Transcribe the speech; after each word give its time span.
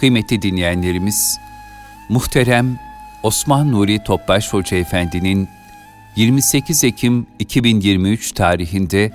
Kıymetli 0.00 0.42
dinleyenlerimiz, 0.42 1.40
muhterem 2.08 2.78
Osman 3.22 3.72
Nuri 3.72 4.02
Topbaş 4.04 4.52
Hoca 4.52 4.76
Efendi'nin 4.76 5.48
28 6.16 6.84
Ekim 6.84 7.26
2023 7.38 8.32
tarihinde 8.32 9.10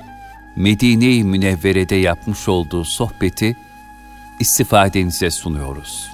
Medine-i 0.56 1.24
Münevvere'de 1.24 1.96
yapmış 1.96 2.48
olduğu 2.48 2.84
sohbeti 2.84 3.58
istifadenize 4.40 5.31
sunuyoruz. 5.31 6.12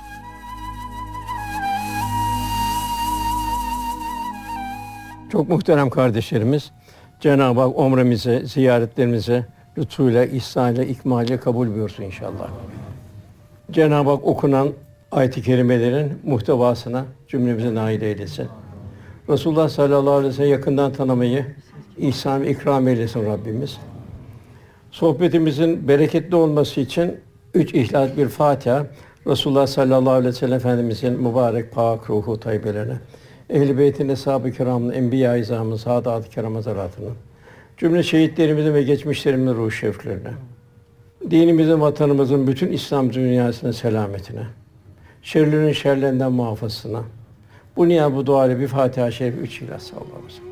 Çok 5.32 5.50
muhterem 5.50 5.90
kardeşlerimiz, 5.90 6.72
Cenab-ı 7.20 7.60
Hak 7.60 7.80
umremize, 7.80 8.46
ziyaretlerimize 8.46 9.46
lütfuyla, 9.78 10.26
ihsanıyla, 10.26 10.84
ikmaliyle 10.84 11.40
kabul 11.40 11.68
buyursun 11.68 12.04
inşallah. 12.04 12.50
Cenab-ı 13.72 14.10
Hak 14.10 14.28
okunan 14.28 14.70
ayet-i 15.12 15.42
kerimelerin 15.42 16.20
muhtevasına 16.24 17.06
cümlemize 17.28 17.76
nail 17.76 18.02
eylesin. 18.02 18.48
Resulullah 19.30 19.70
sallallahu 19.70 20.14
aleyhi 20.14 20.34
ve 20.34 20.38
sellem 20.38 20.52
yakından 20.52 20.94
tanımayı 20.94 21.46
ihsan 21.98 22.44
ikram 22.44 22.88
eylesin 22.88 23.26
Rabbimiz. 23.26 23.78
Sohbetimizin 24.92 25.88
bereketli 25.88 26.36
olması 26.36 26.82
için 26.82 27.18
üç 27.54 27.74
ihlas 27.74 28.18
bir 28.18 28.28
Fatiha 28.28 28.86
Resulullah 29.28 29.68
sallallahu 29.68 30.14
aleyhi 30.14 30.34
ve 30.34 30.38
sellem 30.38 30.58
Efendimizin 30.58 31.14
mübarek 31.14 31.72
pak 31.72 32.10
ruhu 32.10 32.40
tayyibelerine, 32.40 32.98
ehl-i 33.50 33.78
beytin 33.78 34.10
eshab-ı 34.10 34.52
kiramın, 34.52 34.92
enbiya-i 34.92 35.42
izamın, 35.42 35.76
saadat-ı 35.76 36.30
kiram 36.30 36.54
cümle 37.78 38.04
şehitlerimizin 38.04 38.74
ve 38.74 38.84
geçmişlerimizin 38.84 39.56
ruh 39.56 39.72
şevklerine, 39.72 40.32
dinimizin, 41.30 41.82
vatanımızın, 41.82 42.48
bütün 42.48 42.72
İslam 42.72 43.14
dünyasının 43.14 43.72
selametine, 43.72 44.44
şerlerin 45.22 45.74
şerlerinden 45.74 46.32
muhafazasına, 46.32 47.04
bu 47.76 47.88
niyaz 47.88 48.16
bu 48.16 48.26
dua 48.26 48.46
ile 48.48 48.60
bir 48.60 48.68
Fatiha-i 48.68 49.14
Şerif 49.14 49.36
üç 49.42 49.62
ilah 49.62 49.80
sallallahu 49.80 50.08
aleyhi 50.08 50.26
ve 50.26 50.32
sellem. 50.32 50.51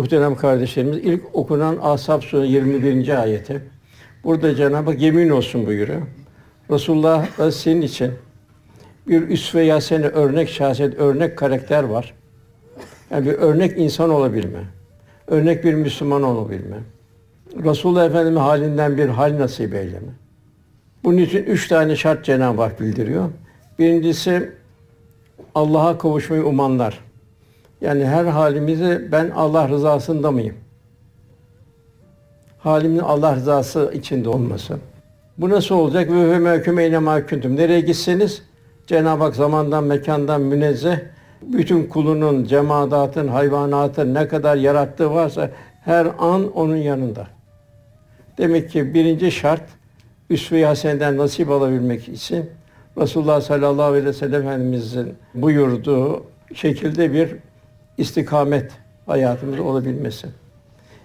Muhterem 0.00 0.36
kardeşlerimiz, 0.36 0.98
ilk 0.98 1.22
okunan 1.32 1.78
Ashab 1.82 2.22
Suresi 2.22 2.52
21. 2.52 3.22
ayeti. 3.22 3.62
Burada 4.24 4.54
Cenab-ı 4.54 4.90
Hak 4.90 5.00
yemin 5.00 5.30
olsun 5.30 5.66
buyuruyor. 5.66 6.02
Resulullah 6.70 7.50
senin 7.50 7.82
için 7.82 8.12
bir 9.08 9.28
üsve 9.28 9.62
yasene 9.62 10.06
örnek 10.06 10.48
şahsiyet, 10.48 10.98
örnek 10.98 11.38
karakter 11.38 11.84
var. 11.84 12.14
Yani 13.10 13.26
bir 13.26 13.32
örnek 13.32 13.78
insan 13.78 14.10
olabilme. 14.10 14.58
Örnek 15.26 15.64
bir 15.64 15.74
Müslüman 15.74 16.22
olabilme. 16.22 16.76
Resulullah 17.64 18.06
Efendimiz 18.06 18.40
halinden 18.40 18.96
bir 18.96 19.08
hal 19.08 19.38
nasip 19.38 19.74
eyleme. 19.74 20.12
Bunun 21.04 21.18
için 21.18 21.44
üç 21.44 21.68
tane 21.68 21.96
şart 21.96 22.24
Cenab-ı 22.24 22.62
Hak 22.62 22.80
bildiriyor. 22.80 23.30
Birincisi 23.78 24.50
Allah'a 25.54 25.98
kavuşmayı 25.98 26.44
umanlar. 26.44 27.09
Yani 27.80 28.04
her 28.04 28.24
halimizi 28.24 29.08
ben 29.12 29.30
Allah 29.30 29.68
rızasında 29.68 30.30
mıyım? 30.30 30.54
Halimin 32.58 32.98
Allah 32.98 33.36
rızası 33.36 33.92
içinde 33.94 34.28
olması. 34.28 34.76
Bu 35.38 35.50
nasıl 35.50 35.74
olacak? 35.74 36.10
Ve 36.10 36.38
mehkûme 36.38 36.86
ile 36.86 36.96
mahkûntüm. 36.96 37.56
Nereye 37.56 37.80
gitseniz 37.80 38.42
Cenab-ı 38.86 39.24
Hak 39.24 39.36
zamandan, 39.36 39.84
mekandan 39.84 40.40
münezzeh. 40.40 40.98
Bütün 41.42 41.86
kulunun, 41.86 42.44
cemaatın, 42.44 43.28
hayvanatın 43.28 44.14
ne 44.14 44.28
kadar 44.28 44.56
yarattığı 44.56 45.14
varsa 45.14 45.50
her 45.84 46.06
an 46.18 46.52
onun 46.52 46.76
yanında. 46.76 47.26
Demek 48.38 48.70
ki 48.70 48.94
birinci 48.94 49.32
şart 49.32 49.62
üsve-i 50.30 50.64
haseneden 50.64 51.16
nasip 51.16 51.50
alabilmek 51.50 52.08
için 52.08 52.50
Resulullah 52.98 53.40
sallallahu 53.40 53.86
aleyhi 53.86 54.06
ve 54.06 54.12
sellem 54.12 54.42
Efendimizin 54.42 55.14
buyurduğu 55.34 56.24
şekilde 56.54 57.12
bir 57.12 57.36
istikamet 58.00 58.72
hayatımızda 59.06 59.62
olabilmesi. 59.62 60.26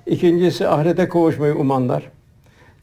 İkincisi 0.05 0.67
ahirete 0.67 1.09
kavuşmayı 1.09 1.55
umanlar. 1.55 2.11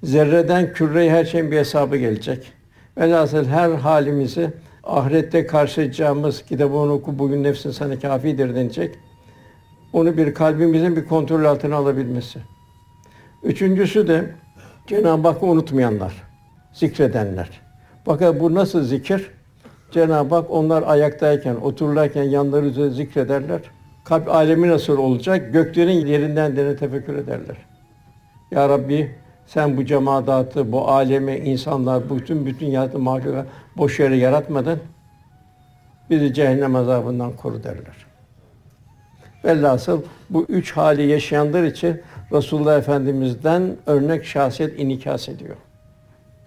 Zerreden 0.03 0.73
küreye 0.73 1.11
her 1.11 1.25
şeyin 1.25 1.51
bir 1.51 1.59
hesabı 1.59 1.97
gelecek. 1.97 2.53
Velhasıl 2.99 3.45
her 3.45 3.71
halimizi 3.71 4.51
ahirette 4.85 5.47
karşılayacağımız 5.47 6.43
kitabını 6.43 6.93
oku 6.93 7.19
bugün 7.19 7.43
nefsin 7.43 7.71
sana 7.71 7.99
kafidir 7.99 8.55
denecek. 8.55 8.95
Onu 9.93 10.17
bir 10.17 10.35
kalbimizin 10.35 10.97
bir 10.97 11.05
kontrol 11.05 11.45
altına 11.45 11.77
alabilmesi. 11.77 12.39
Üçüncüsü 13.43 14.09
de 14.09 14.35
Cenab-ı 14.87 15.29
Hakk'ı 15.29 15.47
unutmayanlar, 15.47 16.23
zikredenler. 16.73 17.61
Bakın 18.07 18.41
bu 18.41 18.55
nasıl 18.55 18.85
zikir? 18.85 19.31
Cenab-ı 19.91 20.35
Hak 20.35 20.51
onlar 20.51 20.83
ayaktayken, 20.83 21.55
otururlarken 21.55 22.23
yanları 22.23 22.67
üzerinde 22.67 22.95
zikrederler. 22.95 23.61
Kalp 24.05 24.29
alemi 24.29 24.69
nasıl 24.69 24.99
olacak? 24.99 25.53
Göklerin 25.53 26.07
yerinden 26.07 26.57
dene 26.57 26.77
tefekkür 26.77 27.15
ederler. 27.15 27.57
Ya 28.51 28.69
Rabbi 28.69 29.15
sen 29.47 29.77
bu 29.77 29.85
cemaatı, 29.85 30.73
bu 30.73 30.89
alemi, 30.89 31.37
insanlar, 31.37 32.11
bütün 32.11 32.47
bütün 32.47 32.67
yaratı 32.67 32.99
mahluka 32.99 33.47
boş 33.77 34.01
yere 34.01 34.17
yaratmadın. 34.17 34.81
Bizi 36.11 36.35
cehennem 36.35 36.77
azabından 36.77 37.33
koru 37.33 37.65
derler. 37.65 38.07
Velhasıl 39.45 40.03
bu 40.31 40.47
üç 40.49 40.73
hali 40.73 41.07
yaşayanlar 41.07 41.63
için 41.63 42.01
Resulullah 42.33 42.79
Efendimiz'den 42.79 43.77
örnek 43.87 44.25
şahsiyet 44.25 44.81
inikas 44.81 45.29
ediyor. 45.29 45.57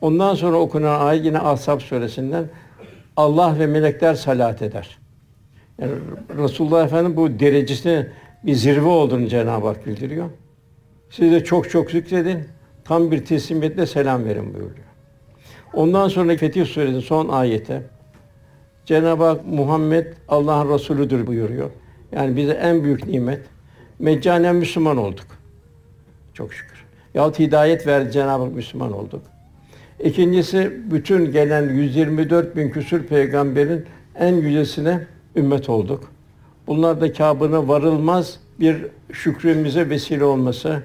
Ondan 0.02 0.36
sonra 0.36 0.58
okunan 0.58 1.00
ayet 1.00 1.26
yine 1.26 1.40
Ashab 1.40 1.80
suresinden 1.80 2.46
Allah 3.18 3.60
ve 3.60 3.68
melekler 3.68 4.14
salat 4.14 4.62
eder. 4.62 4.98
Yani 5.82 5.92
Resulullah 6.38 6.86
Efendimiz 6.86 7.18
bu 7.18 7.40
derecesine 7.40 8.08
bir 8.44 8.54
zirve 8.54 8.88
olduğunu 8.88 9.28
Cenab-ı 9.28 9.68
Hak 9.68 9.86
bildiriyor. 9.86 10.30
Siz 11.10 11.32
de 11.32 11.44
çok 11.44 11.70
çok 11.70 11.92
zikredin, 11.92 12.40
tam 12.84 13.12
bir 13.12 13.26
teslimiyetle 13.26 13.86
selam 13.86 14.26
verin 14.26 14.54
buyuruyor. 14.54 14.86
Ondan 15.74 16.08
sonra 16.08 16.38
Fetih 16.38 16.66
Suresi'nin 16.66 17.00
son 17.00 17.30
ayete 17.30 17.82
Cenab-ı 18.86 19.24
Hak 19.24 19.48
Muhammed 19.48 20.06
Allah'ın 20.28 20.74
Resulüdür 20.74 21.28
buyuruyor. 21.28 21.70
Yani 22.12 22.36
bize 22.36 22.52
en 22.52 22.84
büyük 22.84 23.08
nimet 23.08 23.42
meccanen 24.00 24.56
Müslüman 24.56 24.98
olduk. 24.98 25.26
Çok 26.34 26.54
şükür. 26.54 26.86
Yahut 27.14 27.40
hidayet 27.40 27.88
verdi 27.88 28.12
Cenab-ı 28.12 28.44
Hak 28.44 28.54
Müslüman 28.54 28.94
olduk. 28.94 29.22
İkincisi 30.04 30.72
bütün 30.92 31.32
gelen 31.32 31.70
124 31.70 32.56
bin 32.56 32.70
küsur 32.70 33.04
peygamberin 33.04 33.86
en 34.20 34.34
yücesine 34.34 35.00
ümmet 35.36 35.70
olduk. 35.70 36.04
Bunlar 36.68 37.02
da 37.02 37.14
Kâb'ına 37.14 37.68
varılmaz 37.68 38.40
bir 38.60 38.86
şükrümüze 39.12 39.90
vesile 39.90 40.24
olması. 40.24 40.82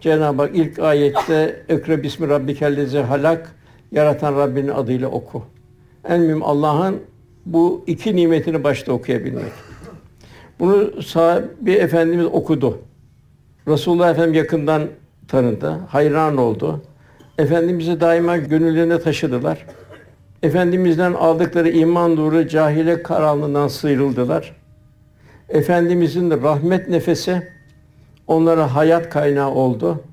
Cenab-ı 0.00 0.42
Hak 0.42 0.50
ilk 0.54 0.78
ayette 0.78 1.62
"Ekre 1.68 2.02
bismi 2.02 2.28
rabbikellezi 2.28 2.98
halak" 2.98 3.54
yaratan 3.92 4.36
Rabbinin 4.36 4.68
adıyla 4.68 5.08
oku. 5.08 5.42
En 6.08 6.20
mühim 6.20 6.42
Allah'ın 6.42 6.96
bu 7.46 7.84
iki 7.86 8.16
nimetini 8.16 8.64
başta 8.64 8.92
okuyabilmek. 8.92 9.52
Bunu 10.60 11.02
sahabe 11.02 11.72
efendimiz 11.72 12.26
okudu. 12.26 12.78
Resulullah 13.68 14.10
Efendimiz 14.10 14.38
yakından 14.38 14.82
tanıdı, 15.28 15.70
hayran 15.88 16.36
oldu. 16.36 16.82
Efendimiz'i 17.38 18.00
daima 18.00 18.36
gönüllerine 18.36 18.98
taşıdılar. 18.98 19.66
Efendimizden 20.44 21.12
aldıkları 21.12 21.70
iman 21.70 22.16
nuru 22.16 22.48
cahile 22.48 23.02
karanlığından 23.02 23.68
sıyrıldılar. 23.68 24.56
Efendimizin 25.48 26.30
de 26.30 26.36
rahmet 26.36 26.88
nefesi 26.88 27.42
onlara 28.26 28.74
hayat 28.74 29.10
kaynağı 29.10 29.50
oldu. 29.50 30.04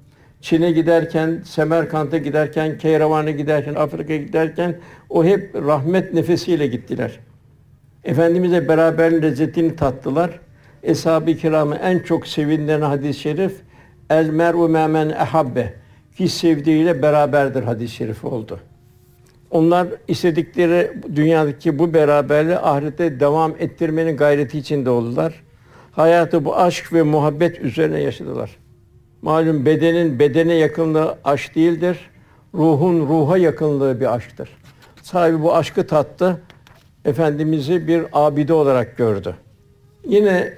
Çin'e 0.41 0.71
giderken, 0.71 1.41
Semerkant'a 1.45 2.17
giderken, 2.17 2.77
Keyravan'a 2.77 3.31
giderken, 3.31 3.75
Afrika'ya 3.75 4.19
giderken 4.19 4.75
o 5.09 5.25
hep 5.25 5.55
rahmet 5.55 6.13
nefesiyle 6.13 6.67
gittiler. 6.67 7.19
Efendimizle 8.03 8.67
beraber 8.67 9.21
lezzetini 9.21 9.75
tattılar. 9.75 10.39
Eshab-ı 10.83 11.35
kiramı 11.35 11.75
en 11.75 11.99
çok 11.99 12.27
sevindiren 12.27 12.81
hadis-i 12.81 13.19
şerif 13.19 13.61
El 14.09 14.29
mer'u 14.29 14.69
memen 14.69 15.09
ehabbe 15.09 15.73
ki 16.17 16.29
sevdiğiyle 16.29 17.01
beraberdir 17.01 17.63
hadis-i 17.63 17.95
şerifi 17.95 18.27
oldu. 18.27 18.59
Onlar 19.51 19.87
istedikleri 20.07 20.91
dünyadaki 21.15 21.79
bu 21.79 21.93
beraberliği 21.93 22.57
ahirete 22.57 23.19
devam 23.19 23.53
ettirmenin 23.59 24.17
gayreti 24.17 24.57
içinde 24.57 24.89
oldular. 24.89 25.43
Hayatı 25.91 26.45
bu 26.45 26.57
aşk 26.57 26.93
ve 26.93 27.01
muhabbet 27.01 27.59
üzerine 27.59 28.01
yaşadılar. 28.01 28.57
Malum 29.21 29.65
bedenin 29.65 30.19
bedene 30.19 30.53
yakınlığı 30.53 31.17
aşk 31.23 31.55
değildir. 31.55 31.97
ruhun 32.53 32.99
ruha 32.99 33.37
yakınlığı 33.37 33.99
bir 33.99 34.15
aşktır. 34.15 34.49
Sahibi 35.01 35.41
bu 35.41 35.55
aşkı 35.55 35.87
tattı. 35.87 36.41
Efendimiz'i 37.05 37.87
bir 37.87 38.05
abide 38.13 38.53
olarak 38.53 38.97
gördü. 38.97 39.35
Yine 40.05 40.53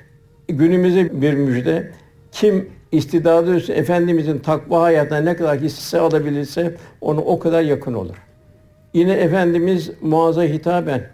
günümüze 0.48 1.22
bir 1.22 1.34
müjde. 1.34 1.92
Kim 2.32 2.70
istidadı 2.92 3.74
Efendimizin 3.74 4.40
takva 4.40 4.82
hayatına 4.82 5.20
ne 5.20 5.36
kadar 5.36 5.60
hisse 5.60 6.00
alabilirse 6.00 6.76
onu 7.02 7.22
o 7.22 7.40
kadar 7.40 7.62
yakın 7.62 7.94
olur. 7.94 8.16
Yine 8.94 9.14
Efendimiz 9.14 9.92
Muaz'a 10.02 10.44
hitaben 10.44 11.10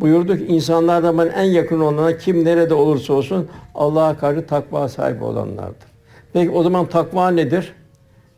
buyurduk 0.00 0.50
insanlardan 0.50 1.18
bana 1.18 1.30
en 1.30 1.44
yakın 1.44 1.80
olanlar 1.80 2.18
kim 2.18 2.44
nerede 2.44 2.74
olursa 2.74 3.12
olsun 3.12 3.48
Allah'a 3.74 4.18
karşı 4.18 4.46
takva 4.46 4.88
sahibi 4.88 5.24
olanlardır. 5.24 5.88
Peki 6.32 6.50
o 6.50 6.62
zaman 6.62 6.86
takva 6.86 7.30
nedir? 7.30 7.72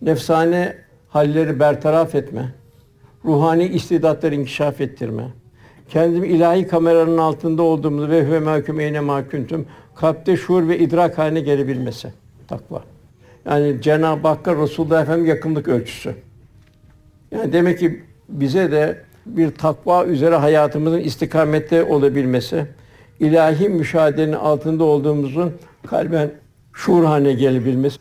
Nefsane 0.02 0.76
halleri 1.08 1.60
bertaraf 1.60 2.14
etme, 2.14 2.54
ruhani 3.24 3.64
istidatları 3.64 4.34
inkişaf 4.34 4.80
ettirme, 4.80 5.24
kendimi 5.88 6.28
ilahi 6.28 6.66
kameranın 6.66 7.18
altında 7.18 7.62
olduğumuzu 7.62 8.08
ve 8.08 8.26
huve 8.26 8.40
mahkum 8.40 8.80
eyne 8.80 9.00
mahkuntum 9.00 9.66
kalpte 9.94 10.36
şuur 10.36 10.68
ve 10.68 10.78
idrak 10.78 11.18
haline 11.18 11.40
gelebilmesi 11.40 12.08
takva. 12.48 12.82
Yani 13.46 13.82
Cenab-ı 13.82 14.28
Hakk'a 14.28 14.56
Resulullah 14.62 15.02
Efendimiz 15.02 15.28
yakınlık 15.28 15.68
ölçüsü. 15.68 16.14
Yani 17.30 17.52
demek 17.52 17.78
ki 17.78 18.02
bize 18.28 18.72
de 18.72 18.98
bir 19.26 19.50
takva 19.50 20.04
üzere 20.04 20.34
hayatımızın 20.34 20.98
istikamette 20.98 21.84
olabilmesi, 21.84 22.66
ilahi 23.20 23.68
müşahedenin 23.68 24.32
altında 24.32 24.84
olduğumuzun 24.84 25.52
kalben 25.86 26.30
şuur 26.72 27.04
haline 27.04 27.32
gelebilmesi, 27.32 27.98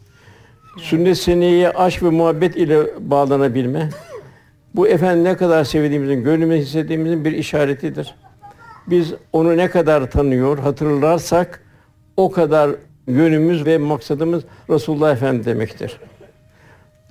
sünnet 0.77 1.17
seneye 1.17 1.69
aşk 1.69 2.03
ve 2.03 2.09
muhabbet 2.09 2.57
ile 2.57 2.79
bağlanabilme, 2.99 3.89
bu 4.75 4.87
efendim 4.87 5.23
ne 5.23 5.37
kadar 5.37 5.63
sevdiğimizin, 5.63 6.23
gönlümüzde 6.23 6.61
hissettiğimizin 6.61 7.25
bir 7.25 7.31
işaretidir. 7.31 8.15
Biz 8.87 9.13
onu 9.33 9.57
ne 9.57 9.69
kadar 9.69 10.11
tanıyor, 10.11 10.59
hatırlarsak 10.59 11.63
o 12.17 12.31
kadar 12.31 12.71
yönümüz 13.07 13.65
ve 13.65 13.77
maksadımız 13.77 14.43
Resulullah 14.69 15.11
Efendimiz 15.11 15.45
demektir. 15.45 15.99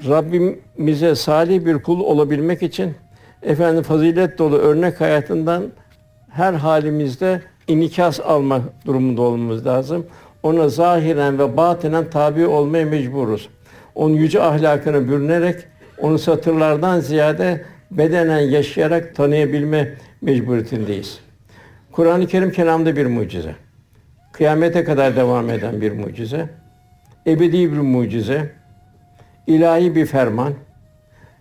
Rabbimize 0.09 1.15
salih 1.15 1.67
bir 1.67 1.83
kul 1.83 2.01
olabilmek 2.01 2.63
için 2.63 2.95
efendim 3.43 3.83
fazilet 3.83 4.39
dolu 4.39 4.57
örnek 4.57 5.01
hayatından 5.01 5.63
her 6.31 6.55
halimizde 6.55 7.41
inikas 7.69 8.21
alma 8.21 8.61
durumunda 8.87 9.23
olmamız 9.23 9.67
lazım. 9.67 10.07
Ona 10.43 10.69
zahiren 10.69 11.39
ve 11.39 11.57
batinen 11.57 12.11
tabi 12.11 12.47
olmaya 12.47 12.85
mecburuz. 12.85 13.49
Onun 13.95 14.15
yüce 14.15 14.43
ahlakını 14.43 15.09
bürünerek 15.09 15.57
onu 15.99 16.19
satırlardan 16.19 17.01
ziyade 17.01 17.65
bedenen 17.91 18.41
yaşayarak 18.41 19.17
tanıyabilme 19.17 19.95
mecburiyetindeyiz. 20.23 21.21
Kur'an-ı 21.93 22.27
Kerim 22.27 22.53
kelamda 22.53 22.97
bir 22.97 23.07
mucize. 23.07 23.55
Kıyamete 24.33 24.85
kadar 24.85 25.17
devam 25.17 25.51
eden 25.51 25.81
bir 25.81 25.93
mucize. 25.93 26.49
Ebedi 27.27 27.73
bir 27.73 27.79
mucize. 27.79 28.53
ilahi 29.47 29.95
bir 29.95 30.07
ferman. 30.07 30.53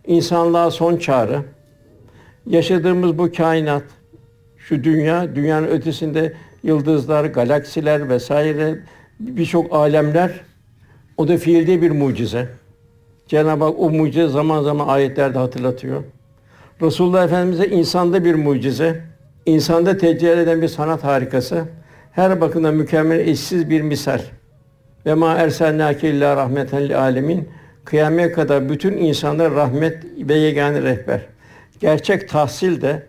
insanlığa 0.07 0.71
son 0.71 0.97
çağrı. 0.97 1.41
Yaşadığımız 2.47 3.17
bu 3.17 3.31
kainat, 3.31 3.83
şu 4.57 4.83
dünya, 4.83 5.35
dünyanın 5.35 5.67
ötesinde 5.67 6.33
yıldızlar, 6.63 7.25
galaksiler 7.25 8.09
vesaire 8.09 8.79
birçok 9.19 9.73
alemler 9.73 10.31
o 11.17 11.27
da 11.27 11.37
fiilde 11.37 11.81
bir 11.81 11.91
mucize. 11.91 12.49
Cenab-ı 13.27 13.63
Hak 13.63 13.79
o 13.79 13.89
mucize 13.89 14.27
zaman 14.27 14.63
zaman 14.63 14.87
ayetlerde 14.87 15.37
hatırlatıyor. 15.37 16.03
Resulullah 16.81 17.25
Efendimize 17.25 17.67
insanda 17.67 18.25
bir 18.25 18.35
mucize, 18.35 19.01
insanda 19.45 19.97
tecelli 19.97 20.41
eden 20.41 20.61
bir 20.61 20.67
sanat 20.67 21.03
harikası, 21.03 21.63
her 22.11 22.41
bakımdan 22.41 22.75
mükemmel, 22.75 23.19
eşsiz 23.19 23.69
bir 23.69 23.81
misal. 23.81 24.21
Ve 25.05 25.13
ma 25.13 25.33
erselnâke 25.33 26.09
illa 26.09 26.35
rahmeten 26.35 26.83
lil 26.83 26.99
alemin. 26.99 27.49
Kıyamete 27.85 28.31
kadar 28.31 28.69
bütün 28.69 28.97
insanlara 28.97 29.55
rahmet 29.55 30.03
ve 30.17 30.35
yegane 30.35 30.81
rehber. 30.81 31.21
Gerçek 31.81 32.29
tahsil 32.29 32.81
de 32.81 33.07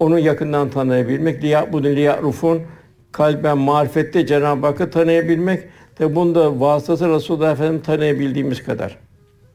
onu 0.00 0.18
yakından 0.18 0.70
tanıyabilmek, 0.70 1.42
liya'budun 1.42 1.96
liya'rufun 1.96 2.62
kalben 3.12 3.58
marifette 3.58 4.26
Cenab-ı 4.26 4.66
Hakk'ı 4.66 4.90
tanıyabilmek 4.90 5.62
de 5.98 6.14
bunda 6.14 6.60
vasıtası 6.60 7.08
Resulullah 7.08 7.52
Efendimiz 7.52 7.82
tanıyabildiğimiz 7.82 8.62
kadar. 8.62 8.98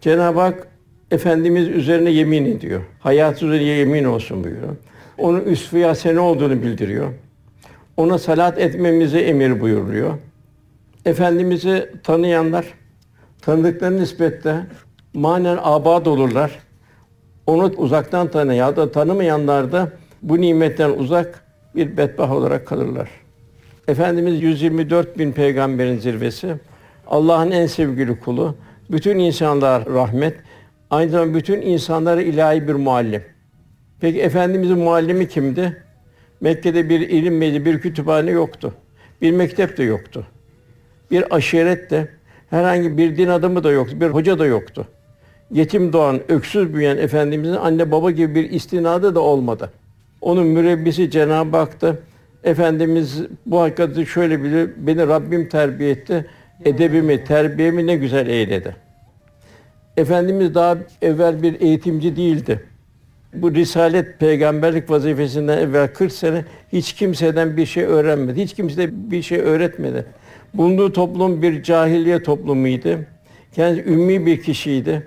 Cenab-ı 0.01 0.39
Hak 0.39 0.67
Efendimiz 1.11 1.67
üzerine 1.67 2.09
yemin 2.09 2.45
ediyor. 2.45 2.81
Hayat 2.99 3.43
üzerine 3.43 3.63
yemin 3.63 4.03
olsun 4.03 4.43
buyuruyor. 4.43 4.75
Onun 5.17 5.41
üsve-i 5.41 5.85
hasene 5.85 6.19
olduğunu 6.19 6.61
bildiriyor. 6.61 7.13
Ona 7.97 8.17
salat 8.17 8.57
etmemizi 8.57 9.17
emir 9.17 9.61
buyuruyor. 9.61 10.13
Efendimizi 11.05 11.89
tanıyanlar 12.03 12.65
tanıdıkları 13.41 13.97
nispette 13.97 14.65
manen 15.13 15.57
abad 15.61 16.05
olurlar. 16.05 16.59
Onu 17.47 17.73
uzaktan 17.77 18.27
tanıyan 18.27 18.67
ya 18.67 18.75
da 18.75 18.91
tanımayanlar 18.91 19.71
da 19.71 19.89
bu 20.21 20.41
nimetten 20.41 20.89
uzak 20.89 21.43
bir 21.75 21.97
bedbah 21.97 22.31
olarak 22.31 22.67
kalırlar. 22.67 23.09
Efendimiz 23.87 24.41
124 24.41 25.17
bin 25.17 25.31
peygamberin 25.31 25.97
zirvesi. 25.97 26.55
Allah'ın 27.07 27.51
en 27.51 27.65
sevgili 27.65 28.19
kulu. 28.19 28.55
Bütün 28.91 29.19
insanlar 29.19 29.85
rahmet. 29.85 30.35
Aynı 30.89 31.11
zamanda 31.11 31.33
bütün 31.33 31.61
insanlara 31.61 32.21
ilahi 32.21 32.67
bir 32.67 32.73
muallim. 32.73 33.23
Peki 34.01 34.21
Efendimizin 34.21 34.77
muallimi 34.77 35.27
kimdi? 35.27 35.83
Mekke'de 36.41 36.89
bir 36.89 36.99
ilim 36.99 37.37
meclisi, 37.37 37.65
bir 37.65 37.79
kütüphane 37.79 38.31
yoktu. 38.31 38.73
Bir 39.21 39.31
mektep 39.31 39.77
de 39.77 39.83
yoktu. 39.83 40.27
Bir 41.11 41.35
aşiret 41.35 41.91
de, 41.91 42.07
herhangi 42.49 42.97
bir 42.97 43.17
din 43.17 43.27
adamı 43.27 43.63
da 43.63 43.71
yoktu, 43.71 44.01
bir 44.01 44.07
hoca 44.07 44.39
da 44.39 44.45
yoktu. 44.45 44.87
Yetim 45.51 45.93
doğan, 45.93 46.19
öksüz 46.27 46.73
büyüyen 46.73 46.97
Efendimizin 46.97 47.53
anne 47.53 47.91
baba 47.91 48.11
gibi 48.11 48.35
bir 48.35 48.49
istinadı 48.49 49.15
da 49.15 49.19
olmadı. 49.19 49.71
Onun 50.21 50.47
mürebbisi 50.47 51.11
Cenab-ı 51.11 51.57
Hak'tı. 51.57 51.99
Efendimiz 52.43 53.21
bu 53.45 53.61
hakikati 53.61 54.05
şöyle 54.05 54.43
bilir, 54.43 54.69
beni 54.77 55.07
Rabbim 55.07 55.49
terbiye 55.49 55.89
etti, 55.89 56.25
edebimi, 56.65 57.23
terbiyemi 57.23 57.87
ne 57.87 57.95
güzel 57.95 58.27
eyledi. 58.27 58.75
Efendimiz 59.97 60.55
daha 60.55 60.77
evvel 61.01 61.43
bir 61.43 61.61
eğitimci 61.61 62.15
değildi. 62.15 62.63
Bu 63.33 63.53
risalet 63.55 64.19
peygamberlik 64.19 64.89
vazifesinden 64.89 65.57
evvel 65.57 65.87
40 65.87 66.11
sene 66.11 66.45
hiç 66.73 66.93
kimseden 66.93 67.57
bir 67.57 67.65
şey 67.65 67.83
öğrenmedi. 67.83 68.41
Hiç 68.41 68.53
kimse 68.53 68.77
de 68.77 69.11
bir 69.11 69.21
şey 69.21 69.39
öğretmedi. 69.39 70.05
Bulunduğu 70.53 70.93
toplum 70.93 71.41
bir 71.41 71.63
cahiliye 71.63 72.23
toplumuydu. 72.23 72.99
Kendisi 73.55 73.89
ümmi 73.89 74.25
bir 74.25 74.41
kişiydi. 74.41 75.03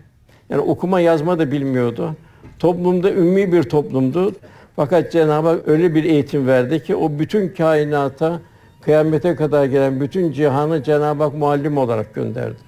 Yani 0.50 0.60
okuma 0.60 1.00
yazma 1.00 1.38
da 1.38 1.50
bilmiyordu. 1.50 2.16
Toplumda 2.58 3.12
ümmi 3.12 3.52
bir 3.52 3.62
toplumdu. 3.62 4.34
Fakat 4.76 5.12
Cenab-ı 5.12 5.48
Hak 5.48 5.68
öyle 5.68 5.94
bir 5.94 6.04
eğitim 6.04 6.46
verdi 6.46 6.82
ki 6.82 6.96
o 6.96 7.18
bütün 7.18 7.48
kainata 7.48 8.40
kıyamete 8.82 9.36
kadar 9.36 9.64
gelen 9.64 10.00
bütün 10.00 10.32
cihanı 10.32 10.82
Cenab-ı 10.82 11.22
Hak 11.22 11.34
muallim 11.34 11.78
olarak 11.78 12.14
gönderdi. 12.14 12.58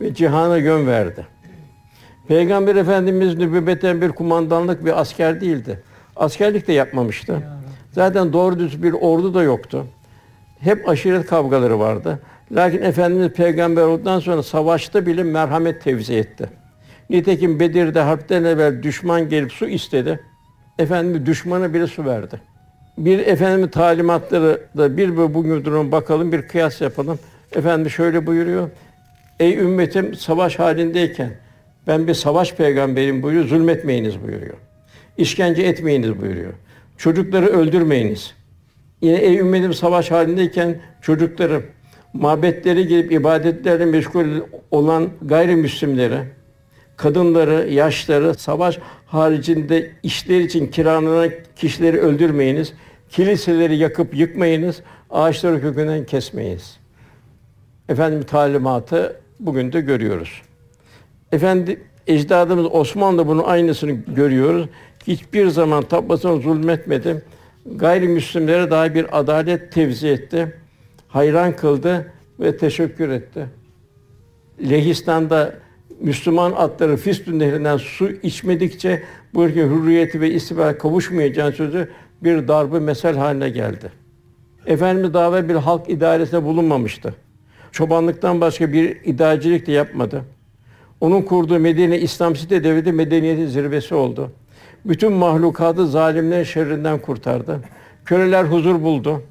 Ve 0.00 0.14
cihana 0.14 0.56
yön 0.56 0.86
verdi. 0.86 1.26
Peygamber 2.28 2.76
Efendimiz 2.76 3.36
nübüvvetten 3.36 4.00
bir 4.00 4.08
kumandanlık 4.08 4.84
bir 4.84 5.00
asker 5.00 5.40
değildi. 5.40 5.82
Askerlik 6.16 6.68
de 6.68 6.72
yapmamıştı. 6.72 7.42
Zaten 7.92 8.32
doğru 8.32 8.58
düz 8.58 8.82
bir 8.82 8.92
ordu 8.92 9.34
da 9.34 9.42
yoktu. 9.42 9.86
Hep 10.60 10.88
aşiret 10.88 11.26
kavgaları 11.26 11.78
vardı. 11.78 12.18
Lakin 12.52 12.82
Efendimiz 12.82 13.28
peygamber 13.28 13.82
olduktan 13.82 14.20
sonra 14.20 14.42
savaşta 14.42 15.06
bile 15.06 15.22
merhamet 15.22 15.82
tevzi 15.82 16.14
etti. 16.14 16.59
Nitekim 17.10 17.60
Bedir'de 17.60 18.00
harpten 18.00 18.44
evvel 18.44 18.82
düşman 18.82 19.28
gelip 19.28 19.52
su 19.52 19.68
istedi. 19.68 20.20
Efendimiz 20.78 21.26
düşmana 21.26 21.74
bile 21.74 21.86
su 21.86 22.04
verdi. 22.04 22.40
Bir 22.98 23.18
efendimin 23.18 23.68
talimatları 23.68 24.60
da 24.76 24.96
bir 24.96 25.08
ve 25.16 25.34
bugün 25.34 25.64
durum 25.64 25.92
bakalım 25.92 26.32
bir 26.32 26.42
kıyas 26.42 26.80
yapalım. 26.80 27.18
Efendimiz 27.52 27.92
şöyle 27.92 28.26
buyuruyor. 28.26 28.70
Ey 29.40 29.58
ümmetim 29.58 30.14
savaş 30.14 30.58
halindeyken 30.58 31.30
ben 31.86 32.06
bir 32.06 32.14
savaş 32.14 32.54
peygamberim 32.54 33.22
buyuruyor. 33.22 33.48
Zulmetmeyiniz 33.48 34.22
buyuruyor. 34.22 34.56
İşkence 35.16 35.62
etmeyiniz 35.62 36.20
buyuruyor. 36.20 36.52
Çocukları 36.98 37.46
öldürmeyiniz. 37.46 38.34
Yine 39.00 39.16
ey 39.16 39.38
ümmetim 39.38 39.74
savaş 39.74 40.10
halindeyken 40.10 40.80
çocukları 41.02 41.62
mabetleri 42.12 42.86
gelip 42.86 43.12
ibadetlerle 43.12 43.84
meşgul 43.84 44.26
olan 44.70 45.08
gayrimüslimlere, 45.22 46.24
kadınları, 47.00 47.70
yaşları, 47.70 48.34
savaş 48.34 48.78
haricinde 49.06 49.90
işler 50.02 50.40
için 50.40 50.66
kiralanan 50.66 51.30
kişileri 51.56 51.98
öldürmeyiniz. 51.98 52.72
Kiliseleri 53.10 53.76
yakıp 53.76 54.16
yıkmayınız. 54.16 54.82
Ağaçları 55.10 55.60
kökünden 55.60 56.04
kesmeyiniz. 56.04 56.78
Efendim 57.88 58.22
talimatı 58.22 59.16
bugün 59.40 59.72
de 59.72 59.80
görüyoruz. 59.80 60.42
Efendi 61.32 61.80
ecdadımız 62.06 62.66
Osmanlı 62.72 63.26
bunun 63.26 63.42
aynısını 63.42 63.90
görüyoruz. 63.90 64.68
Hiçbir 65.06 65.48
zaman 65.48 65.82
tabasına 65.82 66.36
zulmetmedi. 66.36 67.22
Gayrimüslimlere 67.66 68.70
dair 68.70 68.94
bir 68.94 69.18
adalet 69.18 69.72
tevzi 69.72 70.08
etti. 70.08 70.54
Hayran 71.08 71.56
kıldı 71.56 72.12
ve 72.40 72.56
teşekkür 72.56 73.08
etti. 73.08 73.46
Lehistan'da 74.70 75.54
Müslüman 76.00 76.52
atları 76.52 76.96
Fistun 76.96 77.38
Nehri'nden 77.38 77.76
su 77.76 78.10
içmedikçe 78.10 79.02
bu 79.34 79.44
ülke 79.44 79.62
hürriyeti 79.62 80.20
ve 80.20 80.30
istikbal 80.30 80.72
kavuşmayacağını 80.72 81.52
sözü 81.52 81.88
bir 82.22 82.48
darbe 82.48 82.78
mesel 82.78 83.16
haline 83.16 83.50
geldi. 83.50 83.92
Efendimiz 84.66 85.14
davet 85.14 85.48
bir 85.48 85.54
halk 85.54 85.90
idaresinde 85.90 86.44
bulunmamıştı. 86.44 87.14
Çobanlıktan 87.72 88.40
başka 88.40 88.72
bir 88.72 88.96
idarecilik 89.04 89.66
de 89.66 89.72
yapmadı. 89.72 90.24
Onun 91.00 91.22
kurduğu 91.22 91.58
Medine 91.58 91.98
İslam 91.98 92.36
Site 92.36 92.64
Devleti 92.64 92.92
medeniyetin 92.92 93.46
zirvesi 93.46 93.94
oldu. 93.94 94.30
Bütün 94.84 95.12
mahlukatı 95.12 95.86
zalimlerin 95.86 96.44
şerrinden 96.44 96.98
kurtardı. 96.98 97.60
Köleler 98.04 98.44
huzur 98.44 98.82
buldu. 98.82 99.22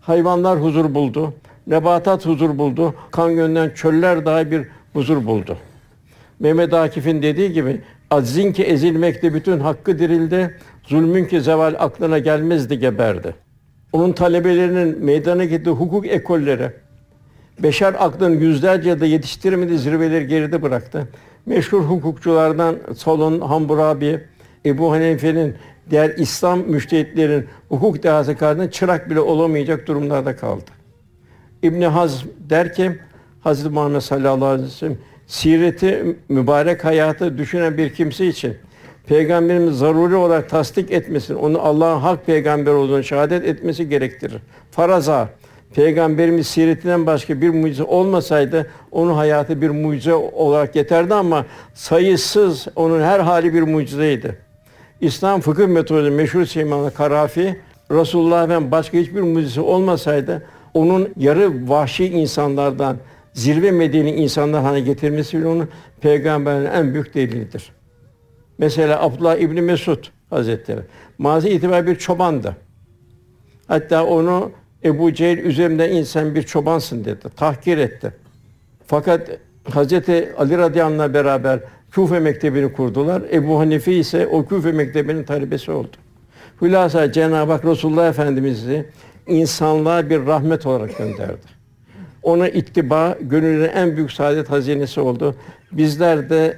Hayvanlar 0.00 0.62
huzur 0.62 0.94
buldu. 0.94 1.34
Nebatat 1.66 2.26
huzur 2.26 2.58
buldu. 2.58 2.94
Kan 3.10 3.34
gönderen 3.34 3.70
çöller 3.74 4.26
daha 4.26 4.50
bir 4.50 4.66
huzur 4.92 5.26
buldu. 5.26 5.56
Mehmet 6.40 6.74
Akif'in 6.74 7.22
dediği 7.22 7.52
gibi 7.52 7.80
aczin 8.10 8.52
ki 8.52 8.62
ezilmekte 8.62 9.34
bütün 9.34 9.60
hakkı 9.60 9.98
dirildi. 9.98 10.56
Zulmün 10.82 11.24
ki 11.24 11.40
zeval 11.40 11.74
aklına 11.78 12.18
gelmezdi 12.18 12.78
geberdi. 12.78 13.34
Onun 13.92 14.12
talebelerinin 14.12 15.04
meydana 15.04 15.44
getirdiği 15.44 15.70
hukuk 15.70 16.06
ekolleri, 16.06 16.70
beşer 17.62 17.94
aklının 17.98 18.40
yüzlerce 18.40 18.90
yılda 18.90 19.06
yetiştiremediği 19.06 19.78
zirveleri 19.78 20.26
geride 20.26 20.62
bıraktı. 20.62 21.08
Meşhur 21.46 21.80
hukukçulardan 21.80 22.76
Salon 22.96 23.40
Hammurabi, 23.40 24.20
Ebu 24.66 24.92
Hanife'nin 24.92 25.54
diğer 25.90 26.10
İslam 26.10 26.58
müştehitlerin 26.58 27.46
hukuk 27.68 28.02
dehası 28.02 28.36
karşısında 28.36 28.70
çırak 28.70 29.10
bile 29.10 29.20
olamayacak 29.20 29.86
durumlarda 29.86 30.36
kaldı. 30.36 30.70
İbn 31.62 31.82
Hazm 31.82 32.26
der 32.38 32.74
ki 32.74 32.98
Hazreti 33.40 33.74
Muhammed 33.74 34.00
sallallahu 34.00 34.44
aleyhi 34.46 34.66
ve 34.66 34.72
sellem 34.72 34.98
sireti 35.30 36.16
mübarek 36.28 36.84
hayatı 36.84 37.38
düşünen 37.38 37.78
bir 37.78 37.94
kimse 37.94 38.26
için 38.26 38.56
peygamberimiz 39.06 39.78
zaruri 39.78 40.16
olarak 40.16 40.48
tasdik 40.48 40.90
etmesin, 40.90 41.34
onu 41.34 41.60
Allah'ın 41.60 42.00
hak 42.00 42.26
peygamber 42.26 42.72
olduğunu 42.72 43.04
şehadet 43.04 43.44
etmesi 43.44 43.88
gerektirir. 43.88 44.42
Faraza 44.70 45.28
Peygamberimiz 45.74 46.46
siretinden 46.46 47.06
başka 47.06 47.40
bir 47.40 47.48
mucize 47.48 47.82
olmasaydı 47.82 48.70
onun 48.90 49.14
hayatı 49.14 49.62
bir 49.62 49.70
mucize 49.70 50.14
olarak 50.14 50.76
yeterdi 50.76 51.14
ama 51.14 51.46
sayısız 51.74 52.66
onun 52.76 53.02
her 53.02 53.20
hali 53.20 53.54
bir 53.54 53.62
mucizeydi. 53.62 54.36
İslam 55.00 55.40
fıkıh 55.40 55.66
metodu 55.66 56.10
meşhur 56.10 56.44
Seyman 56.44 56.90
Karafi 56.90 57.56
Resulullah'ın 57.90 58.70
başka 58.70 58.98
hiçbir 58.98 59.20
mucizesi 59.20 59.60
olmasaydı 59.60 60.42
onun 60.74 61.08
yarı 61.16 61.68
vahşi 61.68 62.06
insanlardan 62.06 62.96
zirve 63.32 63.70
medeni 63.70 64.10
insanlar 64.10 64.62
haline 64.62 64.80
getirmesi 64.80 65.38
bile 65.38 65.46
onun 65.46 65.68
peygamberin 66.00 66.64
en 66.64 66.92
büyük 66.92 67.14
delilidir. 67.14 67.72
Mesela 68.58 69.02
Abdullah 69.02 69.36
İbni 69.36 69.62
Mesud 69.62 70.04
Hazretleri 70.30 70.80
mazi 71.18 71.48
itibar 71.50 71.86
bir 71.86 71.96
çobandı. 71.96 72.56
Hatta 73.66 74.06
onu 74.06 74.52
Ebu 74.84 75.14
Cehil 75.14 75.38
üzerimden 75.38 75.90
insan 75.90 76.34
bir 76.34 76.42
çobansın 76.42 77.04
dedi. 77.04 77.28
Tahkir 77.36 77.78
etti. 77.78 78.14
Fakat 78.86 79.28
Hazreti 79.64 80.32
Ali 80.38 80.58
radıyallahu 80.58 80.94
anh'la 80.94 81.14
beraber 81.14 81.60
Küfe 81.90 82.18
mektebini 82.18 82.72
kurdular. 82.72 83.22
Ebu 83.32 83.58
Hanife 83.60 83.92
ise 83.92 84.26
o 84.26 84.46
Küfe 84.46 84.72
mektebinin 84.72 85.24
talebesi 85.24 85.70
oldu. 85.70 85.96
Hülasa 86.62 87.12
Cenab-ı 87.12 87.52
Hak 87.52 87.64
Resulullah 87.64 88.08
Efendimiz'i 88.08 88.86
insanlığa 89.26 90.10
bir 90.10 90.26
rahmet 90.26 90.66
olarak 90.66 90.98
gönderdi. 90.98 91.59
Ona 92.22 92.48
ittiba 92.48 93.16
gönüllerin 93.20 93.72
en 93.72 93.96
büyük 93.96 94.12
saadet 94.12 94.50
hazinesi 94.50 95.00
oldu. 95.00 95.34
Bizler 95.72 96.30
de 96.30 96.56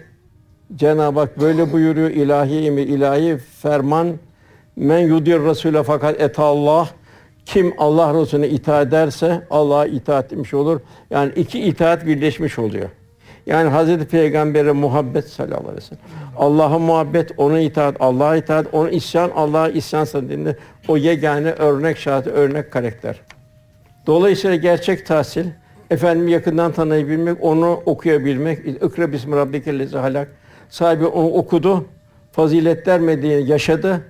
Cenab-ı 0.77 1.21
Hak 1.21 1.41
böyle 1.41 1.73
buyuruyor 1.73 2.11
ilahi 2.11 2.67
emir, 2.67 2.89
ilahi 2.89 3.37
ferman 3.37 4.17
men 4.77 4.99
yudir 4.99 5.41
Rasule 5.41 5.83
fakat 5.83 6.21
et 6.21 6.39
Allah 6.39 6.89
kim 7.47 7.75
Allah 7.79 8.21
Resulüne 8.21 8.49
itaat 8.49 8.87
ederse 8.87 9.43
Allah'a 9.51 9.87
itaat 9.87 10.33
etmiş 10.33 10.55
olur. 10.55 10.81
Yani 11.11 11.33
iki 11.37 11.61
itaat 11.61 12.07
birleşmiş 12.07 12.59
oluyor. 12.59 12.89
Yani 13.47 13.69
Hazreti 13.69 14.05
Peygamber'e 14.05 14.73
muhabbet 14.73 15.29
sallallahu 15.29 15.61
aleyhi 15.61 15.77
ve 15.77 15.81
sellem. 15.81 16.03
Allah'a 16.37 16.79
muhabbet, 16.79 17.31
ona 17.37 17.61
itaat, 17.61 17.97
Allah'a 18.01 18.37
itaat, 18.37 18.67
ona 18.73 18.91
isyan, 18.91 19.31
Allah'a 19.37 19.69
isyan 19.69 20.05
sadedinde 20.05 20.57
o 20.89 20.97
yegane 20.97 21.51
örnek 21.51 21.99
şahit, 21.99 22.27
örnek 22.27 22.71
karakter. 22.73 23.21
Dolayısıyla 24.07 24.57
gerçek 24.57 25.07
tahsil, 25.07 25.47
efendimi 25.91 26.31
yakından 26.31 26.73
tanıyabilmek, 26.73 27.45
onu 27.45 27.83
okuyabilmek, 27.87 28.59
ikra 28.67 29.13
bismi 29.13 29.37
rabbikellezi 29.37 29.99
halak. 29.99 30.29
Sahibi 30.69 31.07
onu 31.07 31.29
okudu, 31.29 31.87
faziletler 32.33 33.01
medeniyeti 33.01 33.51
yaşadı, 33.51 34.01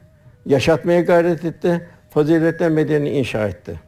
yaşatmaya 0.46 1.00
gayret 1.00 1.44
etti, 1.44 1.88
faziletler 2.10 2.70
medeniyeti 2.70 3.18
inşa 3.18 3.48
etti. 3.48 3.80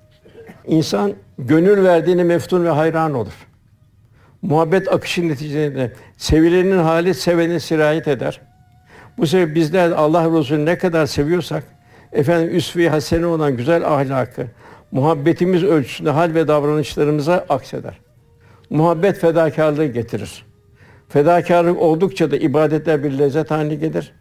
İnsan 0.66 1.12
gönül 1.38 1.84
verdiğini 1.84 2.24
meftun 2.24 2.64
ve 2.64 2.70
hayran 2.70 3.14
olur. 3.14 3.46
Muhabbet 4.42 4.92
akışı 4.92 5.28
neticesinde 5.28 5.92
sevilenin 6.16 6.78
hali 6.78 7.14
sevene 7.14 7.60
sirayet 7.60 8.08
eder. 8.08 8.40
Bu 9.18 9.26
sebeple 9.26 9.54
bizler 9.54 9.90
Allah 9.90 10.38
Resulü'nü 10.38 10.66
ne 10.66 10.78
kadar 10.78 11.06
seviyorsak 11.06 11.64
efendim 12.12 12.56
üsve-i 12.56 12.88
hasene 12.88 13.26
olan 13.26 13.56
güzel 13.56 13.86
ahlakı 13.86 14.46
muhabbetimiz 14.94 15.64
ölçüsünde 15.64 16.10
hal 16.10 16.34
ve 16.34 16.48
davranışlarımıza 16.48 17.46
akseder. 17.48 17.98
Muhabbet 18.70 19.18
fedakarlığı 19.18 19.86
getirir. 19.86 20.44
Fedakarlık 21.08 21.80
oldukça 21.80 22.30
da 22.30 22.36
ibadetler 22.36 23.04
bir 23.04 23.18
lezzet 23.18 23.50
haline 23.50 23.74
gelir. 23.74 24.12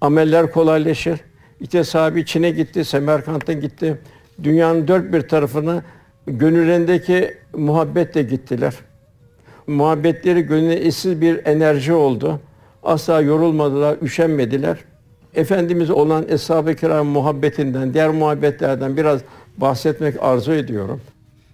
Ameller 0.00 0.52
kolaylaşır. 0.52 1.20
İşte 1.60 1.84
sahibi 1.84 2.26
Çin'e 2.26 2.50
gitti, 2.50 2.84
Semerkant'a 2.84 3.52
gitti. 3.52 3.98
Dünyanın 4.42 4.88
dört 4.88 5.12
bir 5.12 5.20
tarafına 5.20 5.82
gönüllerindeki 6.26 7.34
muhabbetle 7.56 8.22
gittiler. 8.22 8.74
Muhabbetleri 9.66 10.42
gönlüne 10.42 10.74
eşsiz 10.74 11.20
bir 11.20 11.46
enerji 11.46 11.92
oldu. 11.92 12.40
Asla 12.82 13.20
yorulmadılar, 13.20 13.96
üşenmediler. 14.02 14.78
Efendimiz 15.34 15.90
olan 15.90 16.24
Eshab-ı 16.28 16.74
Kiram 16.74 17.06
muhabbetinden, 17.06 17.94
diğer 17.94 18.10
muhabbetlerden 18.10 18.96
biraz 18.96 19.20
bahsetmek 19.60 20.22
arzu 20.22 20.52
ediyorum. 20.52 21.00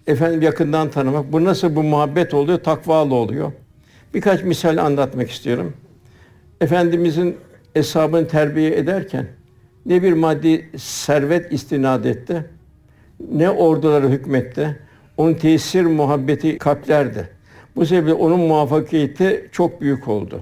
Efendim 0.07 0.43
yakından 0.43 0.91
tanımak. 0.91 1.33
Bu 1.33 1.45
nasıl 1.45 1.77
bu 1.77 1.83
muhabbet 1.83 2.35
oluyor? 2.35 2.59
Takvalı 2.59 3.15
oluyor. 3.15 3.53
Birkaç 4.15 4.43
misal 4.43 4.77
anlatmak 4.77 5.31
istiyorum. 5.31 5.73
Efendimizin 6.61 7.37
eshabını 7.75 8.29
terbiye 8.29 8.77
ederken 8.77 9.27
ne 9.87 10.03
bir 10.03 10.13
maddi 10.13 10.71
servet 10.79 11.53
istinad 11.53 12.05
etti, 12.05 12.45
ne 13.33 13.51
orduları 13.51 14.09
hükmetti. 14.09 14.81
Onun 15.17 15.35
tesir 15.35 15.85
muhabbeti 15.85 16.59
kalplerdi. 16.59 17.29
Bu 17.77 17.87
sebeple 17.87 18.13
onun 18.13 18.41
muvaffakiyeti 18.41 19.49
çok 19.53 19.81
büyük 19.81 20.09
oldu. 20.09 20.41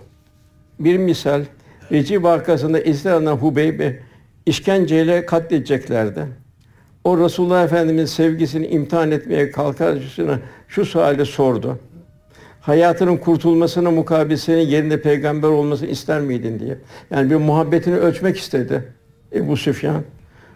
Bir 0.80 0.96
misal, 0.96 1.44
Recep 1.92 2.24
arkasında 2.24 2.80
İsrail'den 2.80 3.32
Hubeybe 3.32 4.00
işkenceyle 4.46 5.26
katledeceklerdi. 5.26 6.26
O 7.04 7.18
Resulullah 7.18 7.64
Efendimiz'in 7.64 8.06
sevgisini 8.06 8.66
imtihan 8.66 9.10
etmeye 9.10 9.50
kalkarcısına 9.50 10.38
şu 10.68 10.84
suali 10.84 11.26
sordu. 11.26 11.78
Hayatının 12.60 13.16
kurtulmasına 13.16 13.90
mukabil 13.90 14.36
senin 14.36 14.66
yerinde 14.66 15.02
peygamber 15.02 15.48
olmasını 15.48 15.88
ister 15.88 16.20
miydin 16.20 16.58
diye. 16.58 16.78
Yani 17.10 17.30
bir 17.30 17.36
muhabbetini 17.36 17.96
ölçmek 17.96 18.38
istedi 18.38 18.84
Ebu 19.34 19.56
Süfyan. 19.56 20.02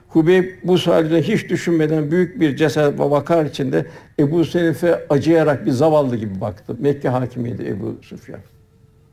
Hubeyb 0.08 0.44
bu 0.64 0.78
sualden 0.78 1.22
hiç 1.22 1.48
düşünmeden 1.48 2.10
büyük 2.10 2.40
bir 2.40 2.56
cesaret 2.56 3.00
ve 3.00 3.10
vakar 3.10 3.44
içinde 3.44 3.86
Ebu 4.18 4.44
Selef'e 4.44 5.06
acıyarak 5.08 5.66
bir 5.66 5.70
zavallı 5.70 6.16
gibi 6.16 6.40
baktı. 6.40 6.76
Mekke 6.78 7.08
hakimiydi 7.08 7.68
Ebu 7.68 7.96
Süfyan. 8.02 8.40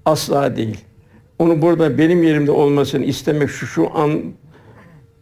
Asla 0.05 0.55
değil. 0.55 0.85
Onu 1.39 1.61
burada 1.61 1.97
benim 1.97 2.23
yerimde 2.23 2.51
olmasını 2.51 3.05
istemek 3.05 3.49
şu 3.49 3.67
şu 3.67 3.97
an 3.97 4.21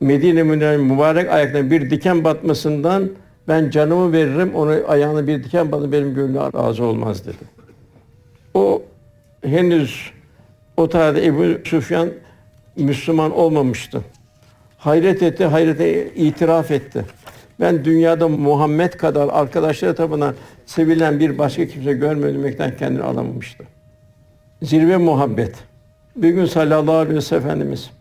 Medine 0.01 0.43
Münevver 0.43 0.77
mübarek 0.77 1.29
ayaklarına 1.29 1.72
bir 1.72 1.89
diken 1.89 2.24
batmasından 2.24 3.10
ben 3.48 3.70
canımı 3.70 4.13
veririm, 4.13 4.55
onu 4.55 4.77
ayağına 4.88 5.27
bir 5.27 5.43
diken 5.43 5.72
batı 5.72 5.91
benim 5.91 6.15
gönlüm 6.15 6.36
razı 6.36 6.84
olmaz 6.84 7.25
dedi. 7.25 7.38
O 8.53 8.84
henüz 9.43 10.12
o 10.77 10.89
tarihte 10.89 11.25
Ebu 11.25 11.67
Süfyan 11.67 12.10
Müslüman 12.75 13.31
olmamıştı. 13.31 14.01
Hayret 14.77 15.24
etti, 15.24 15.46
hayrete 15.46 16.13
itiraf 16.15 16.72
etti. 16.72 17.05
Ben 17.60 17.86
dünyada 17.86 18.27
Muhammed 18.27 18.93
kadar 18.93 19.29
arkadaşları 19.31 19.96
tarafından 19.96 20.36
sevilen 20.65 21.20
bir 21.20 21.38
başka 21.38 21.67
kimse 21.67 21.93
görmedimekten 21.93 22.77
kendini 22.77 23.03
alamamıştı. 23.03 23.63
Zirve 24.62 24.98
muhabbet. 24.98 25.55
Bir 26.15 26.29
gün 26.29 26.46
sallallahu 26.46 26.96
aleyhi 26.96 27.15
ve 27.15 27.22
sellem 27.22 27.43
Efendimiz 27.43 27.91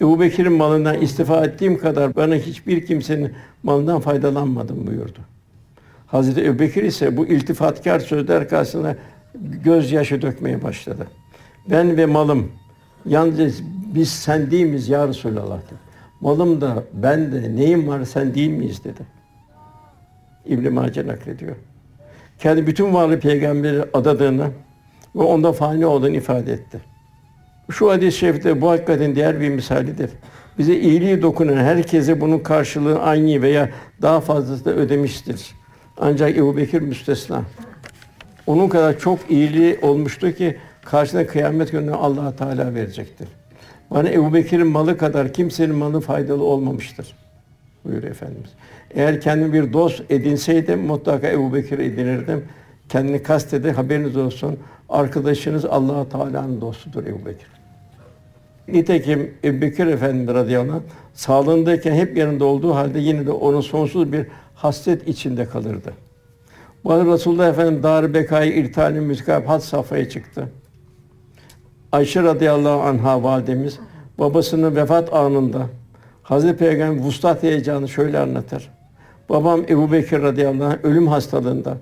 Ebu 0.00 0.20
Bekir'in 0.20 0.52
malından 0.52 1.00
istifa 1.00 1.44
ettiğim 1.44 1.78
kadar 1.78 2.16
bana 2.16 2.34
hiçbir 2.34 2.86
kimsenin 2.86 3.32
malından 3.62 4.00
faydalanmadım 4.00 4.86
buyurdu. 4.86 5.18
Hazreti 6.06 6.44
Ebu 6.44 6.58
Bekir 6.58 6.82
ise 6.82 7.16
bu 7.16 7.26
iltifatkar 7.26 8.00
sözler 8.00 8.48
karşısında 8.48 8.96
gözyaşı 9.64 10.22
dökmeye 10.22 10.62
başladı. 10.62 11.06
Ben 11.70 11.96
ve 11.96 12.06
malım 12.06 12.52
yalnız 13.06 13.62
biz 13.94 14.08
sen 14.08 14.50
değil 14.50 14.66
miyiz 14.66 14.88
ya 14.88 15.08
Resulallah 15.08 15.58
dedi. 15.58 15.78
Malım 16.20 16.60
da 16.60 16.84
ben 16.92 17.32
de 17.32 17.56
neyim 17.56 17.88
var 17.88 18.04
sen 18.04 18.34
değil 18.34 18.50
miyiz 18.50 18.84
dedi. 18.84 19.00
İbn 20.46 20.72
Mace 20.72 21.06
naklediyor. 21.06 21.56
Kendi 22.38 22.66
bütün 22.66 22.94
varlığı 22.94 23.20
peygamberi 23.20 23.84
adadığını 23.92 24.50
ve 25.16 25.22
onda 25.22 25.52
fani 25.52 25.86
olduğunu 25.86 26.16
ifade 26.16 26.52
etti. 26.52 26.93
Şu 27.70 27.90
hadis-i 27.90 28.18
şerifte 28.18 28.60
bu 28.60 28.70
hakikaten 28.70 29.14
diğer 29.14 29.40
bir 29.40 29.48
misalidir. 29.48 30.10
Bize 30.58 30.76
iyiliği 30.76 31.22
dokunan 31.22 31.56
herkese 31.56 32.20
bunun 32.20 32.38
karşılığını 32.38 33.00
aynı 33.00 33.42
veya 33.42 33.70
daha 34.02 34.20
fazlası 34.20 34.64
da 34.64 34.70
ödemiştir. 34.70 35.54
Ancak 35.98 36.36
Ebu 36.36 36.56
Bekir 36.56 36.80
müstesna. 36.80 37.42
Onun 38.46 38.68
kadar 38.68 38.98
çok 38.98 39.30
iyiliği 39.30 39.78
olmuştu 39.82 40.32
ki 40.32 40.56
karşısında 40.84 41.26
kıyamet 41.26 41.72
günü 41.72 41.94
Allah 41.94 42.36
Teala 42.36 42.74
verecektir. 42.74 43.28
Bana 43.90 44.10
Ebu 44.10 44.34
Bekir'in 44.34 44.66
malı 44.66 44.98
kadar 44.98 45.32
kimsenin 45.32 45.74
malı 45.74 46.00
faydalı 46.00 46.44
olmamıştır. 46.44 47.16
Buyuruyor 47.84 48.10
Efendimiz. 48.10 48.50
Eğer 48.94 49.20
kendimi 49.20 49.52
bir 49.52 49.72
dost 49.72 50.10
edinseydim 50.10 50.80
mutlaka 50.80 51.28
Ebu 51.28 51.54
Bekir 51.54 51.78
edinirdim. 51.78 52.44
Kendini 52.88 53.22
kastede 53.22 53.72
haberiniz 53.72 54.16
olsun. 54.16 54.58
Arkadaşınız 54.88 55.64
Allah 55.64 56.08
Teala'nın 56.08 56.60
dostudur 56.60 57.06
Ebu 57.06 57.26
Bekir. 57.26 57.53
Nitekim 58.68 59.34
Ebu 59.44 59.60
Bekir 59.60 59.86
Efendimiz 59.86 60.34
radıyallahu 60.34 60.76
anh, 60.76 60.82
sağlığındayken 61.14 61.94
hep 61.94 62.16
yanında 62.16 62.44
olduğu 62.44 62.74
halde 62.74 62.98
yine 62.98 63.26
de 63.26 63.30
onun 63.30 63.60
sonsuz 63.60 64.12
bir 64.12 64.26
hasret 64.54 65.08
içinde 65.08 65.44
kalırdı. 65.44 65.92
Bu 66.84 66.92
arada 66.92 67.12
Resulullah 67.12 67.48
Efendimiz 67.48 67.82
dar 67.82 68.14
bekayı 68.14 68.52
irtihali 68.52 69.00
müzikab 69.00 69.46
had 69.46 69.60
safhaya 69.60 70.08
çıktı. 70.08 70.48
Ayşe 71.92 72.22
radıyallahu 72.22 72.80
anha 72.82 73.22
validemiz 73.22 73.78
babasının 74.18 74.76
vefat 74.76 75.12
anında 75.12 75.66
Hazreti 76.22 76.56
Peygamber 76.56 77.04
vuslat 77.04 77.42
heyecanı 77.42 77.88
şöyle 77.88 78.18
anlatır. 78.18 78.70
Babam 79.28 79.62
Ebu 79.68 79.92
Bekir 79.92 80.22
radıyallahu 80.22 80.68
anh 80.68 80.84
ölüm 80.84 81.06
hastalığında. 81.06 81.76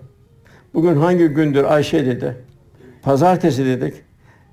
Bugün 0.75 0.97
hangi 0.97 1.27
gündür 1.27 1.65
Ayşe 1.65 2.07
dedi. 2.07 2.37
Pazartesi 3.03 3.67
dedik. 3.67 3.95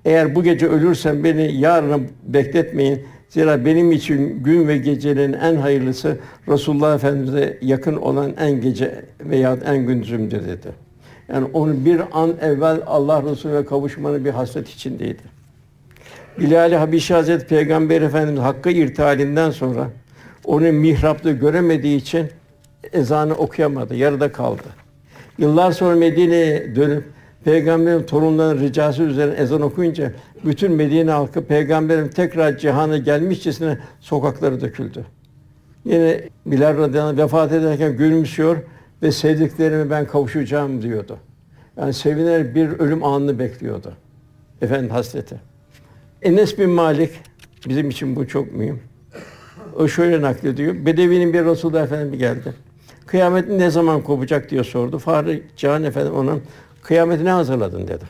Eğer 0.05 0.35
bu 0.35 0.43
gece 0.43 0.67
ölürsem 0.67 1.23
beni 1.23 1.55
yarına 1.55 1.99
bekletmeyin. 2.23 3.01
Zira 3.29 3.65
benim 3.65 3.91
için 3.91 4.43
gün 4.43 4.67
ve 4.67 4.77
gecenin 4.77 5.33
en 5.33 5.55
hayırlısı 5.55 6.17
Resulullah 6.47 6.95
Efendimiz'e 6.95 7.57
yakın 7.61 7.95
olan 7.95 8.33
en 8.39 8.61
gece 8.61 9.05
veya 9.19 9.57
en 9.65 9.85
gündüzümdür 9.87 10.47
dedi. 10.47 10.67
Yani 11.33 11.47
onu 11.53 11.85
bir 11.85 12.01
an 12.11 12.33
evvel 12.41 12.81
Allah 12.87 13.23
Resulü'ne 13.31 13.65
kavuşmanın 13.65 14.25
bir 14.25 14.29
hasret 14.29 14.69
içindeydi. 14.69 15.21
Bilal-i 16.39 16.75
Habişi 16.75 17.13
Hazreti 17.13 17.47
Peygamber 17.47 18.01
Efendimiz 18.01 18.41
Hakk'a 18.41 18.69
irtihalinden 18.69 19.51
sonra 19.51 19.87
onu 20.45 20.71
mihrapta 20.71 21.31
göremediği 21.31 21.97
için 21.97 22.27
ezanı 22.93 23.33
okuyamadı, 23.33 23.95
yarıda 23.95 24.31
kaldı. 24.31 24.63
Yıllar 25.37 25.71
sonra 25.71 25.95
Medine'ye 25.95 26.75
dönüp 26.75 27.03
Peygamberin 27.43 28.03
torunlarının 28.03 28.61
ricası 28.61 29.03
üzerine 29.03 29.35
ezan 29.35 29.61
okuyunca 29.61 30.11
bütün 30.45 30.71
Medine 30.71 31.11
halkı 31.11 31.45
peygamberin 31.45 32.07
tekrar 32.07 32.57
cihana 32.57 32.97
gelmişçesine 32.97 33.77
sokakları 33.99 34.61
döküldü. 34.61 35.05
Yine 35.85 36.21
Bilal 36.45 36.77
radıyallahu 36.77 37.17
vefat 37.17 37.51
ederken 37.51 37.97
gülümsüyor 37.97 38.57
ve 39.01 39.11
sevdiklerime 39.11 39.89
ben 39.89 40.07
kavuşacağım 40.07 40.81
diyordu. 40.81 41.17
Yani 41.77 41.93
sevinerek 41.93 42.55
bir 42.55 42.69
ölüm 42.69 43.03
anını 43.03 43.39
bekliyordu. 43.39 43.93
Efendim 44.61 44.89
hasreti. 44.89 45.41
Enes 46.21 46.57
bin 46.57 46.69
Malik 46.69 47.11
bizim 47.67 47.89
için 47.89 48.15
bu 48.15 48.27
çok 48.27 48.53
mühim. 48.53 48.79
O 49.75 49.87
şöyle 49.87 50.21
naklediyor. 50.21 50.85
Bedevinin 50.85 51.33
bir 51.33 51.45
Resulullah 51.45 51.83
Efendimiz 51.83 52.19
geldi. 52.19 52.53
Kıyamet 53.05 53.49
ne 53.49 53.69
zaman 53.69 54.01
kopacak 54.01 54.49
diye 54.49 54.63
sordu. 54.63 54.99
Fahri 54.99 55.43
Can 55.57 55.83
Efendi 55.83 56.09
ona 56.09 56.35
kıyameti 56.83 57.25
ne 57.25 57.31
hazırladın 57.31 57.87
dedi. 57.87 58.03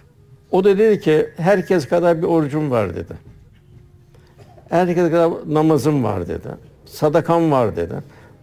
O 0.51 0.63
da 0.63 0.77
dedi 0.77 0.99
ki 0.99 1.29
herkes 1.38 1.88
kadar 1.88 2.21
bir 2.21 2.27
orucum 2.27 2.71
var 2.71 2.95
dedi. 2.95 3.13
Herkes 4.69 5.12
kadar 5.12 5.32
namazım 5.47 6.03
var 6.03 6.27
dedi. 6.27 6.47
Sadakam 6.86 7.51
var 7.51 7.75
dedi. 7.75 7.95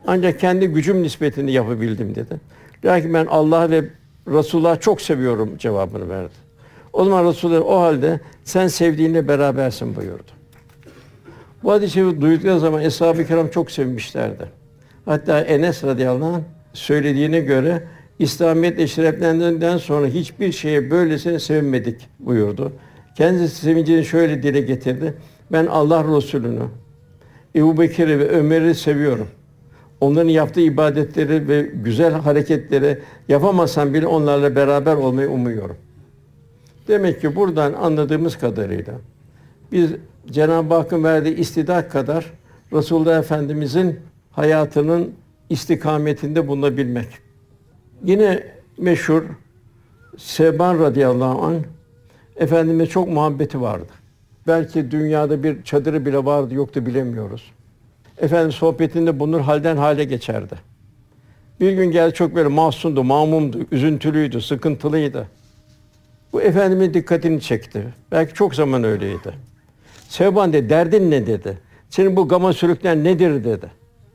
Ancak 0.07 0.41
kendi 0.41 0.67
gücüm 0.67 1.03
nispetinde 1.03 1.51
yapabildim 1.51 2.15
dedi. 2.15 2.41
Lakin 2.85 3.15
ben 3.15 3.27
Allah 3.27 3.71
ve 3.71 3.85
Resulullah 4.29 4.81
çok 4.81 5.01
seviyorum 5.01 5.59
cevabını 5.59 6.09
verdi. 6.09 6.35
O 6.93 7.05
zaman 7.05 7.29
Resulullah 7.29 7.67
o 7.67 7.81
halde 7.81 8.21
sen 8.45 8.69
sevdiğinle 8.69 9.29
berabersin 9.29 9.97
buyurdu. 9.97 10.37
Bu 11.63 11.73
hadisi 11.73 12.21
duydukları 12.21 12.61
zaman 12.61 12.83
Eshab-ı 12.83 13.27
Kiram 13.27 13.49
çok 13.49 13.71
sevmişlerdi. 13.71 14.45
Hatta 15.05 15.41
Enes 15.41 15.85
radıyallahu 15.85 16.35
anh 16.35 16.43
söylediğine 16.73 17.41
göre 17.41 17.83
İslamiyetle 18.19 18.87
şereflendiğinden 18.87 19.79
sonra 19.79 20.07
hiçbir 20.07 20.53
şeye 20.53 20.91
böylesine 20.91 21.39
sevinmedik 21.39 22.09
buyurdu. 22.19 22.73
Kendisi 23.17 23.57
sevincini 23.57 24.05
şöyle 24.05 24.43
dile 24.43 24.61
getirdi. 24.61 25.15
Ben 25.53 25.67
Allah 25.67 26.17
Resulü'nü, 26.17 26.63
Ebu 27.55 27.79
Bekir'i 27.79 28.19
ve 28.19 28.29
Ömer'i 28.29 28.75
seviyorum. 28.75 29.29
Onların 30.01 30.29
yaptığı 30.29 30.61
ibadetleri 30.61 31.49
ve 31.49 31.71
güzel 31.85 32.13
hareketleri 32.13 32.99
yapamasam 33.29 33.95
bile 33.95 34.07
onlarla 34.07 34.57
beraber 34.57 34.95
olmayı 34.95 35.31
umuyorum. 35.31 35.77
Demek 36.89 37.21
ki 37.21 37.37
buradan 37.37 37.73
anladığımız 37.73 38.39
kadarıyla 38.39 38.95
biz 39.73 39.91
Cenab-ı 40.31 40.75
Hakk'ın 40.75 41.05
verdiği 41.05 41.37
istidat 41.37 41.89
kadar 41.89 42.33
Resulullah 42.73 43.19
Efendimizin 43.19 44.01
hayatının 44.31 45.13
istikametinde 45.51 46.49
bulunabilmek. 46.49 47.26
Yine 48.05 48.43
meşhur 48.79 49.23
Seban 50.19 50.79
radıyallahu 50.79 51.43
an 51.43 51.57
Efendime 52.37 52.87
çok 52.87 53.09
muhabbeti 53.09 53.61
vardı. 53.61 53.93
Belki 54.47 54.91
dünyada 54.91 55.43
bir 55.43 55.63
çadırı 55.63 56.07
bile 56.07 56.25
vardı 56.25 56.55
yoktu 56.55 56.87
bilemiyoruz. 56.87 57.53
Efendim 58.19 58.53
sohbetinde 58.53 59.21
bulunur 59.21 59.41
halden 59.41 59.77
hale 59.77 60.05
geçerdi. 60.05 60.55
Bir 61.61 61.73
gün 61.73 61.91
geldi 61.91 62.15
çok 62.15 62.35
böyle 62.35 62.49
mahzundu, 62.49 63.05
mamumdu, 63.05 63.59
üzüntülüydü, 63.73 64.41
sıkıntılıydı. 64.41 65.29
Bu 66.33 66.43
efendimin 66.43 66.95
dikkatini 66.95 67.41
çekti. 67.41 67.85
Belki 68.13 68.35
çok 68.35 68.55
zaman 68.55 68.85
öyleydi. 68.85 69.33
Sevban 70.09 70.53
dedi, 70.53 70.71
derdin 70.71 71.11
ne 71.11 71.27
dedi. 71.27 71.59
Senin 71.91 72.17
bu 72.17 72.29
gama 72.29 72.53
sürüklen 72.53 73.05
nedir 73.05 73.45
dedi. 73.45 73.67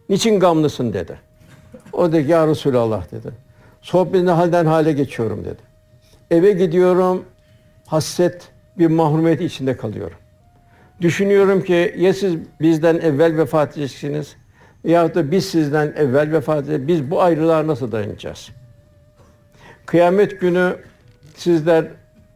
Niçin 0.09 0.39
gamlısın 0.39 0.93
dedi. 0.93 1.19
O 1.93 2.11
dedi 2.11 2.31
ya 2.31 2.47
Resulallah 2.47 3.11
dedi. 3.11 3.31
Sohbetinde 3.81 4.31
halden 4.31 4.65
hale 4.65 4.93
geçiyorum 4.93 5.45
dedi. 5.45 5.61
Eve 6.31 6.51
gidiyorum, 6.51 7.25
hasret 7.87 8.49
bir 8.77 8.87
mahrumiyet 8.87 9.41
içinde 9.41 9.77
kalıyorum. 9.77 10.17
Düşünüyorum 11.01 11.63
ki 11.63 11.95
ya 11.97 12.13
siz 12.13 12.35
bizden 12.61 12.95
evvel 12.95 13.37
vefat 13.37 13.77
edeceksiniz 13.77 14.35
ya 14.83 15.15
da 15.15 15.31
biz 15.31 15.45
sizden 15.45 15.93
evvel 15.97 16.31
vefat 16.31 16.59
edeceğiz. 16.59 16.87
Biz 16.87 17.11
bu 17.11 17.21
ayrılığa 17.21 17.67
nasıl 17.67 17.91
dayanacağız? 17.91 18.49
Kıyamet 19.85 20.41
günü 20.41 20.75
sizler 21.35 21.87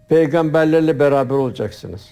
peygamberlerle 0.09 0.99
beraber 0.99 1.35
olacaksınız. 1.35 2.09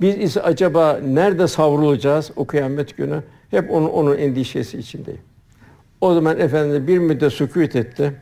Biz 0.00 0.16
ise 0.16 0.42
acaba 0.42 1.00
nerede 1.04 1.46
savrulacağız 1.46 2.30
o 2.36 2.44
kıyamet 2.44 2.96
günü? 2.96 3.22
Hep 3.50 3.70
onun, 3.70 3.88
onun 3.88 4.16
endişesi 4.16 4.78
içindeyim. 4.78 5.20
O 6.00 6.14
zaman 6.14 6.40
Efendimiz 6.40 6.86
bir 6.86 6.98
müddet 6.98 7.32
sükût 7.32 7.76
etti. 7.76 8.12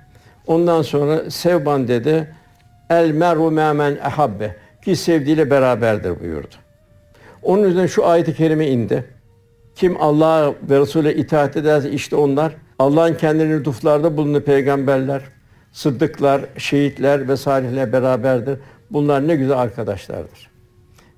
Ondan 0.48 0.82
sonra 0.82 1.30
Sevban 1.30 1.88
dedi. 1.88 2.34
El 2.90 3.10
meru 3.10 3.50
me'men 3.50 3.96
ehabbe 3.96 4.56
ki 4.84 4.96
sevdiğiyle 4.96 5.50
beraberdir 5.50 6.20
buyurdu. 6.20 6.54
Onun 7.42 7.62
üzerine 7.62 7.88
şu 7.88 8.06
ayet-i 8.06 8.34
kerime 8.34 8.66
indi. 8.66 9.04
Kim 9.74 9.96
Allah'a 10.00 10.54
ve 10.70 10.80
Resul'e 10.80 11.14
itaat 11.14 11.56
ederse 11.56 11.90
işte 11.90 12.16
onlar 12.16 12.52
Allah'ın 12.78 13.14
kendilerini 13.14 13.58
lütuflarda 13.58 14.16
bulunduğu 14.16 14.40
peygamberler, 14.40 15.22
sıddıklar, 15.72 16.40
şehitler 16.56 17.28
ve 17.28 17.36
salihler 17.36 17.92
beraberdir. 17.92 18.58
Bunlar 18.90 19.28
ne 19.28 19.36
güzel 19.36 19.58
arkadaşlardır. 19.58 20.50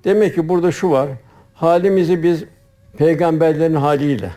Demek 0.03 0.35
ki 0.35 0.49
burada 0.49 0.71
şu 0.71 0.91
var. 0.91 1.09
Halimizi 1.53 2.23
biz 2.23 2.43
peygamberlerin 2.97 3.75
haliyle, 3.75 4.31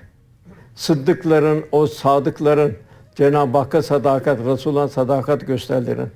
sıddıkların, 0.75 1.65
o 1.73 1.87
sadıkların, 1.87 2.77
Cenab-ı 3.15 3.59
Hakk'a 3.59 3.83
sadakat, 3.83 4.39
Resulullah'a 4.39 4.89
sadakat 4.89 5.47
gösterilen, 5.47 6.09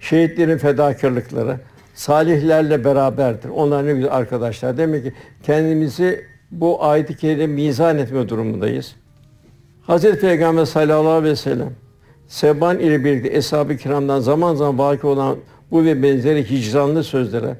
şehitlerin 0.00 0.58
fedakarlıkları, 0.58 1.56
salihlerle 1.94 2.84
beraberdir. 2.84 3.48
Onlar 3.48 3.86
ne 3.86 3.92
güzel 3.92 4.12
arkadaşlar. 4.12 4.76
Demek 4.76 5.04
ki 5.04 5.12
kendimizi 5.42 6.24
bu 6.50 6.84
ayet-i 6.84 7.16
kerime 7.16 7.46
mizan 7.46 7.98
etme 7.98 8.28
durumundayız. 8.28 8.94
Hazreti 9.82 10.20
Peygamber 10.20 10.64
sallallahu 10.64 11.08
aleyhi 11.08 11.32
ve 11.32 11.36
sellem 11.36 11.70
Seban 12.28 12.78
ile 12.78 13.04
birlikte 13.04 13.36
eshab-ı 13.36 13.76
kiramdan 13.76 14.20
zaman 14.20 14.54
zaman 14.54 14.78
vaki 14.78 15.06
olan 15.06 15.36
bu 15.70 15.84
ve 15.84 16.02
benzeri 16.02 16.50
hicranlı 16.50 17.04
sözlere 17.04 17.56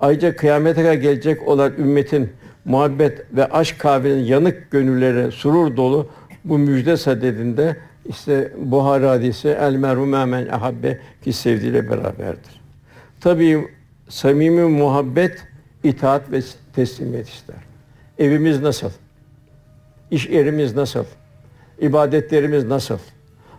ayrıca 0.00 0.36
kıyamete 0.36 0.82
kadar 0.82 0.94
gelecek 0.94 1.48
olan 1.48 1.72
ümmetin 1.78 2.30
muhabbet 2.64 3.26
ve 3.36 3.46
aşk 3.46 3.78
kahvenin 3.78 4.24
yanık 4.24 4.70
gönüllere 4.70 5.30
surur 5.30 5.76
dolu 5.76 6.08
bu 6.44 6.58
müjde 6.58 6.96
sadedinde 6.96 7.76
işte 8.08 8.52
Buhari 8.56 9.06
hadisi 9.06 9.48
el 9.48 9.74
meru 9.74 10.06
men 10.06 10.46
ahabbe 10.46 11.00
ki 11.24 11.32
sevdiğiyle 11.32 11.90
beraberdir. 11.90 12.60
Tabii 13.20 13.68
samimi 14.08 14.62
muhabbet 14.62 15.46
itaat 15.84 16.32
ve 16.32 16.40
teslimiyet 16.74 17.28
ister. 17.28 17.56
Evimiz 18.18 18.60
nasıl? 18.60 18.90
İş 20.10 20.28
yerimiz 20.28 20.76
nasıl? 20.76 21.04
İbadetlerimiz 21.80 22.64
nasıl? 22.64 22.98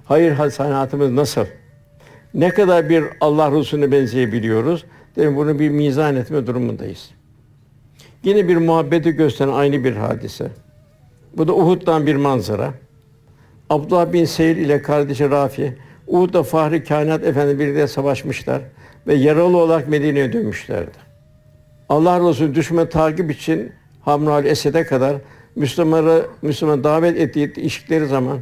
Hayır 0.05 0.31
hasenatımız 0.31 1.11
nasıl? 1.11 1.45
Ne 2.33 2.49
kadar 2.49 2.89
bir 2.89 3.03
Allah 3.21 3.51
Resulüne 3.51 3.91
benzeyebiliyoruz? 3.91 4.85
Demek 5.15 5.37
bunu 5.37 5.59
bir 5.59 5.69
mizan 5.69 6.15
etme 6.15 6.47
durumundayız. 6.47 7.09
Yine 8.23 8.47
bir 8.47 8.57
muhabbeti 8.57 9.11
gösteren 9.11 9.51
aynı 9.51 9.83
bir 9.83 9.95
hadise. 9.95 10.51
Bu 11.37 11.47
da 11.47 11.55
Uhud'dan 11.55 12.05
bir 12.05 12.15
manzara. 12.15 12.73
Abdullah 13.69 14.13
bin 14.13 14.25
Seyir 14.25 14.55
ile 14.55 14.81
kardeşi 14.81 15.29
Rafi, 15.29 15.77
Uhud'da 16.07 16.43
Fahri 16.43 16.83
Kainat 16.83 17.23
Efendi 17.23 17.59
birlikte 17.59 17.87
savaşmışlar 17.87 18.61
ve 19.07 19.13
yaralı 19.13 19.57
olarak 19.57 19.87
Medine'ye 19.87 20.33
dönmüşlerdi. 20.33 20.97
Allah 21.89 22.29
Resulü 22.29 22.55
düşman 22.55 22.89
takip 22.89 23.31
için 23.31 23.71
Hamra 24.01 24.41
Esed'e 24.41 24.83
kadar 24.83 25.15
Müslümanları 25.55 26.25
Müslüman 26.41 26.83
davet 26.83 27.17
ettiği 27.17 27.53
işleri 27.53 28.05
zaman 28.05 28.39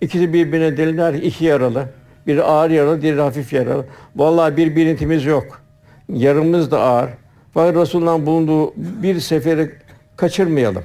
ikisi 0.00 0.32
birbirine 0.32 0.76
dediler 0.76 1.14
iki 1.14 1.44
yaralı. 1.44 1.84
Biri 2.26 2.42
ağır 2.42 2.70
yaralı, 2.70 3.02
diğeri 3.02 3.20
hafif 3.20 3.52
yaralı. 3.52 3.84
Vallahi 4.16 4.56
bir 4.56 4.76
birintimiz 4.76 5.24
yok. 5.24 5.60
Yarımız 6.08 6.70
da 6.70 6.80
ağır. 6.80 7.10
Fakat 7.54 7.76
Resulullah'ın 7.76 8.26
bulunduğu 8.26 8.74
bir 8.76 9.20
seferi 9.20 9.70
kaçırmayalım. 10.16 10.84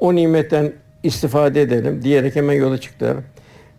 O 0.00 0.14
nimetten 0.14 0.72
istifade 1.02 1.62
edelim 1.62 2.02
diyerek 2.02 2.36
hemen 2.36 2.54
yola 2.54 2.78
çıktılar. 2.78 3.16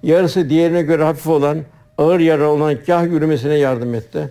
Yarısı 0.04 0.50
diğerine 0.50 0.82
göre 0.82 1.04
hafif 1.04 1.28
olan, 1.28 1.58
ağır 1.98 2.20
yara 2.20 2.50
olan 2.50 2.78
kah 2.86 3.04
yürümesine 3.04 3.56
yardım 3.56 3.94
etti. 3.94 4.30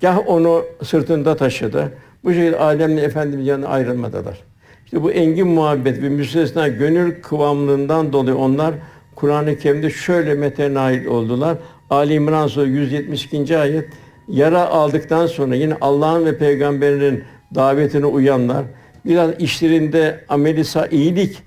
Kah 0.00 0.18
onu 0.26 0.64
sırtında 0.82 1.36
taşıdı. 1.36 1.92
Bu 2.24 2.32
şekilde 2.32 2.58
Adem'le 2.58 2.98
Efendimiz 2.98 3.46
yanına 3.46 3.68
ayrılmadılar. 3.68 4.40
İşte 4.84 5.02
bu 5.02 5.12
engin 5.12 5.48
muhabbet 5.48 6.02
ve 6.02 6.08
müstesna 6.08 6.68
gönül 6.68 7.22
kıvamlığından 7.22 8.12
dolayı 8.12 8.36
onlar 8.36 8.74
Kur'an-ı 9.14 9.58
Kerim'de 9.58 9.90
şöyle 9.90 10.34
mete 10.34 10.74
nail 10.74 11.06
oldular. 11.06 11.56
Ali 11.90 12.14
İmran 12.14 12.46
Suresi 12.46 12.70
172. 12.70 13.58
ayet 13.58 13.88
yara 14.28 14.66
aldıktan 14.66 15.26
sonra 15.26 15.54
yine 15.54 15.74
Allah'ın 15.80 16.26
ve 16.26 16.38
peygamberinin 16.38 17.24
davetine 17.54 18.06
uyanlar, 18.06 18.64
biraz 19.06 19.30
işlerinde 19.40 20.24
ameli 20.28 20.62
iyilik 20.90 21.42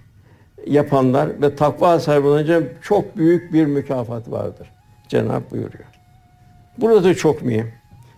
yapanlar 0.70 1.42
ve 1.42 1.56
takva 1.56 2.00
sahibi 2.00 2.28
olunca 2.28 2.64
çok 2.82 3.18
büyük 3.18 3.54
bir 3.54 3.66
mükafat 3.66 4.32
vardır. 4.32 4.72
Cenab 5.08 5.52
buyuruyor. 5.52 5.86
Burada 6.78 7.14
çok 7.14 7.42
mühim. 7.42 7.72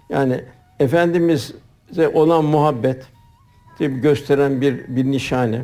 Yani 0.09 0.41
Efendimiz'e 0.79 2.07
olan 2.13 2.45
muhabbet 2.45 3.05
gösteren 3.79 4.61
bir 4.61 4.87
bir 4.87 5.05
nişane. 5.05 5.61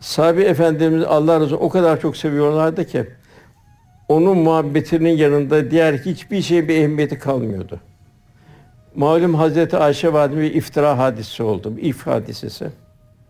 Sahabe 0.00 0.42
Efendimiz 0.42 1.04
Allah 1.04 1.40
razı 1.40 1.56
o 1.56 1.68
kadar 1.68 2.00
çok 2.00 2.16
seviyorlardı 2.16 2.86
ki 2.86 3.06
onun 4.08 4.38
muhabbetinin 4.38 5.16
yanında 5.16 5.70
diğer 5.70 5.94
hiçbir 5.94 6.42
şey 6.42 6.68
bir 6.68 6.76
ehemmiyeti 6.76 7.18
kalmıyordu. 7.18 7.80
Malum 8.94 9.34
Hazreti 9.34 9.76
Ayşe 9.76 10.12
validemiz 10.12 10.56
iftira 10.56 10.98
hadisi 10.98 11.42
oldu, 11.42 11.76
bir 11.76 11.82
if 11.82 12.06
hadisesi. 12.06 12.70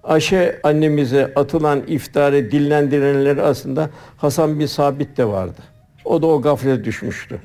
Ayşe 0.05 0.61
annemize 0.63 1.33
atılan 1.37 1.83
iftarı 1.87 2.51
dillendirenler 2.51 3.37
aslında 3.37 3.91
Hasan 4.17 4.61
bin 4.61 4.67
Sabit 4.67 5.17
de 5.17 5.25
vardı. 5.25 5.61
O 6.05 6.23
da 6.23 6.27
o 6.27 6.43
gaflete 6.43 6.85
düşmüştü. 6.85 7.41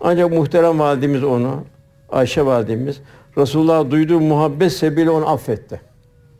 Ancak 0.00 0.32
muhterem 0.32 0.78
validemiz 0.78 1.24
onu, 1.24 1.64
Ayşe 2.08 2.46
validemiz, 2.46 3.00
Resulullah 3.38 3.90
duyduğu 3.90 4.20
muhabbet 4.20 4.72
sebebiyle 4.72 5.10
onu 5.10 5.28
affetti. 5.28 5.80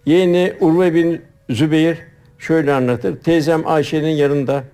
Yeğeni 0.07 0.55
Urve 0.61 0.95
bin 0.95 1.23
Zübeyir 1.51 1.99
şöyle 2.39 2.73
anlatır. 2.73 3.21
Teyzem 3.21 3.67
Ayşe'nin 3.67 4.09
yanında 4.09 4.65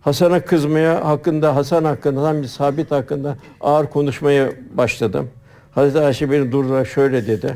Hasan'a 0.00 0.40
kızmaya 0.40 1.04
hakkında, 1.04 1.56
Hasan 1.56 1.84
hakkında, 1.84 2.20
Hasan 2.20 2.42
bin 2.42 2.46
Sabit 2.46 2.90
hakkında 2.90 3.36
ağır 3.60 3.86
konuşmaya 3.86 4.52
başladım. 4.74 5.30
Hazreti 5.70 6.00
Ayşe 6.00 6.30
beni 6.30 6.52
durdurarak 6.52 6.86
şöyle 6.86 7.26
dedi. 7.26 7.54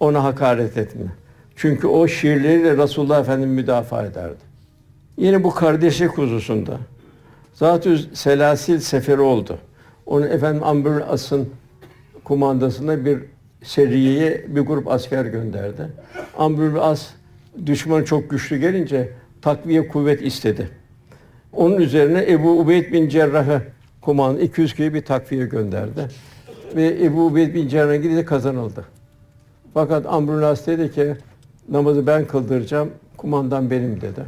Ona 0.00 0.24
hakaret 0.24 0.76
etme. 0.76 1.19
Çünkü 1.60 1.86
o 1.86 2.08
şiirleriyle 2.08 2.76
Resulullah 2.76 3.20
Efendimiz 3.20 3.54
müdafaa 3.54 4.02
ederdi. 4.02 4.38
Yine 5.16 5.44
bu 5.44 5.54
kardeşlik 5.54 6.10
hususunda 6.10 6.78
Zatü 7.54 7.98
Selasil 8.16 8.78
seferi 8.78 9.20
oldu. 9.20 9.58
Onun 10.06 10.26
efendim 10.26 10.62
Amr 10.64 11.02
As'ın 11.08 11.48
kumandasında 12.24 13.04
bir 13.04 13.18
seriyeye 13.62 14.44
bir 14.48 14.60
grup 14.60 14.88
asker 14.88 15.24
gönderdi. 15.24 15.88
Amr 16.38 16.76
As 16.80 17.08
düşman 17.66 18.04
çok 18.04 18.30
güçlü 18.30 18.56
gelince 18.56 19.12
takviye 19.42 19.88
kuvvet 19.88 20.22
istedi. 20.22 20.68
Onun 21.52 21.76
üzerine 21.76 22.32
Ebu 22.32 22.60
Ubeyd 22.60 22.92
bin 22.92 23.08
Cerrah'ı 23.08 23.62
kumanda 24.00 24.40
200 24.40 24.74
kişi 24.74 24.94
bir 24.94 25.04
takviye 25.04 25.46
gönderdi. 25.46 26.08
Ve 26.76 27.04
Ebu 27.04 27.26
Ubeyd 27.26 27.54
bin 27.54 27.68
Cerrah'a 27.68 27.96
gidince 27.96 28.24
kazanıldı. 28.24 28.84
Fakat 29.74 30.06
Amr 30.06 30.42
dedi 30.66 30.92
ki 30.92 31.16
namazı 31.70 32.06
ben 32.06 32.26
kıldıracağım, 32.26 32.90
kumandan 33.16 33.70
benim 33.70 34.00
dedi. 34.00 34.24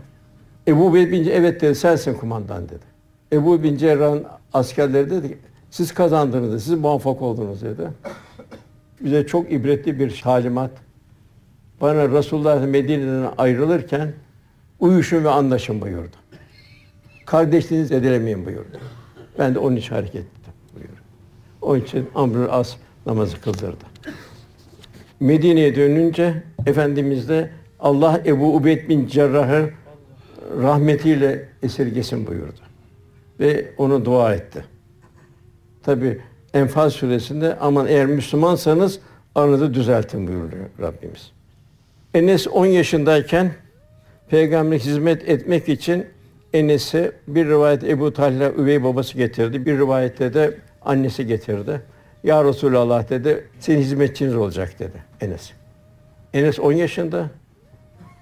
Ebu 0.68 0.94
bin 0.94 1.24
evet 1.28 1.60
dedi, 1.60 1.74
sensin 1.74 2.14
kumandan 2.14 2.68
dedi. 2.68 2.84
Ebu 3.32 3.62
bin 3.62 3.76
Cerrah'ın 3.76 4.24
askerleri 4.52 5.10
dedi 5.10 5.28
ki, 5.28 5.38
siz 5.70 5.94
kazandınız 5.94 6.64
siz 6.64 6.74
muvaffak 6.74 7.22
oldunuz 7.22 7.62
dedi. 7.62 7.88
Bize 9.00 9.26
çok 9.26 9.52
ibretli 9.52 10.00
bir 10.00 10.20
talimat. 10.20 10.70
Bana 11.80 12.08
Resulullah 12.08 12.66
Medine'den 12.66 13.32
ayrılırken 13.38 14.12
uyuşun 14.80 15.24
ve 15.24 15.30
anlaşın 15.30 15.80
buyurdu. 15.80 16.16
Kardeşliğinizi 17.26 17.94
edilemeyin 17.94 18.46
buyurdu. 18.46 18.78
Ben 19.38 19.54
de 19.54 19.58
onun 19.58 19.76
için 19.76 19.94
hareket 19.94 20.20
ettim 20.20 20.52
buyurdu. 20.74 21.00
Onun 21.62 21.80
için 21.80 22.08
Amr 22.14 22.48
As 22.50 22.76
namazı 23.06 23.40
kıldırdı. 23.40 23.84
Medine'ye 25.22 25.76
dönünce 25.76 26.34
Efendimiz 26.66 27.28
de 27.28 27.50
Allah 27.80 28.20
Ebu 28.26 28.56
Ubeyd 28.56 28.88
bin 28.88 29.06
Cerrah'ı 29.06 29.70
rahmetiyle 30.62 31.48
esirgesin 31.62 32.26
buyurdu. 32.26 32.60
Ve 33.40 33.66
onu 33.78 34.04
dua 34.04 34.34
etti. 34.34 34.64
Tabi 35.82 36.20
Enfal 36.54 36.90
suresinde 36.90 37.56
aman 37.60 37.86
eğer 37.86 38.06
Müslümansanız 38.06 38.98
aranızı 39.34 39.74
düzeltin 39.74 40.26
buyuruyor 40.26 40.66
Rabbimiz. 40.80 41.32
Enes 42.14 42.48
10 42.48 42.66
yaşındayken 42.66 43.52
peygamber 44.30 44.78
hizmet 44.78 45.28
etmek 45.28 45.68
için 45.68 46.06
Enes'i 46.52 47.12
bir 47.28 47.46
rivayet 47.46 47.84
Ebu 47.84 48.12
Talha 48.12 48.50
üvey 48.50 48.84
babası 48.84 49.18
getirdi. 49.18 49.66
Bir 49.66 49.78
rivayette 49.78 50.34
de 50.34 50.54
annesi 50.84 51.26
getirdi. 51.26 51.80
Ya 52.24 52.44
Resulallah 52.44 53.10
dedi, 53.10 53.44
senin 53.60 53.78
hizmetçiniz 53.78 54.36
olacak 54.36 54.78
dedi 54.78 55.02
Enes. 55.20 55.50
Enes 56.32 56.60
10 56.60 56.72
yaşında, 56.72 57.30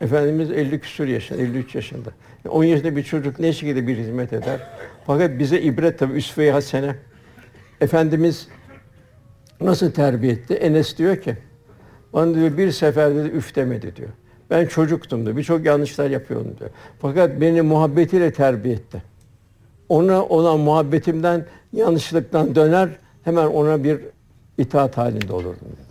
Efendimiz 0.01 0.51
50 0.51 0.81
küsur 0.81 1.07
yaşında, 1.07 1.43
53 1.43 1.75
yaşında. 1.75 2.11
10 2.49 2.65
yaşında 2.65 2.97
bir 2.97 3.03
çocuk 3.03 3.39
ne 3.39 3.53
şekilde 3.53 3.87
bir 3.87 3.97
hizmet 3.97 4.33
eder? 4.33 4.61
Fakat 5.07 5.39
bize 5.39 5.61
ibret 5.61 5.99
tabi 5.99 6.13
üsve-i 6.13 6.51
hasene. 6.51 6.97
Efendimiz 7.81 8.49
nasıl 9.61 9.91
terbiye 9.91 10.33
etti? 10.33 10.55
Enes 10.55 10.99
diyor 10.99 11.17
ki, 11.17 11.37
bana 12.13 12.35
diyor 12.35 12.57
bir 12.57 12.71
seferde 12.71 13.25
de 13.25 13.29
üf 13.31 13.57
demedi 13.57 13.97
diyor. 13.97 14.09
Ben 14.51 14.67
çocuktum 14.67 15.25
diyor. 15.27 15.37
Birçok 15.37 15.65
yanlışlar 15.65 16.11
yapıyordum 16.11 16.57
diyor. 16.59 16.71
Fakat 17.01 17.41
beni 17.41 17.63
muhabbetiyle 17.63 18.33
terbiye 18.33 18.75
etti. 18.75 19.03
Ona 19.89 20.25
olan 20.25 20.61
muhabbetimden, 20.61 21.45
yanlışlıktan 21.73 22.55
döner, 22.55 22.89
hemen 23.25 23.47
ona 23.47 23.85
bir 23.85 24.01
itaat 24.59 24.97
halinde 24.97 25.33
olurdum 25.33 25.69
dedi. 25.73 25.91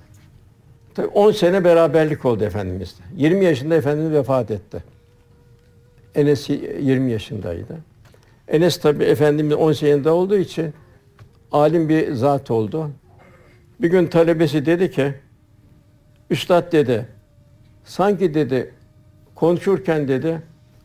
Tabii 0.95 1.07
10 1.07 1.31
sene 1.31 1.63
beraberlik 1.63 2.25
oldu 2.25 2.43
Efendimiz'de. 2.43 3.03
20 3.15 3.45
yaşında 3.45 3.75
Efendimiz 3.75 4.11
vefat 4.11 4.51
etti. 4.51 4.83
Enes 6.15 6.49
20 6.49 7.11
yaşındaydı. 7.11 7.77
Enes 8.47 8.77
tabi 8.77 9.03
Efendimiz 9.03 9.57
10 9.57 9.67
yaşında 9.67 10.13
olduğu 10.13 10.37
için 10.37 10.73
alim 11.51 11.89
bir 11.89 12.13
zat 12.13 12.51
oldu. 12.51 12.89
Bir 13.81 13.91
gün 13.91 14.07
talebesi 14.07 14.65
dedi 14.65 14.91
ki, 14.91 15.13
Üstad 16.29 16.71
dedi, 16.71 17.05
sanki 17.83 18.33
dedi, 18.33 18.73
konuşurken 19.35 20.07
dedi, 20.07 20.41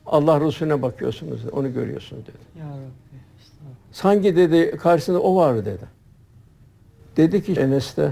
Allah 0.06 0.40
Resulüne 0.40 0.82
bakıyorsunuz, 0.82 1.42
dedi, 1.42 1.50
onu 1.50 1.72
görüyorsun 1.72 2.18
dedi. 2.22 2.60
Ya 2.60 2.68
Rabbi. 2.68 3.18
Sanki 3.92 4.36
dedi, 4.36 4.76
karşısında 4.76 5.20
o 5.20 5.36
var 5.36 5.64
dedi. 5.64 5.84
Dedi 7.16 7.42
ki 7.42 7.52
Enes 7.52 7.96
de, 7.96 8.10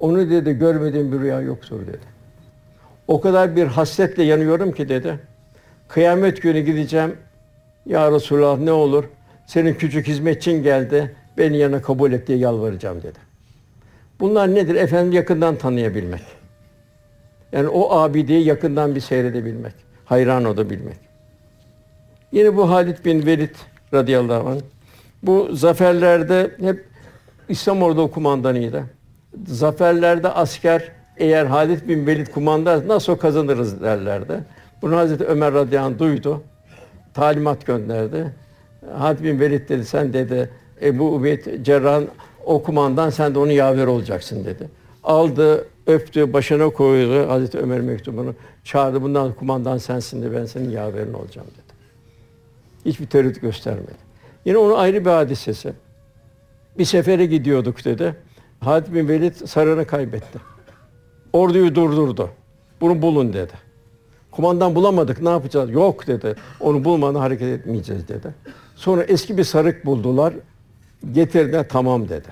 onu 0.00 0.30
dedi, 0.30 0.52
görmediğim 0.52 1.12
bir 1.12 1.18
rüya 1.18 1.40
yoktur 1.40 1.86
dedi. 1.86 2.10
O 3.08 3.20
kadar 3.20 3.56
bir 3.56 3.66
hasretle 3.66 4.22
yanıyorum 4.22 4.72
ki 4.72 4.88
dedi, 4.88 5.18
kıyamet 5.88 6.42
günü 6.42 6.60
gideceğim, 6.60 7.16
Ya 7.86 8.12
Resulallah 8.12 8.58
ne 8.58 8.72
olur, 8.72 9.04
senin 9.46 9.74
küçük 9.74 10.06
hizmetçin 10.06 10.62
geldi, 10.62 11.16
beni 11.38 11.56
yana 11.56 11.82
kabul 11.82 12.12
et 12.12 12.26
diye 12.26 12.38
yalvaracağım 12.38 13.02
dedi. 13.02 13.18
Bunlar 14.20 14.54
nedir? 14.54 14.74
Efendim 14.74 15.12
yakından 15.12 15.56
tanıyabilmek. 15.56 16.22
Yani 17.52 17.68
o 17.68 17.90
abideyi 17.90 18.44
yakından 18.44 18.94
bir 18.94 19.00
seyredebilmek. 19.00 19.72
Hayran 20.04 20.44
olabilmek. 20.44 20.96
Yine 22.32 22.56
bu 22.56 22.70
Halid 22.70 23.04
bin 23.04 23.26
Velid 23.26 23.54
radıyallahu 23.94 24.48
anh. 24.48 24.60
Bu 25.22 25.48
zaferlerde 25.52 26.50
hep 26.60 26.89
İslam 27.50 27.82
ordu 27.82 28.10
kumandanıydı. 28.10 28.84
Zaferlerde 29.46 30.28
asker 30.28 30.92
eğer 31.16 31.46
Halid 31.46 31.88
bin 31.88 32.06
Velid 32.06 32.26
kumanda 32.26 32.88
nasıl 32.88 33.16
kazanırız 33.16 33.82
derlerdi. 33.82 34.44
Bunu 34.82 34.96
Hazreti 34.96 35.24
Ömer 35.24 35.54
radıyallahu 35.54 35.98
duydu. 35.98 36.42
Talimat 37.14 37.66
gönderdi. 37.66 38.34
Halid 38.98 39.24
bin 39.24 39.40
Velid 39.40 39.68
dedi 39.68 39.84
sen 39.84 40.12
dedi 40.12 40.50
Ebu 40.82 41.14
Ubeyd 41.14 41.64
Cerrah'ın 41.64 42.08
o 42.44 42.62
kumandan 42.62 43.10
sen 43.10 43.34
de 43.34 43.38
onun 43.38 43.52
yaver 43.52 43.86
olacaksın 43.86 44.44
dedi. 44.44 44.68
Aldı, 45.04 45.66
öptü, 45.86 46.32
başına 46.32 46.70
koydu 46.70 47.28
Hazreti 47.28 47.58
Ömer 47.58 47.80
mektubunu. 47.80 48.34
Çağırdı, 48.64 49.02
bundan 49.02 49.32
kumandan 49.32 49.78
sensin 49.78 50.22
de 50.22 50.32
ben 50.32 50.44
senin 50.44 50.70
yaverin 50.70 51.12
olacağım 51.12 51.48
dedi. 51.48 51.74
Hiçbir 52.84 53.06
tereddüt 53.06 53.40
göstermedi. 53.40 54.10
Yine 54.44 54.58
onun 54.58 54.74
ayrı 54.74 55.04
bir 55.04 55.10
hadisesi. 55.10 55.72
Bir 56.78 56.84
sefere 56.84 57.26
gidiyorduk 57.26 57.84
dedi. 57.84 58.16
Halid 58.60 58.94
bin 58.94 59.08
Velid 59.08 59.34
sarığını 59.46 59.86
kaybetti. 59.86 60.38
Orduyu 61.32 61.74
durdurdu. 61.74 62.30
Bunu 62.80 63.02
bulun 63.02 63.32
dedi. 63.32 63.52
Kumandan 64.30 64.74
bulamadık, 64.74 65.22
ne 65.22 65.28
yapacağız? 65.28 65.70
Yok 65.70 66.06
dedi. 66.06 66.34
Onu 66.60 66.84
bulmadan 66.84 67.20
hareket 67.20 67.60
etmeyeceğiz 67.60 68.08
dedi. 68.08 68.34
Sonra 68.76 69.02
eski 69.02 69.38
bir 69.38 69.44
sarık 69.44 69.86
buldular. 69.86 70.34
Getirdiler, 71.12 71.68
tamam 71.68 72.08
dedi. 72.08 72.28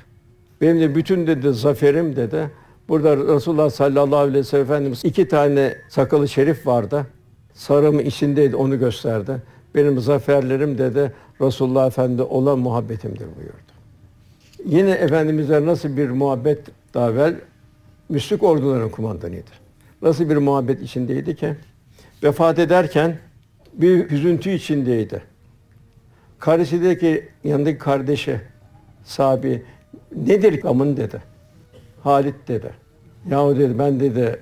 Benim 0.61 0.81
de 0.81 0.95
bütün 0.95 1.27
dedi 1.27 1.53
zaferim 1.53 2.17
dedi. 2.17 2.51
Burada 2.89 3.17
Resulullah 3.17 3.71
sallallahu 3.71 4.17
aleyhi 4.17 4.39
ve 4.39 4.45
sellem 4.45 4.65
Efendimiz 4.65 5.05
iki 5.05 5.29
tane 5.29 5.75
sakalı 5.89 6.29
şerif 6.29 6.67
vardı. 6.67 7.07
Sarımı 7.55 8.03
içindeydi, 8.03 8.57
onu 8.57 8.79
gösterdi. 8.79 9.43
Benim 9.75 10.01
zaferlerim 10.01 10.79
dedi 10.79 11.13
Resulullah 11.41 11.87
Efendi 11.87 12.23
olan 12.23 12.59
muhabbetimdir 12.59 13.27
buyurdu. 13.37 13.78
Yine 14.65 14.91
Efendimiz'e 14.91 15.67
nasıl 15.67 15.97
bir 15.97 16.11
muhabbet 16.11 16.59
daha 16.95 17.11
evvel 17.11 17.35
Müslük 18.09 18.43
orduların 18.43 18.89
kumandanıydı. 18.89 19.51
Nasıl 20.03 20.31
bir 20.31 20.37
muhabbet 20.37 20.83
içindeydi 20.83 21.37
ki 21.37 21.55
vefat 22.23 22.59
ederken 22.59 23.19
bir 23.73 24.11
hüzüntü 24.11 24.51
içindeydi. 24.51 25.23
Karısı 26.39 26.83
dedi 26.83 26.99
ki 26.99 27.29
yanındaki 27.45 27.79
kardeşi 27.79 28.41
sahibi 29.05 29.63
nedir 30.17 30.63
gamın 30.63 30.97
dedi. 30.97 31.23
Halit 32.03 32.49
dedi. 32.49 32.71
Yahu 33.31 33.59
dedi 33.59 33.79
ben 33.79 34.01
dedi 34.01 34.41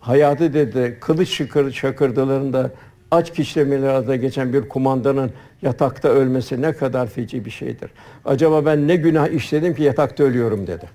hayatı 0.00 0.54
dedi 0.54 0.98
kılıç 1.00 1.28
şıkır 1.28 1.72
şakırdılarında 1.72 2.70
aç 3.12 3.32
kişlemeleri 3.32 3.90
adına 3.90 4.16
geçen 4.16 4.52
bir 4.52 4.68
kumandanın 4.68 5.30
yatakta 5.62 6.08
ölmesi 6.08 6.62
ne 6.62 6.72
kadar 6.72 7.06
feci 7.06 7.44
bir 7.44 7.50
şeydir. 7.50 7.90
Acaba 8.24 8.66
ben 8.66 8.88
ne 8.88 8.96
günah 8.96 9.28
işledim 9.28 9.74
ki 9.74 9.82
yatakta 9.82 10.24
ölüyorum 10.24 10.66
dedi. 10.66 10.86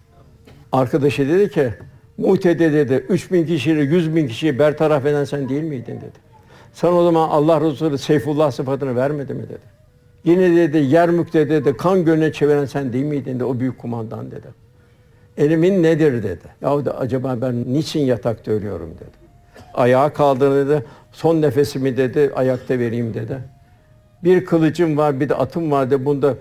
Arkadaşı 0.71 1.29
dedi 1.29 1.51
ki 1.51 1.73
Muhtede 2.17 2.73
dedi, 2.73 3.05
3000 3.09 3.45
kişiyi, 3.45 3.75
100 3.75 4.15
bin 4.15 4.27
kişiyi 4.27 4.59
bertaraf 4.59 5.05
eden 5.05 5.23
sen 5.23 5.49
değil 5.49 5.63
miydin 5.63 5.97
dedi. 5.97 6.27
Sen 6.73 6.91
o 6.91 7.03
zaman 7.03 7.29
Allah 7.29 7.61
Resulü 7.61 7.97
Seyfullah 7.97 8.51
sıfatını 8.51 8.95
vermedi 8.95 9.33
mi 9.33 9.43
dedi. 9.43 9.77
Yine 10.23 10.55
dedi 10.55 10.77
Yermük'te 10.77 11.49
dedi 11.49 11.77
kan 11.77 12.05
gölüne 12.05 12.33
çeviren 12.33 12.65
sen 12.65 12.93
değil 12.93 13.05
miydin 13.05 13.35
dedi 13.35 13.43
o 13.43 13.59
büyük 13.59 13.77
kumandan 13.77 14.31
dedi. 14.31 14.47
Elimin 15.37 15.83
nedir 15.83 16.23
dedi. 16.23 16.47
Yahu 16.61 16.85
da 16.85 16.97
acaba 16.97 17.37
ben 17.41 17.73
niçin 17.73 17.99
yatakta 17.99 18.51
ölüyorum 18.51 18.89
dedi. 18.89 19.27
Ayağa 19.73 20.13
kaldırdı 20.13 20.69
dedi. 20.69 20.83
Son 21.17 21.41
nefesimi 21.41 21.97
dedi 21.97 22.31
ayakta 22.35 22.79
vereyim 22.79 23.13
dedi. 23.13 23.39
Bir 24.23 24.45
kılıcım 24.45 24.97
var 24.97 25.19
bir 25.19 25.29
de 25.29 25.35
atım 25.35 25.71
var 25.71 25.91
dedi. 25.91 26.05
Bunda 26.05 26.35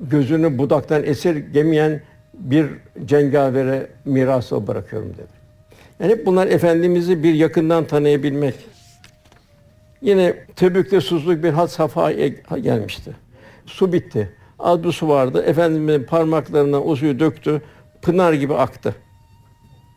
gözünü 0.00 0.58
budaktan 0.58 1.04
esirgemeyen 1.04 2.00
bir 2.34 2.66
cengavere 3.04 3.86
miras 4.04 4.52
bırakıyorum 4.52 5.12
dedi. 5.14 5.32
Yani 6.00 6.12
hep 6.12 6.26
bunlar 6.26 6.46
Efendimiz'i 6.46 7.22
bir 7.22 7.34
yakından 7.34 7.84
tanıyabilmek. 7.84 8.54
Yine 10.02 10.34
Tebük'te 10.56 11.00
susuzluk 11.00 11.42
bir 11.42 11.50
had 11.50 11.68
safhaya 11.68 12.28
gelmişti. 12.62 13.10
Su 13.66 13.92
bitti. 13.92 14.32
Az 14.58 14.84
bir 14.84 14.92
su 14.92 15.08
vardı. 15.08 15.42
Efendimiz'in 15.46 16.04
parmaklarından 16.04 16.88
o 16.88 16.96
suyu 16.96 17.20
döktü. 17.20 17.62
Pınar 18.02 18.32
gibi 18.32 18.54
aktı. 18.54 18.94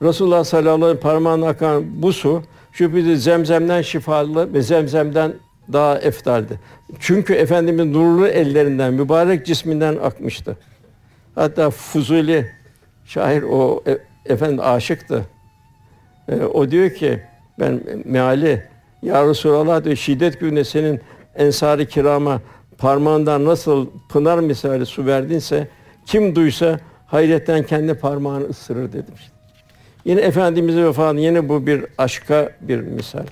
Resulullah 0.02 0.43
sallallahu 0.43 0.74
aleyhi 0.74 0.82
ve 0.82 1.02
sellem 1.02 1.02
parmağına 1.02 1.48
akan 1.48 2.02
bu 2.02 2.13
su 2.13 2.43
şüphesiz 2.76 3.24
zemzemden 3.24 3.82
şifalı 3.82 4.54
ve 4.54 4.62
zemzemden 4.62 5.34
daha 5.74 5.98
eftaldi. 5.98 6.60
Çünkü 7.00 7.34
Efendimiz 7.34 7.86
nurlu 7.86 8.28
ellerinden, 8.28 8.94
mübarek 8.94 9.46
cisminden 9.46 9.96
akmıştı. 9.96 10.58
Hatta 11.36 11.70
Fuzuli 11.70 12.52
şair 13.06 13.44
o 13.44 13.84
e, 13.88 13.98
efendi 14.34 14.62
aşıktı. 14.62 15.26
E, 16.30 16.36
o 16.36 16.72
diyor 16.72 16.90
ki 16.90 17.20
ben 17.60 17.82
meali 18.06 18.64
ya 19.02 19.28
Resulallah 19.28 19.84
diyor 19.84 19.96
şiddet 19.96 20.40
gününde 20.40 20.64
senin 20.64 21.02
ensari 21.36 21.88
kirama 21.88 22.42
parmağından 22.78 23.46
nasıl 23.46 23.88
pınar 24.10 24.40
misali 24.40 24.86
su 24.86 25.06
verdinse 25.06 25.68
kim 26.06 26.36
duysa 26.36 26.80
hayretten 27.08 27.64
kendi 27.64 27.94
parmağını 27.94 28.46
ısırır 28.46 28.94
dedim. 28.94 29.14
Yine 30.06 30.22
Efendimiz'e 30.22 30.84
vefatı 30.84 31.18
yine 31.18 31.50
bu 31.50 31.68
bir 31.68 31.86
aşka 31.98 32.52
bir 32.62 32.80
misal. 32.80 33.26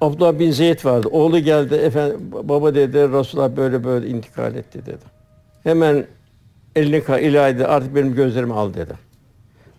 Abdullah 0.00 0.38
bin 0.38 0.50
Zeyd 0.50 0.84
vardı. 0.84 1.08
Oğlu 1.10 1.38
geldi. 1.38 1.74
Efendim, 1.74 2.18
baba 2.32 2.74
dedi 2.74 2.98
Resulullah 2.98 3.56
böyle 3.56 3.84
böyle 3.84 4.08
intikal 4.08 4.54
etti 4.54 4.86
dedi. 4.86 5.04
Hemen 5.62 6.04
elini 6.76 7.04
ka 7.04 7.18
ilahi 7.18 7.66
artık 7.66 7.94
benim 7.94 8.14
gözlerimi 8.14 8.54
al 8.54 8.74
dedi. 8.74 8.92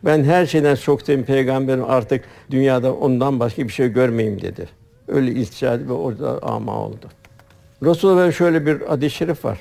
Ben 0.06 0.24
her 0.24 0.46
şeyden 0.46 0.76
sevim 0.76 1.24
peygamberim 1.24 1.84
artık 1.88 2.24
dünyada 2.52 2.94
ondan 2.94 3.40
başka 3.40 3.64
bir 3.64 3.74
şey 3.74 3.88
görmeyeyim 3.88 4.42
dedi. 4.42 4.68
Öyle 5.08 5.32
istişare 5.32 5.88
ve 5.88 5.94
orada 5.94 6.40
ama 6.42 6.80
oldu. 6.80 7.08
Resulullah 7.84 8.32
şöyle 8.32 8.66
bir 8.66 8.82
hadis-i 8.82 9.16
şerif 9.16 9.46
var. 9.46 9.60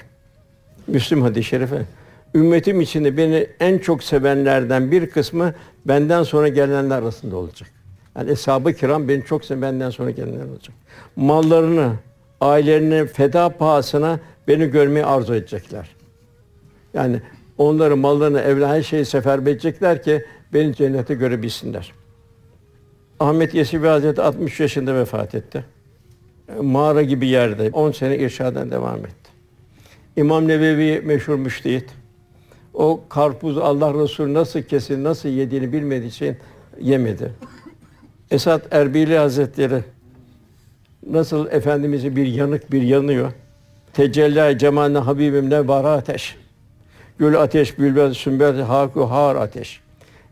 Müslüm 0.86 1.22
hadis-i 1.22 1.44
şerifi. 1.44 1.82
Ümmetim 2.34 2.80
içinde 2.80 3.16
beni 3.16 3.46
en 3.60 3.78
çok 3.78 4.02
sevenlerden 4.02 4.90
bir 4.90 5.10
kısmı 5.10 5.54
benden 5.84 6.22
sonra 6.22 6.48
gelenler 6.48 6.98
arasında 6.98 7.36
olacak. 7.36 7.70
Yani 8.16 8.30
eshab-ı 8.30 8.72
kiram 8.72 9.08
beni 9.08 9.24
çok 9.24 9.44
seven 9.44 9.62
benden 9.62 9.90
sonra 9.90 10.10
gelenler 10.10 10.44
olacak. 10.44 10.76
Mallarını, 11.16 11.92
ailelerini 12.40 13.06
feda 13.06 13.48
pahasına 13.48 14.20
beni 14.48 14.66
görmeyi 14.66 15.06
arzu 15.06 15.34
edecekler. 15.34 15.88
Yani 16.94 17.22
onları, 17.58 17.96
mallarını, 17.96 18.40
evlen 18.40 18.68
her 18.68 18.82
şeyi 18.82 19.04
seferber 19.04 19.52
edecekler 19.52 20.02
ki 20.02 20.24
beni 20.52 20.74
cennete 20.74 21.14
görebilsinler. 21.14 21.92
Ahmet 23.20 23.54
Yesevi 23.54 23.86
Hazretleri 23.86 24.26
60 24.26 24.60
yaşında 24.60 24.94
vefat 24.94 25.34
etti. 25.34 25.64
Mağara 26.62 27.02
gibi 27.02 27.28
yerde 27.28 27.70
10 27.72 27.92
sene 27.92 28.18
irşaden 28.18 28.70
devam 28.70 28.98
etti. 28.98 29.30
İmam 30.16 30.48
Nevevi 30.48 31.00
meşhur 31.00 31.34
müştehit. 31.34 31.90
O 32.80 33.00
karpuz 33.08 33.58
Allah 33.58 33.94
Resulü 34.02 34.34
nasıl 34.34 34.62
kesin, 34.62 35.04
nasıl 35.04 35.28
yediğini 35.28 35.72
bilmediği 35.72 36.06
için 36.08 36.36
yemedi. 36.80 37.32
Esat 38.30 38.62
Erbili 38.70 39.18
Hazretleri 39.18 39.82
nasıl 41.06 41.50
efendimizi 41.50 42.16
bir 42.16 42.26
yanık 42.26 42.72
bir 42.72 42.82
yanıyor. 42.82 43.32
Tecelli 43.92 44.58
cemaline 44.58 44.98
Habibim 44.98 45.50
ne 45.50 45.68
var 45.68 45.84
ateş. 45.84 46.36
Gül 47.18 47.40
ateş, 47.40 47.78
bülbül, 47.78 48.14
sümbül, 48.14 48.60
haku, 48.60 49.02
har 49.02 49.36
ateş. 49.36 49.80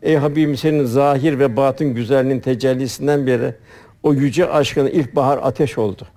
Ey 0.01 0.15
Habibim 0.15 0.57
senin 0.57 0.85
zahir 0.85 1.39
ve 1.39 1.57
batın 1.57 1.93
güzelliğinin 1.93 2.39
tecellisinden 2.39 3.27
beri 3.27 3.55
o 4.03 4.13
yüce 4.13 4.49
aşkın 4.49 4.87
ilkbahar 4.87 5.39
ateş 5.43 5.77
oldu. 5.77 6.07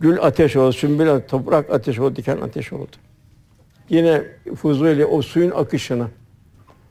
Gül 0.00 0.22
ateş 0.22 0.56
oldu, 0.56 0.72
sümbül 0.72 1.20
toprak 1.20 1.70
ateş 1.70 1.98
oldu, 1.98 2.16
diken 2.16 2.36
ateş 2.40 2.72
oldu. 2.72 2.96
Yine 3.88 4.22
Fuzuli 4.56 5.06
o 5.06 5.22
suyun 5.22 5.50
akışını, 5.50 6.06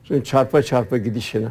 suyun 0.03 0.21
çarpa 0.21 0.61
çarpa 0.61 0.97
gidişine. 0.97 1.47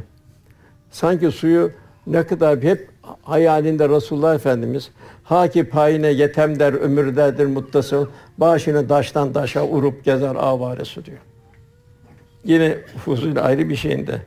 Sanki 0.91 1.31
suyu 1.31 1.71
ne 2.07 2.27
kadar 2.27 2.63
hep 2.63 2.89
hayalinde 3.23 3.89
Resulullah 3.89 4.35
Efendimiz 4.35 4.91
haki 5.25 5.65
payine 5.65 6.09
yetem 6.09 6.59
der 6.59 6.73
ömür 6.73 7.17
derdir 7.17 7.47
muttasıl 7.47 8.07
başını 8.39 8.89
taştan 8.89 9.33
taşa 9.33 9.67
urup 9.67 10.05
gezer 10.05 10.35
avaresi 10.35 11.05
diyor. 11.05 11.19
Yine 12.45 12.79
Fuzul 13.05 13.37
ayrı 13.37 13.69
bir 13.69 13.77
şeyinde 13.77 14.23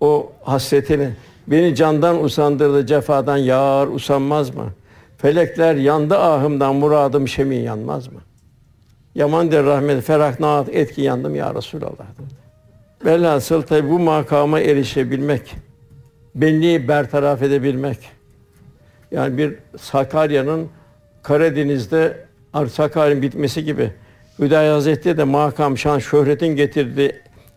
o 0.00 0.32
hasretini 0.42 1.10
beni 1.46 1.74
candan 1.74 2.24
usandırdı 2.24 2.86
cefadan 2.86 3.36
yağar 3.36 3.86
usanmaz 3.86 4.54
mı? 4.54 4.66
Felekler 5.18 5.74
yandı 5.74 6.18
ahımdan 6.18 6.74
muradım 6.74 7.28
şemin 7.28 7.60
yanmaz 7.60 8.12
mı? 8.12 8.20
Yaman 9.14 9.52
der 9.52 9.64
rahmet 9.64 10.04
ferah 10.04 10.40
naat 10.40 10.68
etki 10.72 11.02
yandım 11.02 11.34
ya 11.34 11.54
Resulallah. 11.54 12.06
Velhasıl 13.04 13.62
tabi 13.62 13.90
bu 13.90 13.98
makama 13.98 14.60
erişebilmek, 14.60 15.54
benliği 16.34 16.88
bertaraf 16.88 17.42
edebilmek. 17.42 17.98
Yani 19.10 19.38
bir 19.38 19.54
Sakarya'nın 19.78 20.68
Karadeniz'de 21.22 22.26
Sakarya'nın 22.72 23.22
bitmesi 23.22 23.64
gibi 23.64 23.90
Hüdayi 24.38 24.70
Hazretleri 24.70 25.18
de 25.18 25.24
makam 25.24 25.78
şan 25.78 25.98
şöhretin 25.98 26.56
getirdiği 26.56 27.12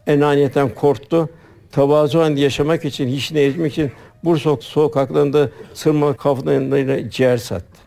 enaniyetten 0.08 0.70
korktu. 0.70 1.30
Tavazuan 1.72 2.36
yaşamak 2.36 2.86
için, 2.86 3.08
hiçine 3.08 3.42
erişmek 3.42 3.72
için 3.72 3.92
Bursa 4.24 4.58
sokaklarında 4.60 5.50
sırma 5.74 6.14
kafalarıyla 6.14 7.10
ciğer 7.10 7.38
sattı. 7.38 7.78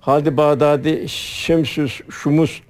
Halid 0.00 0.36
Bağdadi 0.36 1.08
Şemsüs 1.08 2.00
Şumus 2.10 2.60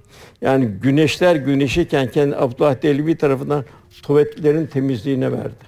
yani 0.45 0.65
güneşler 0.65 1.35
güneşiken 1.35 2.07
kendi 2.07 2.35
Abdullah 2.35 2.81
Dehlevi 2.81 3.15
tarafından 3.15 3.65
tuvaletlerin 4.03 4.65
temizliğine 4.65 5.31
verdi. 5.31 5.65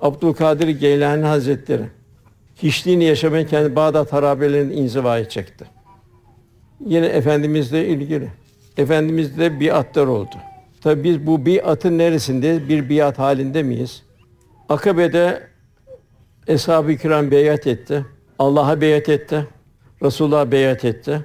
Abdülkadir 0.00 0.68
Geylani 0.68 1.24
Hazretleri 1.24 1.82
hiçliğini 2.62 3.04
yaşamayan 3.04 3.46
kendi 3.46 3.76
Bağdat 3.76 4.12
harabelerinin 4.12 4.76
inzivaya 4.76 5.28
çekti. 5.28 5.64
Yine 6.86 7.06
Efendimizle 7.06 7.88
ilgili. 7.88 8.28
Efendimizde 8.76 9.60
biatlar 9.60 10.06
oldu. 10.06 10.34
Tabi 10.80 11.04
biz 11.04 11.26
bu 11.26 11.46
biatın 11.46 11.98
neresindeyiz? 11.98 12.68
Bir 12.68 12.90
biat 12.90 13.18
halinde 13.18 13.62
miyiz? 13.62 14.02
Akabe'de 14.68 15.42
Eshab-ı 16.46 16.96
Kiram 16.96 17.30
beyat 17.30 17.66
etti. 17.66 18.06
Allah'a 18.38 18.80
beyat 18.80 19.08
etti. 19.08 19.46
Resulullah'a 20.02 20.52
beyat 20.52 20.84
etti. 20.84 21.24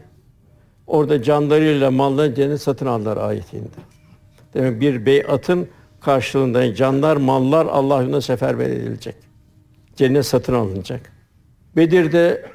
Orada 0.90 1.24
canlarıyla 1.24 1.92
mallarını 1.92 2.36
cennet 2.36 2.62
satın 2.62 2.86
aldılar 2.86 3.18
ayetinde. 3.18 3.68
Demek 4.54 4.82
bir 4.82 5.06
beyatın 5.06 5.68
karşılığında 6.02 6.76
canlar, 6.76 7.18
mallar 7.18 7.66
Allah 7.66 8.02
yolunda 8.02 8.22
seferber 8.22 8.70
edilecek. 8.70 9.16
Cennet 9.96 10.26
satın 10.26 10.54
alınacak. 10.54 11.12
Bedir'de 11.76 12.46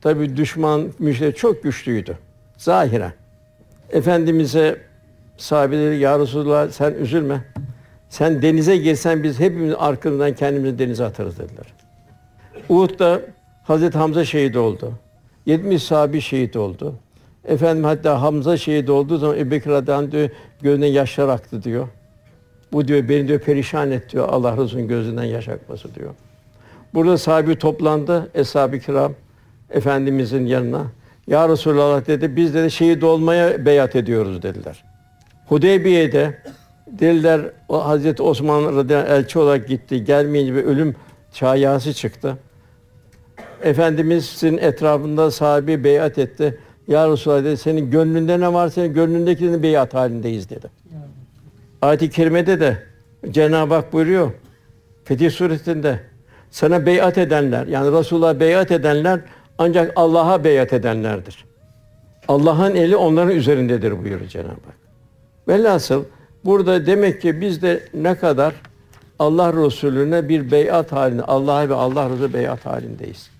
tabi 0.00 0.36
düşman 0.36 0.92
müjde 0.98 1.32
çok 1.32 1.62
güçlüydü. 1.62 2.18
Zahiren. 2.56 3.12
Efendimiz'e 3.90 4.78
sahabeleri 5.36 5.98
ya 5.98 6.18
Resulullah 6.18 6.70
sen 6.70 6.94
üzülme. 6.94 7.44
Sen 8.08 8.42
denize 8.42 8.76
girsen 8.76 9.22
biz 9.22 9.40
hepimiz 9.40 9.74
arkandan 9.78 10.34
kendimizi 10.34 10.78
denize 10.78 11.04
atarız 11.04 11.38
dediler. 11.38 11.66
Uhud'da 12.68 13.20
Hazreti 13.64 13.98
Hamza 13.98 14.24
şehit 14.24 14.56
oldu. 14.56 14.92
70 15.46 15.82
sahabi 15.82 16.20
şehit 16.20 16.56
oldu. 16.56 16.94
Efendim 17.46 17.84
hatta 17.84 18.22
Hamza 18.22 18.56
şehit 18.56 18.90
olduğu 18.90 19.18
zaman 19.18 19.38
Ebu 19.38 19.50
Bekir 19.50 19.70
radıyallahu 19.70 20.12
diyor, 20.12 20.30
gözünden 20.62 20.86
yaşlar 20.86 21.28
aktı 21.28 21.62
diyor. 21.62 21.88
Bu 22.72 22.88
diyor 22.88 23.08
beni 23.08 23.28
diyor 23.28 23.40
perişan 23.40 23.90
et 23.90 24.12
diyor. 24.12 24.28
Allah 24.28 24.56
Resulü'nün 24.56 24.88
gözünden 24.88 25.24
yaş 25.24 25.48
akması 25.48 25.94
diyor. 25.94 26.10
Burada 26.94 27.18
sahibi 27.18 27.58
toplandı. 27.58 28.30
Eshab-ı 28.34 28.78
kiram 28.78 29.12
Efendimizin 29.70 30.46
yanına. 30.46 30.86
Ya 31.26 31.48
Resulallah 31.48 32.06
dedi, 32.06 32.36
biz 32.36 32.54
de 32.54 32.70
şehit 32.70 33.04
olmaya 33.04 33.66
beyat 33.66 33.96
ediyoruz 33.96 34.42
dediler. 34.42 34.84
Hudeybiye'de 35.46 36.38
dediler 36.86 37.40
o 37.68 37.86
Hazreti 37.86 38.22
Osman 38.22 38.76
radıyallahu 38.76 39.12
elçi 39.12 39.38
olarak 39.38 39.68
gitti. 39.68 40.04
Gelmeyince 40.04 40.54
bir 40.54 40.64
ölüm 40.64 40.96
şayası 41.32 41.92
çıktı. 41.92 42.36
Efendimizin 43.62 44.58
etrafında 44.58 45.30
sahibi 45.30 45.84
beyat 45.84 46.18
etti. 46.18 46.58
Ya 46.88 47.10
Resulallah 47.10 47.44
dedi, 47.44 47.56
senin 47.56 47.90
gönlünde 47.90 48.40
ne 48.40 48.52
var, 48.52 48.68
senin 48.68 48.94
gönlündekinin 48.94 49.62
beyat 49.62 49.94
halindeyiz 49.94 50.50
dedi. 50.50 50.66
Ayet-i 51.82 52.10
kerimede 52.10 52.60
de 52.60 52.82
Cenab-ı 53.30 53.74
Hak 53.74 53.92
buyuruyor. 53.92 54.32
Fetih 55.04 55.30
suresinde 55.30 56.00
sana 56.50 56.86
beyat 56.86 57.18
edenler 57.18 57.66
yani 57.66 57.98
Resulullah'a 57.98 58.40
beyat 58.40 58.70
edenler 58.70 59.20
ancak 59.58 59.92
Allah'a 59.96 60.44
beyat 60.44 60.72
edenlerdir. 60.72 61.44
Allah'ın 62.28 62.74
eli 62.74 62.96
onların 62.96 63.36
üzerindedir 63.36 64.04
buyuruyor 64.04 64.28
Cenab-ı 64.28 64.48
Hak. 64.48 64.76
Velhasıl 65.48 66.04
burada 66.44 66.86
demek 66.86 67.22
ki 67.22 67.40
biz 67.40 67.62
de 67.62 67.82
ne 67.94 68.14
kadar 68.14 68.54
Allah 69.18 69.52
Resulüne 69.52 70.28
bir 70.28 70.50
beyat 70.50 70.92
halinde, 70.92 71.22
Allah'a 71.22 71.68
ve 71.68 71.74
Allah 71.74 72.10
Resulü 72.10 72.32
beyat 72.32 72.66
halindeyiz. 72.66 73.30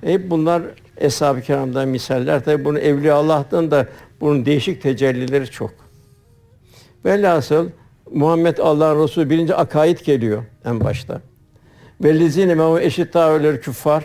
Hep 0.00 0.30
bunlar 0.30 0.62
Eshab-ı 0.98 1.40
Kiram'dan 1.40 1.88
misaller. 1.88 2.44
Tabi 2.44 2.64
bunu 2.64 2.78
Evliya 2.78 3.14
Allah'tan 3.14 3.70
da 3.70 3.86
bunun 4.20 4.46
değişik 4.46 4.82
tecellileri 4.82 5.50
çok. 5.50 5.70
Velhasıl 7.04 7.68
Muhammed 8.12 8.58
Allah'ın 8.58 9.02
Resulü 9.02 9.30
birinci 9.30 9.54
akaid 9.54 9.98
geliyor 9.98 10.42
en 10.64 10.80
başta. 10.80 11.20
Vellezine 12.00 12.54
mehu 12.54 12.80
eşit 12.80 13.12
tavırları 13.12 13.60
küffar. 13.60 14.04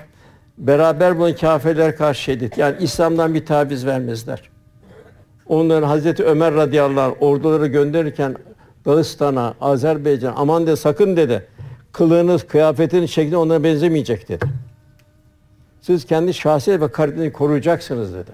Beraber 0.58 1.20
bunu 1.20 1.36
kâfirler 1.36 1.98
karşı 1.98 2.22
şiddet. 2.22 2.58
Yani 2.58 2.76
İslam'dan 2.80 3.34
bir 3.34 3.46
taviz 3.46 3.86
vermezler. 3.86 4.50
Onların 5.48 5.88
Hazreti 5.88 6.24
Ömer 6.24 6.54
radıyallahu 6.54 7.06
anh 7.06 7.22
orduları 7.22 7.68
gönderirken 7.68 8.36
Dağıstan'a, 8.86 9.54
Azerbaycan 9.62 10.34
aman 10.38 10.68
de 10.68 10.76
sakın 10.76 11.18
dedi. 11.18 11.48
Kılığınız, 11.92 12.48
kıyafetiniz 12.48 13.12
şekli 13.12 13.38
onlara 13.38 13.64
benzemeyecek 13.64 14.30
dedi. 14.30 14.46
Siz 15.84 16.06
kendi 16.06 16.34
şahsiyet 16.34 16.82
ve 16.82 16.92
karakterini 16.92 17.34
koruyacaksınız 17.34 18.14
dedi. 18.14 18.32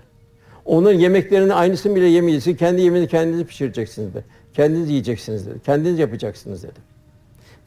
Onun 0.66 0.92
yemeklerini 0.92 1.54
aynısını 1.54 1.96
bile 1.96 2.06
yemeyeceksiniz. 2.06 2.58
Kendi 2.58 2.82
yemeğini 2.82 3.08
kendiniz 3.08 3.44
pişireceksiniz 3.44 4.14
dedi. 4.14 4.26
Kendiniz 4.54 4.90
yiyeceksiniz 4.90 5.48
dedi. 5.48 5.60
Kendiniz 5.66 6.00
yapacaksınız 6.00 6.64
dedi. 6.64 6.80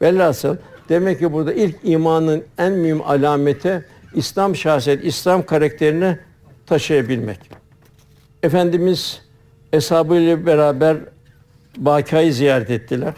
Velhasıl 0.01 0.57
demek 0.89 1.19
ki 1.19 1.33
burada 1.33 1.53
ilk 1.53 1.75
imanın 1.83 2.43
en 2.57 2.73
mühim 2.73 3.01
alameti 3.01 3.85
İslam 4.15 4.55
şahsiyet, 4.55 5.05
İslam 5.05 5.45
karakterini 5.45 6.17
taşıyabilmek. 6.65 7.39
Efendimiz 8.43 9.21
eshabıyla 9.73 10.45
beraber 10.45 10.97
Baka'yı 11.77 12.33
ziyaret 12.33 12.69
ettiler. 12.69 13.13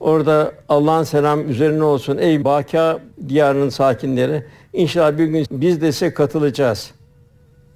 Orada 0.00 0.52
Allah'ın 0.68 1.04
selam 1.04 1.50
üzerine 1.50 1.82
olsun 1.84 2.18
ey 2.18 2.44
Baka 2.44 2.98
diyarının 3.28 3.68
sakinleri. 3.68 4.44
İnşallah 4.76 5.18
bir 5.18 5.24
gün 5.24 5.46
biz 5.50 5.80
de 5.80 5.92
size 5.92 6.14
katılacağız. 6.14 6.90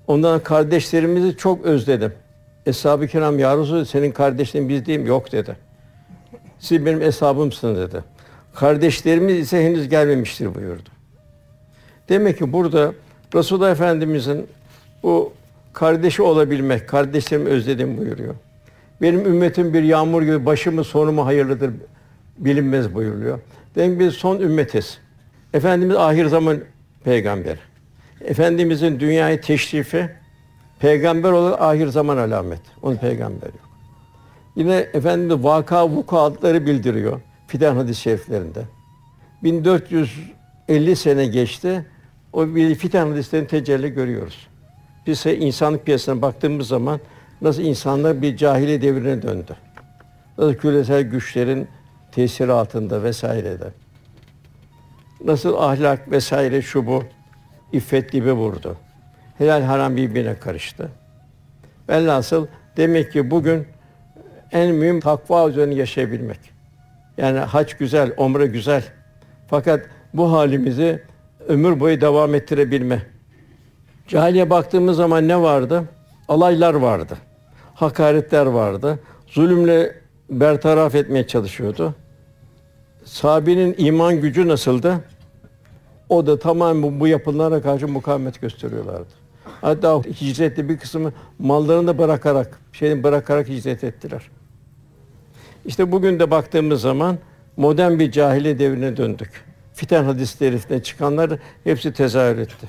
Ondan 0.06 0.40
kardeşlerimizi 0.40 1.36
çok 1.36 1.64
özledim. 1.64 2.12
Eshab-ı 2.66 3.06
kiram 3.06 3.38
ya 3.38 3.58
Resulallah, 3.58 3.84
senin 3.84 4.12
kardeşlerin 4.12 4.68
biz 4.68 4.86
değil 4.86 4.98
mi? 4.98 5.08
Yok 5.08 5.32
dedi. 5.32 5.56
Siz 6.58 6.86
benim 6.86 7.02
eshabımsınız 7.02 7.78
dedi. 7.78 8.04
Kardeşlerimiz 8.54 9.36
ise 9.36 9.64
henüz 9.64 9.88
gelmemiştir 9.88 10.54
buyurdu. 10.54 10.88
Demek 12.08 12.38
ki 12.38 12.52
burada 12.52 12.92
Resulullah 13.34 13.70
Efendimizin 13.70 14.46
bu 15.02 15.32
kardeşi 15.72 16.22
olabilmek, 16.22 16.88
kardeşlerimi 16.88 17.48
özledim 17.48 17.98
buyuruyor. 17.98 18.34
Benim 19.02 19.26
ümmetim 19.26 19.74
bir 19.74 19.82
yağmur 19.82 20.22
gibi 20.22 20.46
başımı 20.46 20.84
sonumu 20.84 21.26
hayırlıdır 21.26 21.70
bilinmez 22.38 22.94
buyuruyor. 22.94 23.38
Demek 23.74 24.00
biz 24.00 24.14
son 24.14 24.40
ümmetiz. 24.40 24.98
Efendimiz 25.54 25.96
ahir 25.96 26.26
zaman 26.26 26.58
peygamber. 27.04 27.56
Efendimizin 28.24 29.00
dünyayı 29.00 29.40
teşrifi 29.40 30.10
peygamber 30.78 31.32
olarak 31.32 31.62
ahir 31.62 31.88
zaman 31.88 32.16
alamet. 32.16 32.60
Onun 32.82 32.96
peygamber 32.96 33.46
yok. 33.46 33.70
Yine 34.56 34.74
Efendimiz 34.74 35.44
vaka 35.44 35.88
vukuatları 35.88 36.66
bildiriyor 36.66 37.20
Fidan 37.50 37.76
hadis-i 37.76 38.00
şeriflerinde. 38.00 38.62
1450 39.42 40.96
sene 40.96 41.26
geçti. 41.26 41.86
O 42.32 42.54
bir 42.54 42.74
fitan 42.74 43.10
hadislerin 43.10 43.44
tecelli 43.44 43.90
görüyoruz. 43.94 44.48
Biz 45.06 45.26
insanlık 45.26 45.86
piyasasına 45.86 46.22
baktığımız 46.22 46.68
zaman 46.68 47.00
nasıl 47.42 47.62
insanlar 47.62 48.22
bir 48.22 48.36
cahili 48.36 48.82
devrine 48.82 49.22
döndü. 49.22 49.56
Nasıl 50.38 50.54
küresel 50.54 51.02
güçlerin 51.02 51.68
tesiri 52.12 52.52
altında 52.52 53.02
vesairede. 53.02 53.66
Nasıl 55.24 55.54
ahlak 55.54 56.10
vesaire 56.10 56.62
şu 56.62 56.86
bu 56.86 57.04
iffet 57.72 58.12
gibi 58.12 58.32
vurdu. 58.32 58.76
Helal 59.38 59.62
haram 59.62 59.96
birbirine 59.96 60.34
karıştı. 60.34 60.90
Velhasıl 61.88 62.46
demek 62.76 63.12
ki 63.12 63.30
bugün 63.30 63.66
en 64.52 64.74
mühim 64.74 65.00
takva 65.00 65.48
üzerine 65.48 65.74
yaşayabilmek. 65.74 66.38
Yani 67.16 67.38
hac 67.38 67.72
güzel, 67.78 68.12
omre 68.16 68.46
güzel. 68.46 68.84
Fakat 69.48 69.86
bu 70.14 70.32
halimizi 70.32 71.02
ömür 71.48 71.80
boyu 71.80 72.00
devam 72.00 72.34
ettirebilme. 72.34 73.02
Cahiliye 74.08 74.50
baktığımız 74.50 74.96
zaman 74.96 75.28
ne 75.28 75.42
vardı? 75.42 75.84
Alaylar 76.28 76.74
vardı. 76.74 77.18
Hakaretler 77.74 78.46
vardı. 78.46 78.98
Zulümle 79.26 79.94
bertaraf 80.30 80.94
etmeye 80.94 81.26
çalışıyordu. 81.26 81.94
Sahabenin 83.10 83.74
iman 83.78 84.20
gücü 84.20 84.48
nasıldı? 84.48 85.04
O 86.08 86.26
da 86.26 86.38
tamamen 86.38 87.00
bu 87.00 87.06
yapılara 87.06 87.62
karşı 87.62 87.88
mukavemet 87.88 88.40
gösteriyorlardı. 88.40 89.08
Hatta 89.60 90.02
hicrette 90.02 90.68
bir 90.68 90.78
kısmı 90.78 91.12
mallarını 91.38 91.86
da 91.86 91.98
bırakarak, 91.98 92.60
şeyini 92.72 93.02
bırakarak 93.02 93.48
hicret 93.48 93.84
ettiler. 93.84 94.30
İşte 95.64 95.92
bugün 95.92 96.18
de 96.20 96.30
baktığımız 96.30 96.80
zaman 96.80 97.18
modern 97.56 97.98
bir 97.98 98.12
cahiliye 98.12 98.58
devrine 98.58 98.96
döndük. 98.96 99.44
Fiten 99.74 100.04
hadislerinde 100.04 100.82
çıkanlar 100.82 101.30
hepsi 101.64 101.92
tezahür 101.92 102.38
etti. 102.38 102.68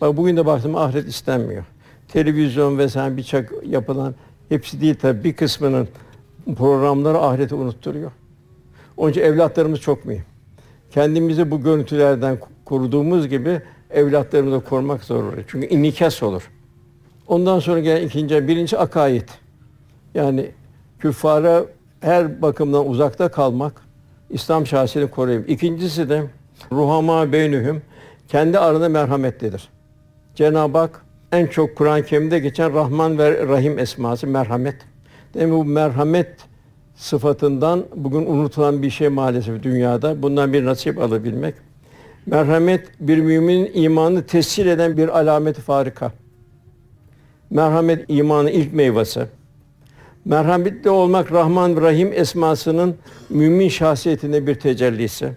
Bak 0.00 0.16
bugün 0.16 0.36
de 0.36 0.46
baktım 0.46 0.76
ahiret 0.76 1.08
istenmiyor. 1.08 1.64
Televizyon 2.08 2.78
vesaire 2.78 3.16
birçok 3.16 3.44
yapılan 3.66 4.14
hepsi 4.48 4.80
değil 4.80 4.94
tabi 4.94 5.24
bir 5.24 5.32
kısmının 5.32 5.88
programları 6.56 7.18
ahireti 7.18 7.54
unutturuyor. 7.54 8.12
Onun 8.98 9.10
için 9.10 9.20
evlatlarımız 9.20 9.80
çok 9.80 10.04
mühim. 10.04 10.24
Kendimizi 10.90 11.50
bu 11.50 11.62
görüntülerden 11.62 12.38
koruduğumuz 12.64 13.28
gibi 13.28 13.62
evlatlarımızı 13.90 14.64
korumak 14.64 15.04
zor 15.04 15.24
olur. 15.24 15.44
Çünkü 15.48 15.66
inikas 15.66 16.22
olur. 16.22 16.50
Ondan 17.26 17.58
sonra 17.58 17.80
gelen 17.80 18.06
ikinci, 18.06 18.48
birinci 18.48 18.78
akaid. 18.78 19.28
Yani 20.14 20.50
küffara 20.98 21.64
her 22.00 22.42
bakımdan 22.42 22.88
uzakta 22.88 23.28
kalmak, 23.28 23.72
İslam 24.30 24.66
şahsiyetini 24.66 25.14
koruyup. 25.14 25.50
İkincisi 25.50 26.08
de 26.08 26.22
ruhama 26.72 27.32
beynühüm, 27.32 27.82
kendi 28.28 28.58
arasında 28.58 28.88
merhametlidir. 28.88 29.68
Cenab-ı 30.34 30.78
Hak 30.78 31.04
en 31.32 31.46
çok 31.46 31.76
Kur'an-ı 31.76 32.04
Kerim'de 32.04 32.38
geçen 32.38 32.74
Rahman 32.74 33.18
ve 33.18 33.48
Rahim 33.48 33.78
esması 33.78 34.26
merhamet. 34.26 34.76
Demek 35.34 35.52
bu 35.52 35.64
merhamet 35.64 36.47
sıfatından 36.98 37.84
bugün 37.94 38.26
unutulan 38.26 38.82
bir 38.82 38.90
şey 38.90 39.08
maalesef 39.08 39.62
dünyada. 39.62 40.22
Bundan 40.22 40.52
bir 40.52 40.64
nasip 40.64 40.98
alabilmek. 40.98 41.54
Merhamet 42.26 42.86
bir 43.00 43.18
müminin 43.18 43.70
imanı 43.74 44.26
tescil 44.26 44.66
eden 44.66 44.96
bir 44.96 45.18
alameti 45.18 45.60
farika. 45.60 46.12
Merhamet 47.50 48.04
imanın 48.08 48.48
ilk 48.48 48.72
meyvesi. 48.72 49.26
Merhametli 50.24 50.90
olmak 50.90 51.32
Rahman 51.32 51.76
ve 51.76 51.80
Rahim 51.80 52.12
esmasının 52.12 52.96
mümin 53.30 53.68
şahsiyetinde 53.68 54.46
bir 54.46 54.54
tecellisi. 54.54 55.32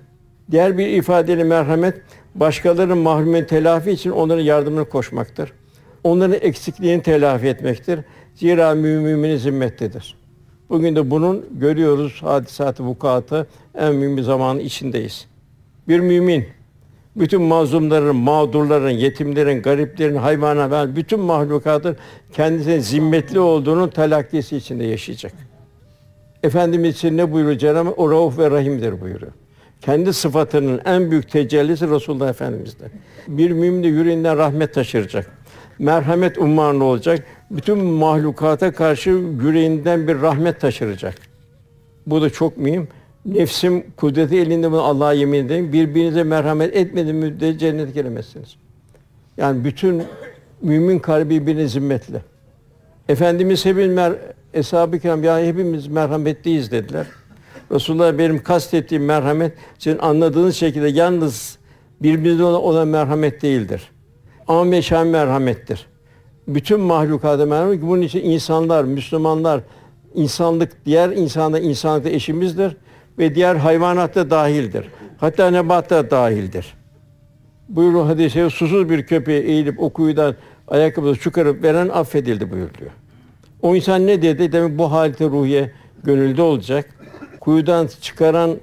Diğer 0.52 0.78
bir 0.78 0.88
ifadeyle 0.88 1.44
merhamet 1.44 2.02
başkalarının 2.36 2.98
mahrumiyet 2.98 3.50
telafi 3.50 3.92
için 3.92 4.12
onların 4.12 4.44
yardımına 4.44 4.84
koşmaktır. 4.84 5.54
Onların 6.04 6.38
eksikliğini 6.42 7.04
telafi 7.04 7.48
etmektir. 7.48 8.00
Zira 8.36 8.76
müminin 8.76 9.38
zimmettedir. 9.38 10.21
Bugün 10.72 10.96
de 10.96 11.10
bunun 11.12 11.46
görüyoruz 11.52 12.20
hadisatı, 12.24 12.84
vukuatı 12.84 13.48
en 13.76 13.96
mühim 13.96 14.18
bir 14.18 14.22
zamanın 14.22 14.60
içindeyiz. 14.60 15.28
Bir 15.88 16.00
mümin 16.00 16.46
bütün 17.16 17.42
mazlumların, 17.42 18.16
mağdurların, 18.16 18.90
yetimlerin, 18.90 19.62
gariplerin, 19.62 20.16
hayvana 20.16 20.72
ve 20.72 20.96
bütün 20.96 21.20
mahlukatın 21.20 21.98
kendisine 22.34 22.80
zimmetli 22.80 23.40
olduğunun 23.40 23.88
telakkisi 23.88 24.58
içinde 24.58 24.84
yaşayacak. 24.84 25.34
Efendimiz 26.44 26.96
için 26.96 27.18
ne 27.18 27.32
buyuruyor 27.32 27.58
Cenab-ı? 27.58 27.92
O 27.92 28.12
Rauf 28.12 28.40
ve 28.40 28.52
Rahim'dir 28.52 29.02
buyuruyor. 29.02 29.32
Kendi 29.82 30.14
sıfatının 30.14 30.82
en 30.86 31.12
büyük 31.12 31.32
tecellisi 31.32 31.90
Resulullah 31.90 32.30
Efendimiz'de. 32.30 32.86
Bir 33.28 33.52
mümin 33.52 33.84
de 33.84 33.88
yüreğinden 33.88 34.38
rahmet 34.38 34.74
taşıracak. 34.74 35.41
Merhamet 35.82 36.38
ummanı 36.38 36.84
olacak. 36.84 37.26
Bütün 37.52 37.78
mahlukata 37.78 38.74
karşı 38.74 39.10
yüreğinden 39.10 40.08
bir 40.08 40.22
rahmet 40.22 40.62
taşıracak. 40.62 41.16
Bu 42.08 42.22
da 42.22 42.30
çok 42.30 42.58
mühim. 42.58 42.88
Nefsim 43.26 43.84
kudreti 43.98 44.38
elinde 44.38 44.72
bunu 44.72 44.82
Allah'a 44.82 45.14
yemin 45.14 45.46
ederim. 45.46 45.74
Birbirinize 45.74 46.24
merhamet 46.24 46.76
etmediği 46.76 47.14
müddetçe 47.14 47.60
cennete 47.60 47.92
giremezsiniz. 47.92 48.56
Yani 49.38 49.64
bütün 49.64 50.04
mümin 50.62 51.00
kalbi 51.00 51.30
birbirine 51.30 51.68
zimmetli. 51.68 52.22
Efendimiz 53.10 53.66
hepimiz 53.66 53.96
mer 53.96 54.14
eshab-ı 54.54 55.00
kiram 55.00 55.24
ya 55.24 55.40
hepimiz 55.40 55.88
merhametliyiz 55.88 56.72
dediler. 56.72 57.06
Resulullah 57.72 58.18
benim 58.18 58.44
kastettiğim 58.44 59.06
merhamet 59.06 59.54
sizin 59.80 59.98
anladığınız 59.98 60.56
şekilde 60.56 60.88
yalnız 60.88 61.58
birbirinize 62.02 62.44
olan, 62.44 62.62
olan 62.62 62.88
merhamet 62.88 63.42
değildir. 63.42 63.92
Âme 64.48 64.82
şan 64.82 65.08
merhamettir. 65.08 65.86
Bütün 66.48 66.80
mahlukata 66.80 67.46
merhamet. 67.46 67.82
Bunun 67.82 68.02
için 68.02 68.24
insanlar, 68.24 68.84
Müslümanlar, 68.84 69.62
insanlık 70.14 70.86
diğer 70.86 71.10
insanda 71.10 71.60
insanlıkta 71.60 72.10
eşimizdir 72.10 72.78
ve 73.20 73.36
diğer 73.36 73.56
hayvanat 73.56 74.16
da 74.16 74.30
dahildir. 74.30 74.90
Hatta 75.18 75.52
nebat 75.52 75.90
da 75.90 76.12
dahildir. 76.12 76.74
Buyuruyor 77.70 78.06
hadise 78.06 78.50
susuz 78.50 78.90
bir 78.90 79.06
köpeğe 79.06 79.42
eğilip 79.42 79.80
o 79.80 79.90
kuyudan 79.90 80.36
ayakkabısı 80.68 81.22
çıkarıp 81.22 81.64
veren 81.64 81.90
affedildi 81.90 82.52
buyuruyor. 82.52 82.92
O 83.62 83.76
insan 83.76 84.08
ne 84.08 84.22
dedi? 84.22 84.52
Demek 84.52 84.78
bu 84.78 84.92
halde 84.92 85.26
ruhiye 85.26 85.72
gönülde 86.04 86.42
olacak. 86.42 86.90
Kuyudan 87.40 87.90
çıkaran 88.02 88.58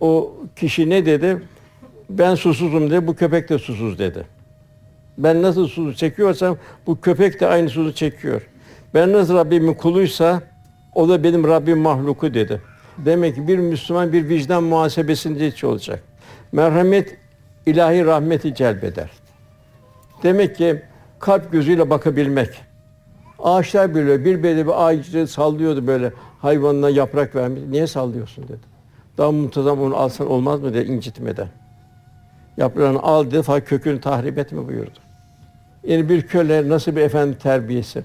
o 0.00 0.34
kişi 0.56 0.90
ne 0.90 1.06
dedi? 1.06 1.42
Ben 2.10 2.34
susuzum 2.34 2.90
dedi, 2.90 3.06
bu 3.06 3.16
köpek 3.16 3.48
de 3.48 3.58
susuz 3.58 3.98
dedi. 3.98 4.37
Ben 5.18 5.42
nasıl 5.42 5.68
susuz 5.68 5.96
çekiyorsam 5.96 6.56
bu 6.86 7.00
köpek 7.00 7.40
de 7.40 7.46
aynı 7.46 7.68
suzu 7.68 7.94
çekiyor. 7.94 8.48
Ben 8.94 9.12
nasıl 9.12 9.34
Rabbimin 9.34 9.74
kuluysa 9.74 10.42
o 10.94 11.08
da 11.08 11.24
benim 11.24 11.44
Rabbim 11.48 11.78
mahluku 11.78 12.34
dedi. 12.34 12.62
Demek 12.98 13.34
ki 13.34 13.48
bir 13.48 13.58
Müslüman 13.58 14.12
bir 14.12 14.28
vicdan 14.28 14.62
muhasebesinde 14.62 15.46
hiç 15.50 15.64
olacak. 15.64 16.02
Merhamet 16.52 17.16
ilahi 17.66 18.04
rahmeti 18.04 18.54
celbeder. 18.54 19.10
Demek 20.22 20.56
ki 20.56 20.82
kalp 21.18 21.52
gözüyle 21.52 21.90
bakabilmek. 21.90 22.48
Ağaçlar 23.38 23.94
bile 23.94 24.24
bir 24.24 24.42
böyle 24.42 24.66
bir 24.66 24.86
ağacı 24.86 25.26
sallıyordu 25.26 25.86
böyle 25.86 26.12
hayvanına 26.40 26.90
yaprak 26.90 27.36
vermiş. 27.36 27.62
Niye 27.70 27.86
sallıyorsun 27.86 28.44
dedi. 28.44 28.60
Daha 29.18 29.32
muntazam 29.32 29.80
onu 29.80 29.96
alsan 29.96 30.30
olmaz 30.30 30.60
mı 30.60 30.74
dedi 30.74 30.92
incitmeden. 30.92 31.48
Yaprağını 32.56 33.02
al 33.02 33.26
dedi 33.26 33.42
fakat 33.42 33.68
kökünü 33.68 34.00
tahrip 34.00 34.38
etme 34.38 34.68
buyurdu. 34.68 34.98
Yani 35.88 36.08
bir 36.08 36.22
köle 36.22 36.68
nasıl 36.68 36.96
bir 36.96 37.00
efendi 37.00 37.38
terbiyesi. 37.38 38.02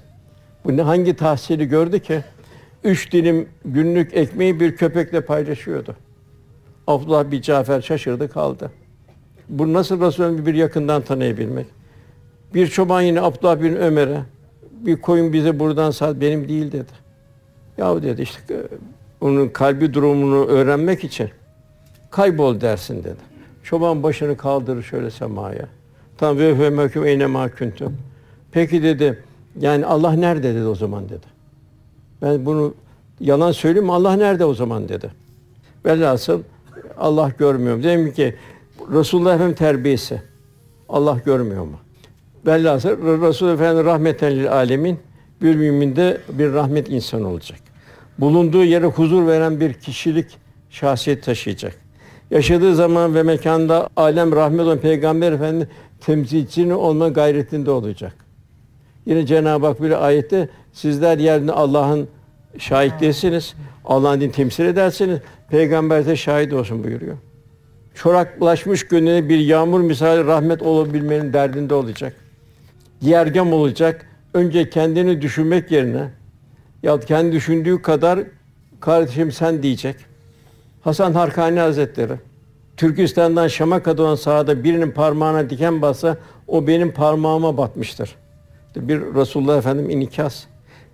Bu 0.66 0.78
ne 0.78 0.82
hangi 0.82 1.16
tahsili 1.16 1.68
gördü 1.68 2.00
ki? 2.00 2.24
Üç 2.84 3.12
dilim 3.12 3.50
günlük 3.66 4.14
ekmeği 4.14 4.60
bir 4.60 4.76
köpekle 4.76 5.22
paylaşıyordu. 5.22 5.96
Abdullah 6.88 7.32
bir 7.32 7.42
Cafer 7.42 7.82
şaşırdı 7.82 8.30
kaldı. 8.30 8.72
Bu 9.50 9.74
nasıl 9.74 10.02
Resulü'nü 10.02 10.46
bir 10.46 10.54
yakından 10.54 11.02
tanıyabilmek? 11.02 11.66
Bir 12.54 12.68
çoban 12.68 13.02
yine 13.02 13.22
Abdullah 13.22 13.62
bin 13.62 13.76
Ömer'e 13.76 14.20
bir 14.72 15.02
koyun 15.02 15.34
bize 15.34 15.60
buradan 15.60 15.92
sat 15.92 16.22
benim 16.22 16.50
değil 16.50 16.72
dedi. 16.72 16.92
Yahu 17.78 18.04
dedi 18.04 18.22
işte 18.22 18.68
onun 19.22 19.48
kalbi 19.48 19.94
durumunu 19.94 20.46
öğrenmek 20.46 21.04
için 21.04 21.30
kaybol 22.12 22.62
dersin 22.62 23.04
dedi. 23.04 23.34
Çoban 23.64 24.04
başını 24.04 24.38
kaldırır 24.38 24.84
şöyle 24.84 25.12
semaya. 25.12 25.68
Tam 26.18 26.38
ve 26.38 26.60
ve 26.60 26.68
mekû 26.68 27.08
eyne 27.08 27.26
mâ 27.26 27.50
kuntum. 27.50 27.98
Peki 28.52 28.84
dedi. 28.84 29.24
Yani 29.60 29.86
Allah 29.86 30.12
nerede 30.12 30.56
dedi 30.56 30.66
o 30.66 30.76
zaman 30.76 31.10
dedi. 31.10 31.26
Ben 32.22 32.46
bunu 32.46 32.74
yalan 33.20 33.52
söyleyeyim 33.52 33.86
mi? 33.86 33.94
Allah 33.94 34.16
nerede 34.16 34.46
o 34.46 34.54
zaman 34.54 34.90
dedi. 34.90 35.12
Velhasıl 35.86 36.42
Allah 36.98 37.32
görmüyor. 37.38 37.84
Demek 37.84 38.16
ki 38.16 38.36
Resulullah 38.94 39.34
Efendimiz 39.36 39.58
terbiyesi. 39.58 40.22
Allah 40.90 41.20
görmüyor 41.26 41.64
mu? 41.64 41.78
Velhasıl 42.46 42.90
Resul 43.28 43.50
Efendimiz 43.50 43.86
rahmeten 43.86 44.32
lil 44.32 44.52
alemin 44.52 45.00
bir 45.42 45.56
müminde 45.56 46.18
bir 46.30 46.54
rahmet 46.54 46.90
insanı 46.90 47.28
olacak. 47.28 47.60
Bulunduğu 48.20 48.64
yere 48.64 48.86
huzur 48.86 49.28
veren 49.28 49.60
bir 49.60 49.74
kişilik 49.74 50.38
şahsiyet 50.70 51.24
taşıyacak. 51.24 51.76
Yaşadığı 52.32 52.76
zaman 52.76 53.16
ve 53.16 53.24
mekanda 53.24 53.90
alem 53.96 54.32
rahmet 54.32 54.60
olan 54.60 54.78
Peygamber 54.78 55.32
Efendimiz 55.32 55.68
temsilcinin 56.06 56.70
olma 56.70 57.10
gayretinde 57.10 57.72
olacak. 57.72 58.14
Yine 59.06 59.26
Cenab-ı 59.26 59.66
Hak 59.66 59.82
bir 59.82 60.06
ayette 60.06 60.50
sizler 60.74 61.18
yerine 61.18 61.52
Allah'ın 61.52 62.08
şahitlisiniz. 62.58 63.54
Allah'ın 63.86 64.22
din 64.22 64.30
temsil 64.30 64.66
edersiniz. 64.66 65.20
Peygamber 65.50 66.06
de 66.06 66.16
şahit 66.16 66.54
olsun 66.54 66.84
buyuruyor. 66.84 67.18
Çoraklaşmış 67.96 68.88
gönlüne 68.88 69.30
bir 69.30 69.40
yağmur 69.40 69.82
misali 69.82 70.26
rahmet 70.26 70.62
olabilmenin 70.62 71.34
derdinde 71.34 71.74
olacak. 71.74 72.16
Yergam 73.02 73.54
olacak. 73.54 74.08
Önce 74.34 74.70
kendini 74.70 75.22
düşünmek 75.22 75.72
yerine 75.72 76.10
ya 76.84 77.00
kendi 77.00 77.32
düşündüğü 77.32 77.82
kadar 77.82 78.20
kardeşim 78.80 79.32
sen 79.32 79.64
diyecek. 79.64 79.96
Hasan 80.82 81.14
Harkani 81.14 81.60
Hazretleri 81.60 82.14
Türkistan'dan 82.78 83.48
Şam'a 83.48 83.84
kadar 83.84 84.04
olan 84.04 84.16
sahada 84.16 84.64
birinin 84.64 84.92
parmağına 84.92 85.50
diken 85.50 85.82
bassa 85.82 86.18
o 86.48 86.68
benim 86.68 86.92
parmağıma 86.92 87.58
batmıştır. 87.58 88.16
Bir 88.76 89.00
Resulullah 89.00 89.58
Efendim 89.58 89.90
inikas. 89.90 90.44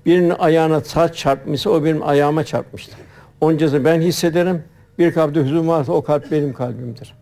Birinin 0.05 0.29
ayağına 0.29 0.81
saç 0.81 1.17
çarpmışsa 1.17 1.69
o 1.69 1.83
benim 1.83 2.07
ayağıma 2.07 2.43
çarpmıştır. 2.43 2.95
Oncası 3.41 3.85
ben 3.85 4.01
hissederim. 4.01 4.63
Bir 4.99 5.13
kalpte 5.13 5.41
hüzün 5.41 5.67
varsa 5.67 5.91
o 5.91 6.01
kalp 6.01 6.31
benim 6.31 6.53
kalbimdir. 6.53 7.13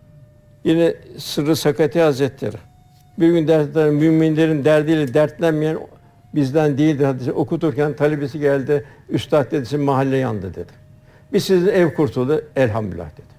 Yine 0.63 0.95
Sırrı 1.17 1.55
Sakati 1.55 2.01
Hazretleri. 2.01 2.57
Bir 3.19 3.27
gün 3.27 3.47
dersler 3.47 3.89
müminlerin 3.89 4.65
derdiyle 4.65 5.13
dertlenmeyen 5.13 5.77
bizden 6.35 6.77
değildir 6.77 7.05
hadisi 7.05 7.31
okuturken 7.31 7.93
talebesi 7.93 8.39
geldi. 8.39 8.85
Üstad 9.09 9.51
dedi 9.51 9.65
sizin 9.65 9.85
mahalle 9.85 10.17
yandı 10.17 10.53
dedi. 10.53 10.71
Biz 11.33 11.43
sizin 11.43 11.67
ev 11.67 11.93
kurtuldu 11.93 12.41
elhamdülillah 12.55 13.09
dedi. 13.17 13.36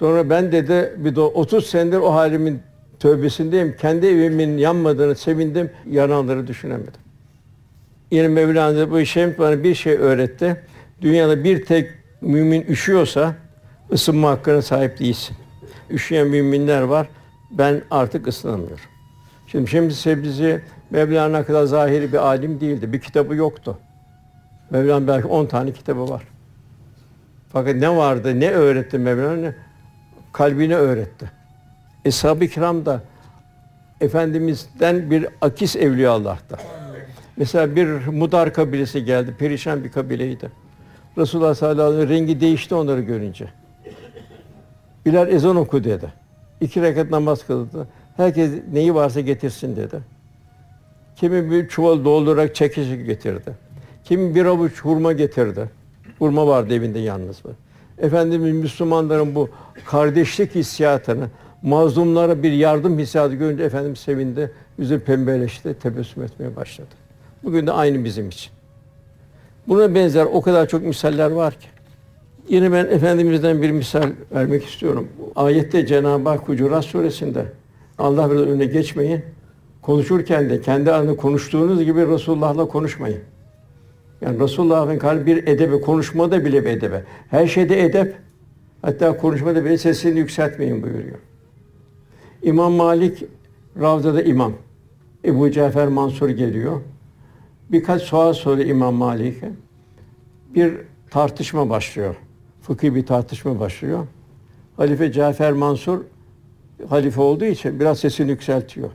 Sonra 0.00 0.30
ben 0.30 0.52
dedi 0.52 0.94
bir 0.96 1.16
de 1.16 1.20
30 1.20 1.66
senedir 1.66 1.96
o 1.96 2.14
halimin 2.14 2.60
tövbesindeyim. 3.00 3.76
Kendi 3.76 4.06
evimin 4.06 4.58
yanmadığını 4.58 5.14
sevindim. 5.14 5.70
Yananları 5.90 6.46
düşünemedim. 6.46 7.00
Yine 8.10 8.28
Mevlana 8.28 8.90
bu 8.90 9.04
Şemt 9.04 9.38
bana 9.38 9.62
bir 9.62 9.74
şey 9.74 9.92
öğretti. 9.92 10.62
Dünyada 11.00 11.44
bir 11.44 11.64
tek 11.64 11.90
mümin 12.20 12.62
üşüyorsa 12.62 13.34
ısınma 13.92 14.30
hakkına 14.30 14.62
sahip 14.62 14.98
değilsin. 14.98 15.36
Üşüyen 15.90 16.26
müminler 16.26 16.82
var. 16.82 17.08
Ben 17.50 17.82
artık 17.90 18.28
ısınamıyorum. 18.28 18.84
Şimdi 19.46 19.70
şimdi 19.70 19.94
Sebzi 19.94 20.62
Mevlana 20.90 21.44
kadar 21.44 21.64
zahiri 21.64 22.12
bir 22.12 22.18
alim 22.18 22.60
değildi. 22.60 22.92
Bir 22.92 23.00
kitabı 23.00 23.34
yoktu. 23.34 23.78
Mevlana 24.70 25.06
belki 25.06 25.26
10 25.26 25.46
tane 25.46 25.72
kitabı 25.72 26.08
var. 26.08 26.22
Fakat 27.52 27.74
ne 27.74 27.96
vardı, 27.96 28.40
ne 28.40 28.50
öğretti 28.50 28.98
Mevlana? 28.98 29.54
Kalbini 30.32 30.76
öğretti. 30.76 31.30
Eshab-ı 32.04 32.46
kiram 32.46 32.86
da 32.86 33.02
Efendimiz'den 34.00 35.10
bir 35.10 35.26
akis 35.40 35.76
evliya 35.76 36.12
Allah'ta. 36.12 36.56
Mesela 37.36 37.76
bir 37.76 38.06
Mudar 38.06 38.54
kabilesi 38.54 39.04
geldi, 39.04 39.34
perişan 39.38 39.84
bir 39.84 39.92
kabileydi. 39.92 40.50
Resulullah 41.18 41.54
sallallahu 41.54 41.82
aleyhi 41.82 42.02
ve 42.02 42.06
sellem 42.06 42.20
rengi 42.20 42.40
değişti 42.40 42.74
onları 42.74 43.00
görünce. 43.00 43.48
Bilal 45.06 45.28
ezan 45.28 45.56
oku 45.56 45.84
dedi. 45.84 46.12
İki 46.60 46.82
rekat 46.82 47.10
namaz 47.10 47.46
kıldı. 47.46 47.88
Herkes 48.16 48.52
neyi 48.72 48.94
varsa 48.94 49.20
getirsin 49.20 49.76
dedi. 49.76 50.00
Kimi 51.16 51.50
bir 51.50 51.68
çuval 51.68 52.04
doldurarak 52.04 52.54
çekici 52.54 53.04
getirdi. 53.04 53.52
Kimi 54.04 54.34
bir 54.34 54.44
avuç 54.44 54.80
hurma 54.80 55.12
getirdi. 55.12 55.70
Hurma 56.18 56.46
vardı 56.46 56.74
evinde 56.74 56.98
yalnız. 56.98 57.42
Efendimiz 58.00 58.54
Müslümanların 58.54 59.34
bu 59.34 59.48
kardeşlik 59.86 60.54
hissiyatını, 60.54 61.28
mazlumlara 61.62 62.42
bir 62.42 62.52
yardım 62.52 62.98
hissiyatı 62.98 63.34
görünce 63.34 63.62
Efendimiz 63.64 63.98
sevindi. 63.98 64.50
Yüzü 64.78 65.00
pembeleşti, 65.00 65.74
tebessüm 65.74 66.22
etmeye 66.22 66.56
başladı. 66.56 66.88
Bugün 67.44 67.66
de 67.66 67.72
aynı 67.72 68.04
bizim 68.04 68.28
için. 68.28 68.52
Buna 69.68 69.94
benzer 69.94 70.26
o 70.32 70.42
kadar 70.42 70.68
çok 70.68 70.82
misaller 70.82 71.30
var 71.30 71.54
ki. 71.54 71.66
Yine 72.48 72.72
ben 72.72 72.84
Efendimiz'den 72.84 73.62
bir 73.62 73.70
misal 73.70 74.10
vermek 74.32 74.64
istiyorum. 74.64 75.08
Ayette 75.36 75.86
Cenab-ı 75.86 76.28
Hak 76.28 76.48
Hucurat 76.48 76.84
Suresinde 76.84 77.44
Allah 77.98 78.30
biraz 78.30 78.42
önüne 78.42 78.64
geçmeyin. 78.64 79.24
Konuşurken 79.82 80.50
de 80.50 80.60
kendi 80.60 80.92
aranızda 80.92 81.16
konuştuğunuz 81.16 81.84
gibi 81.84 82.06
Resulullah'la 82.06 82.68
konuşmayın. 82.68 83.20
Yani 84.20 84.40
Resulullah'ın 84.40 84.98
kalbi 84.98 85.26
bir 85.26 85.46
edebe, 85.46 85.80
konuşmada 85.80 86.44
bile 86.44 86.64
bir 86.64 86.70
edebe. 86.70 87.04
Her 87.30 87.46
şeyde 87.46 87.84
edep. 87.84 88.16
Hatta 88.82 89.16
konuşmada 89.16 89.64
bile 89.64 89.78
sesini 89.78 90.18
yükseltmeyin 90.18 90.82
buyuruyor. 90.82 91.18
İmam 92.42 92.72
Malik 92.72 93.24
Ravza'da 93.80 94.22
imam. 94.22 94.52
Ebu 95.24 95.50
Cafer 95.50 95.88
Mansur 95.88 96.28
geliyor. 96.28 96.80
Birkaç 97.72 98.02
sual 98.02 98.32
soruyor 98.32 98.68
İmam 98.68 98.94
Malik'e. 98.94 99.50
Bir 100.54 100.74
tartışma 101.10 101.70
başlıyor. 101.70 102.16
Fıkhi 102.62 102.94
bir 102.94 103.06
tartışma 103.06 103.60
başlıyor. 103.60 104.06
Halife 104.76 105.12
Cafer 105.12 105.52
Mansur 105.52 106.00
halife 106.88 107.20
olduğu 107.20 107.44
için 107.44 107.80
biraz 107.80 107.98
sesini 107.98 108.30
yükseltiyor. 108.30 108.90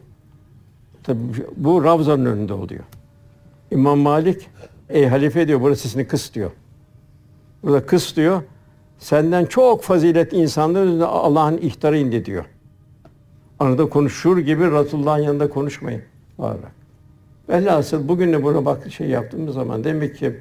Tabi 1.04 1.20
bu 1.58 1.84
Ravza'nın 1.84 2.26
önünde 2.26 2.54
oluyor. 2.54 2.84
İmam 3.72 4.00
Malik, 4.00 4.50
ey 4.90 5.08
halife 5.08 5.48
diyor, 5.48 5.62
burada 5.62 5.76
sesini 5.76 6.08
kıs 6.08 6.34
diyor. 6.34 6.52
Burada 7.64 7.86
kıs 7.86 8.16
diyor, 8.16 8.42
senden 9.00 9.46
çok 9.46 9.84
fazilet 9.84 10.34
insanların 10.34 10.88
önünde 10.88 11.06
Allah'ın 11.06 11.58
ihtarı 11.58 11.98
indi 11.98 12.26
diyor. 12.26 12.46
Arada 13.60 13.90
konuşur 13.90 14.38
gibi 14.38 14.72
Resulullah'ın 14.72 15.24
yanında 15.24 15.50
konuşmayın. 15.50 16.02
Bağırarak. 16.38 16.72
Velhasıl 17.50 18.08
bugün 18.08 18.34
de 18.34 18.44
buna 18.44 18.66
bak 18.66 18.92
şey 18.92 19.08
yaptığımız 19.08 19.56
zaman 19.56 19.84
demek 19.84 20.16
ki 20.16 20.40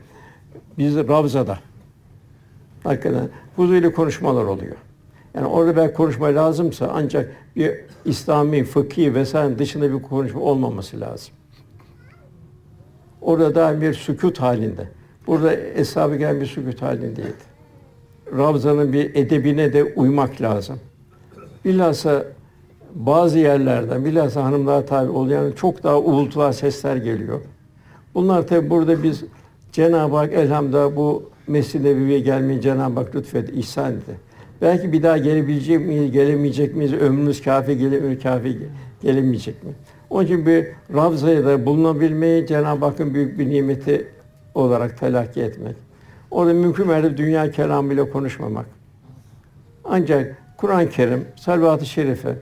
biz 0.78 0.97
Ravza'da 0.97 1.59
hakikaten 2.84 3.28
huzurlu 3.57 3.95
konuşmalar 3.95 4.45
oluyor. 4.45 4.76
Yani 5.34 5.47
orada 5.47 5.76
belki 5.76 5.95
konuşma 5.95 6.26
lazımsa 6.26 6.90
ancak 6.95 7.36
bir 7.57 7.80
İslami, 8.05 8.64
fıkhi 8.64 9.14
vesaire 9.14 9.59
dışında 9.59 9.92
bir 9.92 10.03
konuşma 10.03 10.40
olmaması 10.40 11.01
lazım. 11.01 11.34
Orada 13.25 13.55
daha 13.55 13.81
bir 13.81 13.95
sükut 13.95 14.41
halinde. 14.41 14.89
Burada 15.27 15.57
eshab-ı 15.57 16.16
gelen 16.16 16.41
bir 16.41 16.47
sükut 16.47 16.83
halindeydi. 16.83 17.35
Ravza'nın 18.39 18.93
bir 18.93 19.14
edebine 19.14 19.72
de 19.72 19.85
uymak 19.85 20.41
lazım. 20.41 20.79
Bilhassa 21.64 22.25
bazı 22.95 23.39
yerlerden, 23.39 24.05
bilhassa 24.05 24.45
hanımlara 24.45 24.85
tabi 24.85 25.11
oluyor, 25.11 25.57
çok 25.57 25.83
daha 25.83 26.01
uğultular, 26.01 26.53
sesler 26.53 26.97
geliyor. 26.97 27.41
Bunlar 28.14 28.47
tabi 28.47 28.70
burada 28.70 29.03
biz 29.03 29.25
Cenab-ı 29.72 30.16
Hak 30.16 30.33
elhamdülillah 30.33 30.97
bu 30.97 31.31
Mescid-i 31.47 31.85
Nebevi'ye 31.85 32.20
gelmeyi 32.20 32.61
Cenab-ı 32.61 33.01
Hak 33.01 33.16
lütfetti, 33.16 33.53
ihsan 33.53 33.93
etti. 33.93 34.12
Belki 34.62 34.93
bir 34.93 35.03
daha 35.03 35.18
gelebilecek 35.18 35.87
miyiz, 35.87 36.12
gelemeyecek 36.12 36.77
miyiz, 36.77 36.93
ömrümüz 36.93 37.43
kafi, 37.43 37.79
gelemir 37.79 38.20
kafi, 38.20 38.59
gelemeyecek 39.03 39.64
mi? 39.64 39.70
Onun 40.14 40.24
için 40.24 40.46
bir 40.46 40.66
Ravza'ya 40.94 41.44
da 41.44 41.66
bulunabilmeyi 41.66 42.46
Cenab-ı 42.46 42.84
Hakk'ın 42.84 43.14
büyük 43.14 43.38
bir 43.38 43.50
nimeti 43.50 44.08
olarak 44.54 44.98
telakki 44.98 45.40
etmek. 45.40 45.76
Orada 46.30 46.54
mümkün 46.54 46.86
mertebe 46.86 47.16
dünya 47.16 47.50
kelamıyla 47.50 48.10
konuşmamak. 48.10 48.66
Ancak 49.84 50.36
Kur'an-ı 50.56 50.90
Kerim, 50.90 51.24
Salvat-ı 51.36 51.86
Şerife 51.86 52.36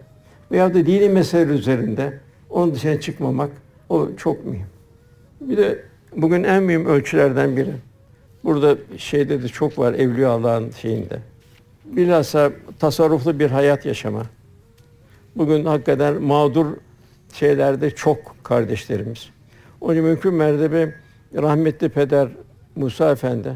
veya 0.51 0.75
da 0.75 0.87
dini 0.87 1.09
mesele 1.09 1.53
üzerinde 1.53 2.19
onun 2.51 2.75
dışına 2.75 3.01
çıkmamak 3.01 3.51
o 3.89 4.09
çok 4.17 4.47
mühim. 4.47 4.67
Bir 5.41 5.57
de 5.57 5.85
bugün 6.17 6.45
en 6.45 6.63
mühim 6.63 6.87
ölçülerden 6.87 7.57
biri. 7.57 7.75
Burada 8.45 8.77
şeyde 8.97 9.43
de 9.43 9.49
çok 9.49 9.79
var 9.79 9.95
Evliya 9.95 10.31
Allah'ın 10.31 10.71
şeyinde. 10.71 11.19
Bilhassa 11.85 12.53
tasarruflu 12.79 13.39
bir 13.39 13.51
hayat 13.51 13.87
yaşama. 13.87 14.23
Bugün 15.37 15.65
hakikaten 15.65 16.23
mağdur 16.23 16.67
şeylerde 17.33 17.91
çok 17.91 18.45
kardeşlerimiz. 18.45 19.31
Onun 19.81 19.97
mümkün 19.97 20.35
mertebe 20.35 20.95
rahmetli 21.35 21.89
peder 21.89 22.29
Musa 22.77 23.11
Efendi 23.11 23.55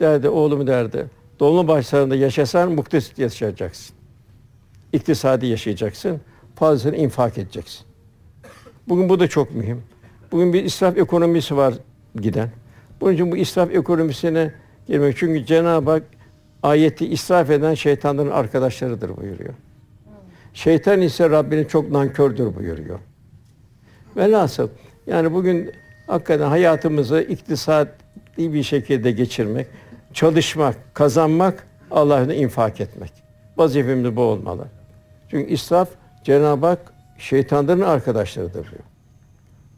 derdi, 0.00 0.28
oğlum 0.28 0.66
derdi, 0.66 1.06
Dolmabahçe'sinde 1.40 2.16
yaşasan 2.16 2.72
muktesit 2.72 3.18
yaşayacaksın. 3.18 3.96
İktisadi 4.92 5.46
yaşayacaksın, 5.46 6.20
fazlasını 6.54 6.96
infak 6.96 7.38
edeceksin. 7.38 7.86
Bugün 8.88 9.08
bu 9.08 9.20
da 9.20 9.28
çok 9.28 9.54
mühim. 9.54 9.82
Bugün 10.32 10.52
bir 10.52 10.64
israf 10.64 10.98
ekonomisi 10.98 11.56
var 11.56 11.74
giden. 12.20 12.50
Bunun 13.00 13.12
için 13.12 13.32
bu 13.32 13.36
israf 13.36 13.74
ekonomisine 13.74 14.54
girmek. 14.86 15.16
Çünkü 15.16 15.46
Cenab-ı 15.46 15.90
Hak 15.90 16.02
ayeti 16.62 17.06
israf 17.06 17.50
eden 17.50 17.74
şeytanların 17.74 18.30
arkadaşlarıdır 18.30 19.16
buyuruyor. 19.16 19.54
Şeytan 20.54 21.00
ise 21.00 21.30
Rabbinin 21.30 21.64
çok 21.64 21.90
nankördür 21.90 22.54
buyuruyor. 22.54 22.98
Velhasıl 24.16 24.68
yani 25.06 25.32
bugün 25.32 25.72
hakikaten 26.06 26.48
hayatımızı 26.48 27.20
iktisadi 27.20 27.90
bir 28.38 28.62
şekilde 28.62 29.12
geçirmek, 29.12 29.66
çalışmak, 30.12 30.94
kazanmak, 30.94 31.66
Allah'ın 31.90 32.30
infak 32.30 32.80
etmek. 32.80 33.12
Vazifemiz 33.56 34.16
bu 34.16 34.20
olmalı. 34.20 34.66
Çünkü 35.30 35.52
israf 35.52 35.88
Cenab-ı 36.24 36.66
Hak 36.66 36.92
şeytanların 37.18 37.80
arkadaşlarıdır 37.80 38.70
diyor. 38.70 38.84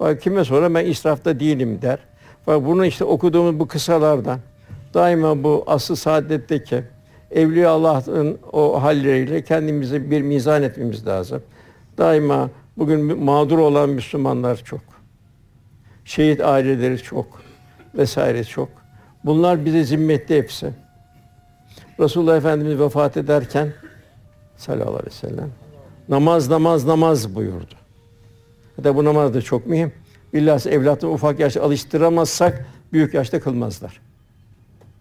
Bak 0.01 0.23
kime 0.23 0.45
sonra 0.45 0.75
ben 0.75 0.87
israfta 0.87 1.41
değilim 1.41 1.83
der. 1.83 1.99
Bak 2.47 2.65
bunu 2.65 2.87
işte 2.87 3.05
okuduğumuz 3.05 3.61
bu 3.61 3.69
kısalardan 3.69 4.41
daima 4.95 5.43
bu 5.43 5.65
asıl 5.67 5.95
saadetteki 5.95 6.85
Evliya 7.35 7.71
Allah'ın 7.71 8.39
o 8.53 8.83
halleriyle 8.83 9.43
kendimizi 9.43 10.11
bir 10.11 10.23
mizan 10.23 10.63
etmemiz 10.63 11.07
lazım. 11.07 11.43
Daima 11.99 12.51
bugün 12.77 13.25
mağdur 13.25 13.59
olan 13.59 13.89
Müslümanlar 13.89 14.57
çok. 14.65 14.81
Şehit 16.05 16.41
aileleri 16.41 16.99
çok 16.99 17.27
vesaire 17.95 18.45
çok. 18.45 18.69
Bunlar 19.25 19.65
bize 19.65 19.85
zimmette 19.85 20.37
hepsi. 20.37 20.71
Resulullah 22.01 22.37
Efendimiz 22.37 22.79
vefat 22.79 23.17
ederken 23.17 23.73
sallallahu 24.57 24.89
aleyhi 24.89 25.07
ve 25.07 25.11
sellem 25.11 25.51
namaz 26.09 26.49
namaz 26.49 26.85
namaz 26.85 27.35
buyurdu. 27.35 27.75
Hatta 28.77 28.97
bu 28.97 29.05
namaz 29.05 29.35
da 29.35 29.43
çok 29.43 29.67
mühim. 29.67 29.93
Bilhassa 30.33 30.71
evlatını 30.71 31.11
ufak 31.11 31.41
yaşta 31.41 31.63
alıştıramazsak 31.63 32.67
büyük 32.93 33.15
yaşta 33.15 33.41
kılmazlar. 33.41 34.01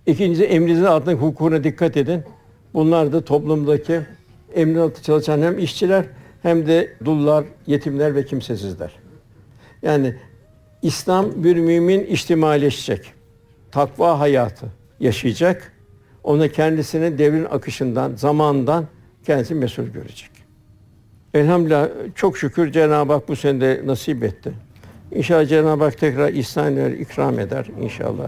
İkincisi 0.06 0.44
emrinizin 0.44 0.84
altındaki 0.84 1.22
hukukuna 1.22 1.64
dikkat 1.64 1.98
edin. 1.98 2.24
Bunlar 2.74 3.14
da 3.14 3.26
toplumdaki 3.26 4.02
emrin 4.56 4.80
altında 4.80 5.04
çalışan 5.04 5.42
hem 5.42 5.60
işçiler 5.60 6.06
hem 6.42 6.68
de 6.68 6.94
dullar, 7.06 7.46
yetimler 7.68 8.16
ve 8.16 8.26
kimsesizler. 8.26 8.92
Yani 9.82 10.16
İslam 10.82 11.44
bir 11.44 11.58
mümin 11.58 12.06
içtimaileşecek. 12.06 13.14
Takva 13.72 14.20
hayatı 14.20 14.66
yaşayacak. 15.00 15.74
Onu 16.24 16.50
kendisini 16.50 17.18
devrin 17.18 17.46
akışından, 17.46 18.16
zamandan 18.16 18.86
kendisi 19.26 19.56
mesul 19.56 19.84
görecek. 19.84 20.30
Elhamdülillah 21.34 21.90
çok 22.16 22.38
şükür 22.38 22.72
Cenab-ı 22.72 23.14
Hak 23.14 23.28
bu 23.28 23.36
sene 23.36 23.62
de 23.62 23.82
nasip 23.86 24.24
etti. 24.24 24.54
İnşallah 25.12 25.48
Cenab-ı 25.48 25.84
Hak 25.84 25.98
tekrar 25.98 26.34
ihsanlar 26.34 26.92
ikram 26.92 27.40
eder 27.40 27.66
inşallah. 27.82 28.28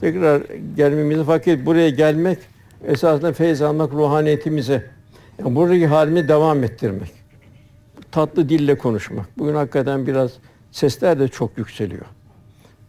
Tekrar 0.00 0.42
gelmemizi 0.76 1.24
fakat 1.24 1.66
buraya 1.66 1.90
gelmek 1.90 2.38
esasında 2.84 3.32
feyz 3.32 3.62
almak 3.62 3.92
ruhaniyetimize. 3.92 4.82
Yani 5.38 5.54
buradaki 5.56 5.86
halimi 5.86 6.28
devam 6.28 6.64
ettirmek. 6.64 7.10
Tatlı 8.12 8.48
dille 8.48 8.78
konuşmak. 8.78 9.26
Bugün 9.38 9.54
hakikaten 9.54 10.06
biraz 10.06 10.30
sesler 10.72 11.20
de 11.20 11.28
çok 11.28 11.58
yükseliyor. 11.58 12.04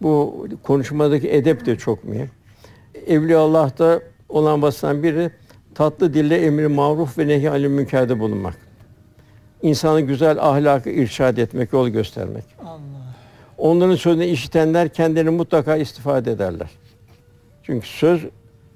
Bu 0.01 0.47
konuşmadaki 0.63 1.31
edep 1.31 1.65
de 1.65 1.77
çok 1.77 2.03
mühim. 2.03 2.29
Evliya 3.07 3.39
Allah'ta 3.39 3.99
olan 4.29 4.61
vasıftan 4.61 5.03
biri 5.03 5.31
tatlı 5.75 6.13
dille 6.13 6.45
emri 6.45 6.67
maruf 6.67 7.17
ve 7.17 7.27
nehy 7.27 7.49
anil 7.49 7.67
münkerde 7.67 8.19
bulunmak. 8.19 8.57
İnsanı 9.61 10.01
güzel 10.01 10.37
ahlakı 10.39 10.89
irşad 10.89 11.37
etmek, 11.37 11.73
yol 11.73 11.89
göstermek. 11.89 12.43
Allah. 12.63 12.79
Onların 13.57 13.95
sözünü 13.95 14.25
işitenler 14.25 14.89
kendilerini 14.89 15.29
mutlaka 15.29 15.75
istifade 15.75 16.31
ederler. 16.31 16.69
Çünkü 17.67 17.87
söz 17.87 18.21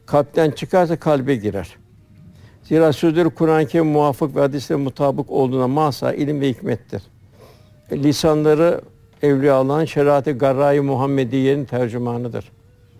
kalpten 0.05 0.51
çıkarsa 0.51 0.99
kalbe 0.99 1.35
girer. 1.35 1.75
Zira 2.63 2.93
sözleri 2.93 3.29
Kur'an-ı 3.29 3.67
Kerim 3.67 3.87
muvafık 3.87 4.35
ve 4.35 4.39
hadislere 4.39 4.79
mutabık 4.79 5.31
olduğuna 5.31 5.67
mahsa 5.67 6.13
ilim 6.13 6.41
ve 6.41 6.49
hikmettir. 6.49 7.03
Lisanları 7.91 8.81
Evliya 9.21 9.55
Allah'ın 9.55 9.85
şeriatı 9.85 10.31
garra-i 10.31 10.81
Muhammediye'nin 10.81 11.65
tercümanıdır. 11.65 12.51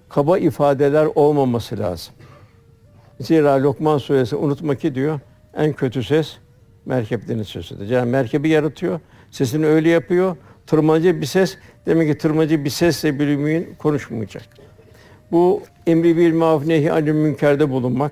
Kaba 0.10 0.38
ifadeler 0.38 1.08
olmaması 1.16 1.80
lazım. 1.80 2.14
Zira 3.20 3.64
Lokman 3.64 3.98
suresi 3.98 4.36
unutma 4.36 4.76
ki 4.76 4.96
diyor 4.96 5.20
en 5.56 5.74
kötü 5.74 6.04
ses 6.04 6.38
merkeplerin 6.86 7.44
sesidir. 7.44 7.90
Yani 7.90 8.10
merkebi 8.10 8.50
yaratıyor, 8.50 9.00
sesini 9.32 9.66
öyle 9.66 9.90
yapıyor. 9.90 10.36
Tırmacı 10.68 11.22
bir 11.22 11.26
ses, 11.26 11.58
demek 11.86 12.12
ki 12.12 12.18
tırmacı 12.18 12.66
bir 12.66 12.70
sesle 12.70 13.20
bir 13.20 13.78
konuşmayacak. 13.78 14.61
Bu 15.32 15.62
emri 15.88 16.18
bil 16.18 16.34
maruf 16.34 16.66
nehi 16.66 16.92
anil 16.92 17.12
münkerde 17.12 17.70
bulunmak. 17.70 18.12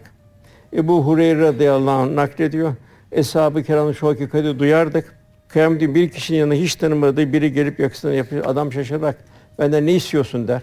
Ebu 0.74 1.05
Hureyre 1.05 1.41
radıyallahu 1.41 2.01
anh 2.01 2.11
naklediyor. 2.11 2.74
Eshab-ı 3.11 3.63
kiramın 3.63 3.91
şu 3.91 4.07
hakikati 4.07 4.59
duyardık. 4.59 5.15
Kıyamet 5.47 5.82
bir 5.82 6.09
kişinin 6.09 6.38
yanına 6.38 6.53
hiç 6.53 6.76
tanımadığı 6.76 7.34
biri 7.34 7.53
gelip 7.53 7.80
yakasına 7.80 8.13
yapıyor. 8.13 8.45
Adam 8.45 8.74
şaşırarak 8.74 9.17
benden 9.59 9.86
ne 9.86 9.93
istiyorsun 9.93 10.47
der. 10.47 10.61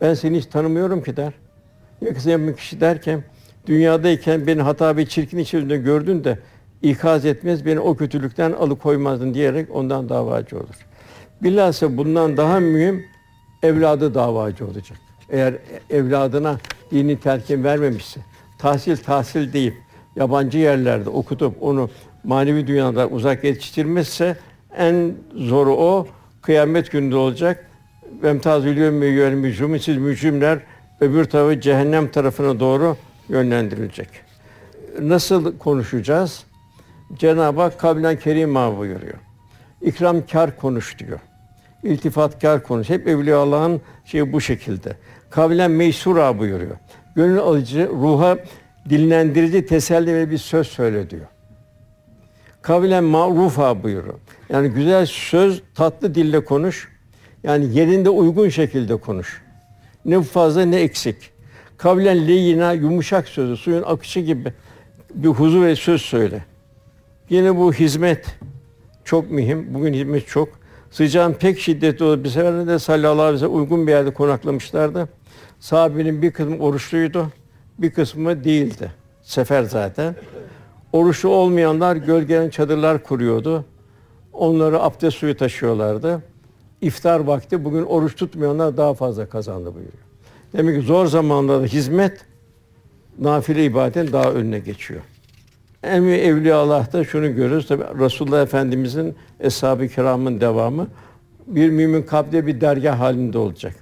Ben 0.00 0.14
seni 0.14 0.38
hiç 0.38 0.46
tanımıyorum 0.46 1.02
ki 1.02 1.16
der. 1.16 1.32
Yakasına 2.00 2.32
yapmış 2.32 2.56
kişi 2.56 2.80
derken 2.80 3.22
dünyadayken 3.66 4.46
beni 4.46 4.62
hata 4.62 4.96
ve 4.96 5.06
çirkin 5.06 5.38
içerisinde 5.38 5.76
gördün 5.76 6.24
de 6.24 6.38
ikaz 6.82 7.24
etmez, 7.24 7.66
beni 7.66 7.80
o 7.80 7.96
kötülükten 7.96 8.52
alıkoymazdın 8.52 9.34
diyerek 9.34 9.74
ondan 9.74 10.08
davacı 10.08 10.56
olur. 10.56 10.86
Bilhassa 11.42 11.96
bundan 11.96 12.36
daha 12.36 12.60
mühim 12.60 13.04
evladı 13.62 14.14
davacı 14.14 14.66
olacak. 14.66 14.98
Eğer 15.30 15.54
evladına 15.90 16.58
dini 16.90 17.20
telkin 17.20 17.64
vermemişse, 17.64 18.20
tahsil 18.58 18.96
tahsil 18.96 19.52
deyip 19.52 19.74
yabancı 20.16 20.58
yerlerde 20.58 21.10
okutup 21.10 21.62
onu 21.62 21.90
manevi 22.24 22.66
dünyada 22.66 23.08
uzak 23.08 23.44
yetiştirmezse 23.44 24.36
en 24.76 25.14
zoru 25.34 25.76
o 25.76 26.06
kıyamet 26.42 26.90
gününde 26.90 27.16
olacak. 27.16 27.70
Vemtazül 28.22 28.76
yevme 28.76 29.06
yüel 29.06 29.32
mücrim 29.32 29.80
siz 29.80 29.96
mücrimler 29.96 30.58
öbür 31.00 31.24
tarafı 31.24 31.60
cehennem 31.60 32.10
tarafına 32.10 32.60
doğru 32.60 32.96
yönlendirilecek. 33.28 34.08
Nasıl 35.00 35.58
konuşacağız? 35.58 36.44
Cenab-ı 37.18 37.60
Hak 37.60 37.80
kavlen 37.80 38.18
kerima 38.18 38.78
buyuruyor. 38.78 39.18
İkramkar 39.82 40.56
konuş 40.56 40.98
diyor. 40.98 41.20
İltifatkar 41.84 42.62
konuş. 42.62 42.90
Hep 42.90 43.08
Evliya 43.08 43.38
Allah'ın 43.38 43.80
şeyi 44.04 44.32
bu 44.32 44.40
şekilde. 44.40 44.96
Kavlen 45.30 45.70
meysura 45.70 46.38
buyuruyor. 46.38 46.76
Gönül 47.16 47.38
alıcı, 47.38 47.88
ruha 47.88 48.38
dinlendirici, 48.88 49.66
teselli 49.66 50.14
ve 50.14 50.30
bir 50.30 50.38
söz 50.38 50.66
söyle 50.66 51.10
diyor. 51.10 51.26
Kavlen 52.62 53.04
ma'rufa 53.04 53.82
buyuruyor. 53.82 54.18
Yani 54.48 54.68
güzel 54.68 55.06
söz, 55.06 55.62
tatlı 55.74 56.14
dille 56.14 56.44
konuş. 56.44 56.88
Yani 57.42 57.78
yerinde 57.78 58.10
uygun 58.10 58.48
şekilde 58.48 58.96
konuş. 58.96 59.42
Ne 60.04 60.22
fazla 60.22 60.64
ne 60.64 60.76
eksik. 60.76 61.16
Kavlen 61.76 62.28
leyina 62.28 62.72
yumuşak 62.72 63.28
sözü, 63.28 63.56
suyun 63.56 63.82
akışı 63.82 64.20
gibi 64.20 64.52
bir 65.14 65.28
huzur 65.28 65.62
ve 65.62 65.76
söz 65.76 66.02
söyle. 66.02 66.44
Yine 67.30 67.56
bu 67.56 67.72
hizmet 67.72 68.26
çok 69.04 69.30
mühim. 69.30 69.74
Bugün 69.74 69.94
hizmet 69.94 70.26
çok. 70.26 70.63
Sıcağın 70.94 71.32
pek 71.32 71.58
şiddetli 71.58 72.04
olduğu 72.04 72.24
bir 72.24 72.28
sefer 72.28 72.66
de 72.66 72.78
sallallahu 72.78 73.22
aleyhi 73.22 73.34
ve 73.34 73.38
sellem 73.38 73.56
uygun 73.56 73.86
bir 73.86 73.92
yerde 73.92 74.12
konaklamışlardı. 74.12 75.08
Sahabenin 75.60 76.22
bir 76.22 76.30
kısmı 76.30 76.58
oruçluydu, 76.58 77.28
bir 77.78 77.90
kısmı 77.90 78.44
değildi. 78.44 78.92
Sefer 79.22 79.62
zaten. 79.62 80.14
Oruçlu 80.92 81.28
olmayanlar 81.28 81.96
gölgelen 81.96 82.50
çadırlar 82.50 83.02
kuruyordu. 83.02 83.64
Onları 84.32 84.82
abdest 84.82 85.16
suyu 85.16 85.36
taşıyorlardı. 85.36 86.22
İftar 86.80 87.20
vakti 87.20 87.64
bugün 87.64 87.82
oruç 87.82 88.16
tutmayanlar 88.16 88.76
daha 88.76 88.94
fazla 88.94 89.28
kazandı 89.28 89.74
buyuruyor. 89.74 90.04
Demek 90.52 90.80
ki 90.80 90.86
zor 90.86 91.06
zamanlarda 91.06 91.66
hizmet 91.66 92.26
nafile 93.18 93.64
ibadetin 93.64 94.12
daha 94.12 94.30
önüne 94.30 94.58
geçiyor. 94.58 95.00
En 95.84 96.04
büyük 96.04 96.20
evliya 96.20 96.56
Allah'ta 96.56 97.04
şunu 97.04 97.34
görürüz. 97.34 97.66
Tabi 97.66 97.82
Resulullah 97.82 98.42
Efendimizin 98.42 99.14
eshab-ı 99.40 99.88
kiramın 99.88 100.40
devamı 100.40 100.86
bir 101.46 101.70
mümin 101.70 102.02
kalpte 102.02 102.46
bir 102.46 102.60
dergah 102.60 103.00
halinde 103.00 103.38
olacak. 103.38 103.74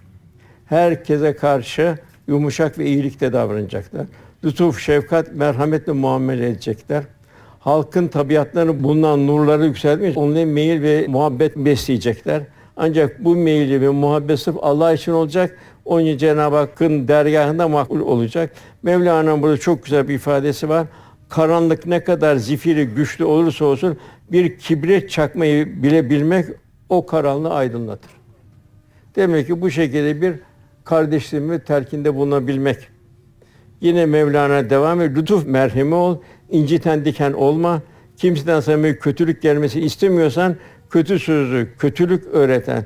Herkese 0.67 1.37
karşı 1.37 1.99
yumuşak 2.29 2.79
ve 2.79 2.87
iyilikte 2.87 3.33
davranacaklar. 3.33 4.07
Lütuf, 4.45 4.81
şefkat, 4.81 5.35
merhametle 5.35 5.93
muamele 5.93 6.49
edecekler. 6.49 7.03
Halkın 7.61 8.09
tabiatlarını 8.09 8.83
bulunan 8.83 9.27
nurları 9.27 9.65
yükseltmiş, 9.65 10.17
onlara 10.17 10.47
meyil 10.47 10.83
ve 10.83 11.07
muhabbet 11.09 11.57
besleyecekler. 11.57 12.43
Ancak 12.77 13.25
bu 13.25 13.37
meyil 13.37 13.81
ve 13.81 13.89
muhabbet 13.89 14.41
sırf 14.41 14.57
Allah 14.63 14.93
için 14.93 15.13
olacak. 15.13 15.59
Onun 15.85 16.05
için 16.05 16.19
Cenab-ı 16.19 16.57
Hakk'ın 16.57 17.09
dergahında 17.09 17.69
makbul 17.69 18.01
olacak. 18.01 18.51
Mevlana'nın 18.83 19.43
burada 19.43 19.57
çok 19.57 19.85
güzel 19.85 20.09
bir 20.09 20.15
ifadesi 20.15 20.69
var 20.69 20.87
karanlık 21.33 21.87
ne 21.87 22.05
kadar 22.05 22.37
zifiri 22.37 22.85
güçlü 22.85 23.25
olursa 23.25 23.65
olsun 23.65 23.97
bir 24.33 24.59
kibrit 24.59 25.11
çakmayı 25.11 25.83
bile 25.83 26.11
bilmek 26.11 26.47
o 26.89 27.07
karanlığı 27.07 27.55
aydınlatır. 27.55 28.11
Demek 29.17 29.47
ki 29.47 29.61
bu 29.61 29.71
şekilde 29.71 30.23
bir 30.23 30.35
kardeşliğimi 30.85 31.61
terkinde 31.61 32.15
bulunabilmek. 32.15 32.77
Yine 33.81 34.07
Mevlana 34.07 34.71
devam 34.71 35.01
ediyor. 35.01 35.23
Lütuf 35.23 35.47
merhemi 35.47 35.95
ol, 35.95 36.17
inciten 36.51 37.05
diken 37.05 37.33
olma. 37.33 37.83
Kimseden 38.17 38.61
sana 38.61 38.99
kötülük 38.99 39.43
gelmesi 39.43 39.81
istemiyorsan 39.81 40.57
kötü 40.91 41.19
sözü, 41.19 41.69
kötülük 41.79 42.25
öğreten, 42.33 42.85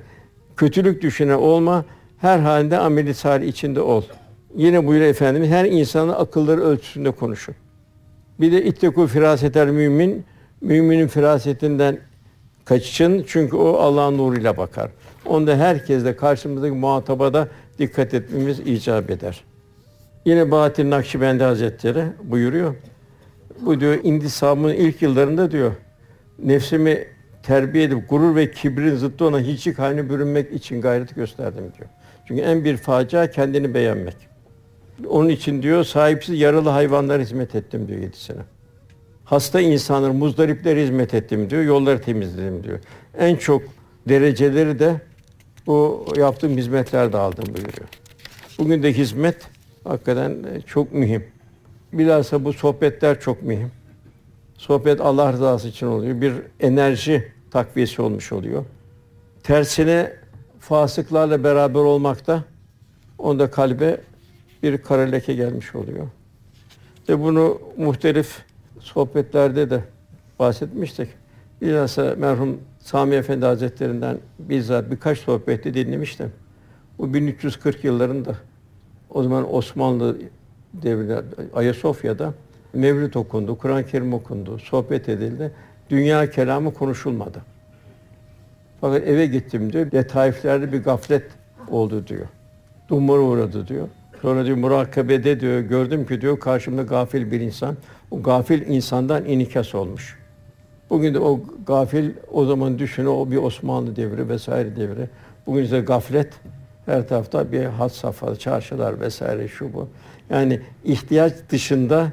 kötülük 0.56 1.02
düşünen 1.02 1.38
olma. 1.38 1.84
Her 2.18 2.38
halinde 2.38 2.78
ameli 2.78 3.14
salih 3.14 3.48
içinde 3.48 3.80
ol. 3.80 4.02
Yine 4.54 4.86
buyuruyor 4.86 5.10
Efendimiz 5.10 5.50
her 5.50 5.64
insanın 5.64 6.12
akılları 6.12 6.60
ölçüsünde 6.60 7.10
konuşun. 7.10 7.54
Bir 8.40 8.52
de 8.52 8.64
itteku 8.64 9.06
firasetel 9.06 9.68
mümin, 9.68 10.24
müminin 10.60 11.08
firasetinden 11.08 11.98
kaçın 12.64 13.24
çünkü 13.26 13.56
o 13.56 13.72
Allah'ın 13.76 14.18
nuruyla 14.18 14.56
bakar. 14.56 14.90
Onda 15.26 15.56
herkes 15.56 16.04
de 16.04 16.16
karşımızdaki 16.16 16.74
muhataba 16.74 17.34
da 17.34 17.48
dikkat 17.78 18.14
etmemiz 18.14 18.60
icap 18.60 19.10
eder. 19.10 19.44
Yine 20.24 20.50
Bahattin 20.50 20.90
Nakşibendi 20.90 21.44
Hazretleri 21.44 22.04
buyuruyor. 22.24 22.74
Bu 23.60 23.80
diyor 23.80 23.98
indisabın 24.02 24.68
ilk 24.68 25.02
yıllarında 25.02 25.50
diyor 25.50 25.72
nefsimi 26.38 27.04
terbiye 27.42 27.84
edip 27.84 28.10
gurur 28.10 28.36
ve 28.36 28.50
kibrin 28.50 28.96
zıttı 28.96 29.24
olan 29.24 29.40
hiçlik 29.40 29.78
haline 29.78 30.10
bürünmek 30.10 30.52
için 30.52 30.80
gayret 30.80 31.14
gösterdim 31.14 31.72
diyor. 31.78 31.88
Çünkü 32.28 32.42
en 32.42 32.64
bir 32.64 32.76
facia 32.76 33.30
kendini 33.30 33.74
beğenmek. 33.74 34.16
Onun 35.08 35.28
için 35.28 35.62
diyor 35.62 35.84
sahipsiz 35.84 36.40
yaralı 36.40 36.68
hayvanlara 36.68 37.22
hizmet 37.22 37.54
ettim 37.54 37.88
diyor 37.88 38.00
yedi 38.00 38.16
sene. 38.16 38.40
Hasta 39.24 39.60
insanlar, 39.60 40.10
muzdariplere 40.10 40.82
hizmet 40.82 41.14
ettim 41.14 41.50
diyor. 41.50 41.62
Yolları 41.62 42.02
temizledim 42.02 42.64
diyor. 42.64 42.78
En 43.18 43.36
çok 43.36 43.62
dereceleri 44.08 44.78
de 44.78 45.00
bu 45.66 46.06
yaptığım 46.16 46.56
hizmetlerde 46.56 47.18
aldım 47.18 47.44
buyuruyor. 47.46 47.88
Bugün 48.58 48.82
de 48.82 48.92
hizmet 48.92 49.36
hakikaten 49.84 50.36
çok 50.66 50.92
mühim. 50.92 51.24
Bilhassa 51.92 52.44
bu 52.44 52.52
sohbetler 52.52 53.20
çok 53.20 53.42
mühim. 53.42 53.70
Sohbet 54.58 55.00
Allah 55.00 55.32
rızası 55.32 55.68
için 55.68 55.86
oluyor. 55.86 56.20
Bir 56.20 56.32
enerji 56.60 57.32
takviyesi 57.50 58.02
olmuş 58.02 58.32
oluyor. 58.32 58.64
Tersine 59.42 60.12
fasıklarla 60.60 61.44
beraber 61.44 61.80
olmakta 61.80 62.44
onda 63.18 63.50
kalbe 63.50 64.00
bir 64.62 64.78
kara 64.78 65.02
leke 65.02 65.34
gelmiş 65.34 65.74
oluyor. 65.74 66.06
Ve 67.08 67.20
bunu 67.20 67.60
muhtelif 67.76 68.42
sohbetlerde 68.80 69.70
de 69.70 69.80
bahsetmiştik. 70.38 71.08
Bilhassa 71.62 72.14
merhum 72.18 72.60
Sami 72.80 73.14
Efendi 73.14 73.46
Hazretlerinden 73.46 74.18
bizzat 74.38 74.90
birkaç 74.90 75.18
sohbette 75.18 75.74
dinlemiştim. 75.74 76.32
Bu 76.98 77.14
1340 77.14 77.84
yıllarında 77.84 78.36
o 79.10 79.22
zaman 79.22 79.54
Osmanlı 79.54 80.18
devrinde 80.72 81.22
Ayasofya'da 81.54 82.34
Mevlid 82.72 83.14
okundu, 83.14 83.58
Kur'an-ı 83.58 83.86
Kerim 83.86 84.14
okundu, 84.14 84.58
sohbet 84.58 85.08
edildi. 85.08 85.52
Dünya 85.90 86.30
kelamı 86.30 86.74
konuşulmadı. 86.74 87.42
Fakat 88.80 89.08
eve 89.08 89.26
gittim 89.26 89.72
diyor, 89.72 89.92
letaiflerde 89.92 90.72
bir 90.72 90.82
gaflet 90.82 91.24
oldu 91.70 92.06
diyor. 92.06 92.26
Dumura 92.88 93.20
uğradı 93.20 93.68
diyor. 93.68 93.88
Sonra 94.22 94.44
diyor 94.44 94.56
murakabede 94.56 95.40
diyor, 95.40 95.60
gördüm 95.60 96.06
ki 96.06 96.20
diyor 96.20 96.40
karşımda 96.40 96.82
gafil 96.82 97.30
bir 97.30 97.40
insan. 97.40 97.76
O 98.10 98.22
gafil 98.22 98.66
insandan 98.66 99.24
inikas 99.24 99.74
olmuş. 99.74 100.18
Bugün 100.90 101.14
de 101.14 101.18
o 101.18 101.40
gafil 101.66 102.10
o 102.32 102.44
zaman 102.44 102.78
düşünün 102.78 103.06
o 103.06 103.30
bir 103.30 103.36
Osmanlı 103.36 103.96
devri 103.96 104.28
vesaire 104.28 104.76
devri. 104.76 105.08
Bugün 105.46 105.64
ise 105.64 105.80
gaflet 105.80 106.32
her 106.86 107.08
tarafta 107.08 107.52
bir 107.52 107.64
hat 107.64 107.92
safhada, 107.92 108.36
çarşılar 108.36 109.00
vesaire 109.00 109.48
şu 109.48 109.72
bu. 109.72 109.88
Yani 110.30 110.60
ihtiyaç 110.84 111.32
dışında 111.50 112.12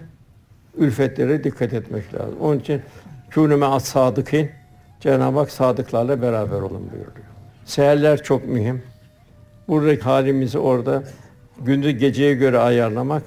ülfetlere 0.78 1.44
dikkat 1.44 1.74
etmek 1.74 2.14
lazım. 2.14 2.36
Onun 2.42 2.60
için 2.60 2.82
kûnüme 3.30 3.66
as 3.66 3.86
sadıkîn 3.86 4.50
Cenab-ı 5.00 5.40
Hak 5.40 5.52
sadıklarla 5.52 6.22
beraber 6.22 6.58
olun 6.62 6.90
buyuruyor. 6.92 7.26
Seherler 7.66 8.24
çok 8.24 8.48
mühim. 8.48 8.82
Buradaki 9.68 10.02
halimizi 10.02 10.60
orada 10.60 11.04
gündüz 11.62 11.98
geceye 11.98 12.34
göre 12.34 12.58
ayarlamak, 12.58 13.24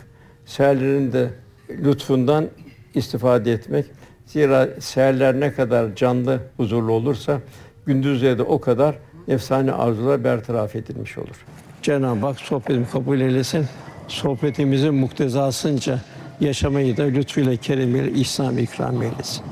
seherlerin 0.47 1.13
de 1.13 1.31
lütfundan 1.71 2.47
istifade 2.95 3.53
etmek. 3.53 3.87
Zira 4.27 4.69
seherler 4.81 5.41
ne 5.41 5.53
kadar 5.53 5.95
canlı, 5.97 6.41
huzurlu 6.57 6.93
olursa 6.93 7.41
gündüzleri 7.87 8.39
de 8.39 8.43
o 8.43 8.61
kadar 8.61 8.95
efsane 9.29 9.73
arzular 9.73 10.25
bertaraf 10.25 10.77
edilmiş 10.77 11.19
olur. 11.19 11.45
Cenab-ı 11.83 12.27
Hak 12.27 12.41
sohbetimi 12.41 12.87
kabul 12.93 13.21
eylesin. 13.21 13.67
Sohbetimizin 14.09 14.95
muktezasınca 14.95 16.01
yaşamayı 16.41 16.97
da 16.97 17.03
lütfuyla, 17.03 17.57
keremiyle, 17.57 18.13
ihsan 18.13 18.57
ikram 18.57 19.03
eylesin. 19.03 19.43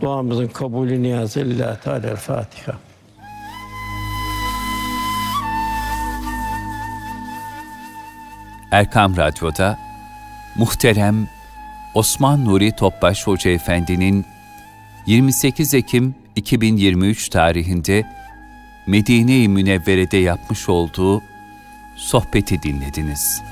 Duamızın 0.00 0.46
kabulü 0.46 1.02
niyazı 1.02 1.40
lillahi 1.40 1.80
Teala 1.80 2.16
Fatiha. 2.16 2.85
Erkam 8.70 9.16
Radyo'da 9.16 9.78
muhterem 10.56 11.28
Osman 11.94 12.44
Nuri 12.44 12.72
Topbaş 12.72 13.26
Hoca 13.26 13.50
Efendi'nin 13.50 14.26
28 15.06 15.74
Ekim 15.74 16.14
2023 16.36 17.28
tarihinde 17.28 18.06
Medine-i 18.86 19.48
Münevvere'de 19.48 20.16
yapmış 20.16 20.68
olduğu 20.68 21.22
sohbeti 21.96 22.62
dinlediniz. 22.62 23.42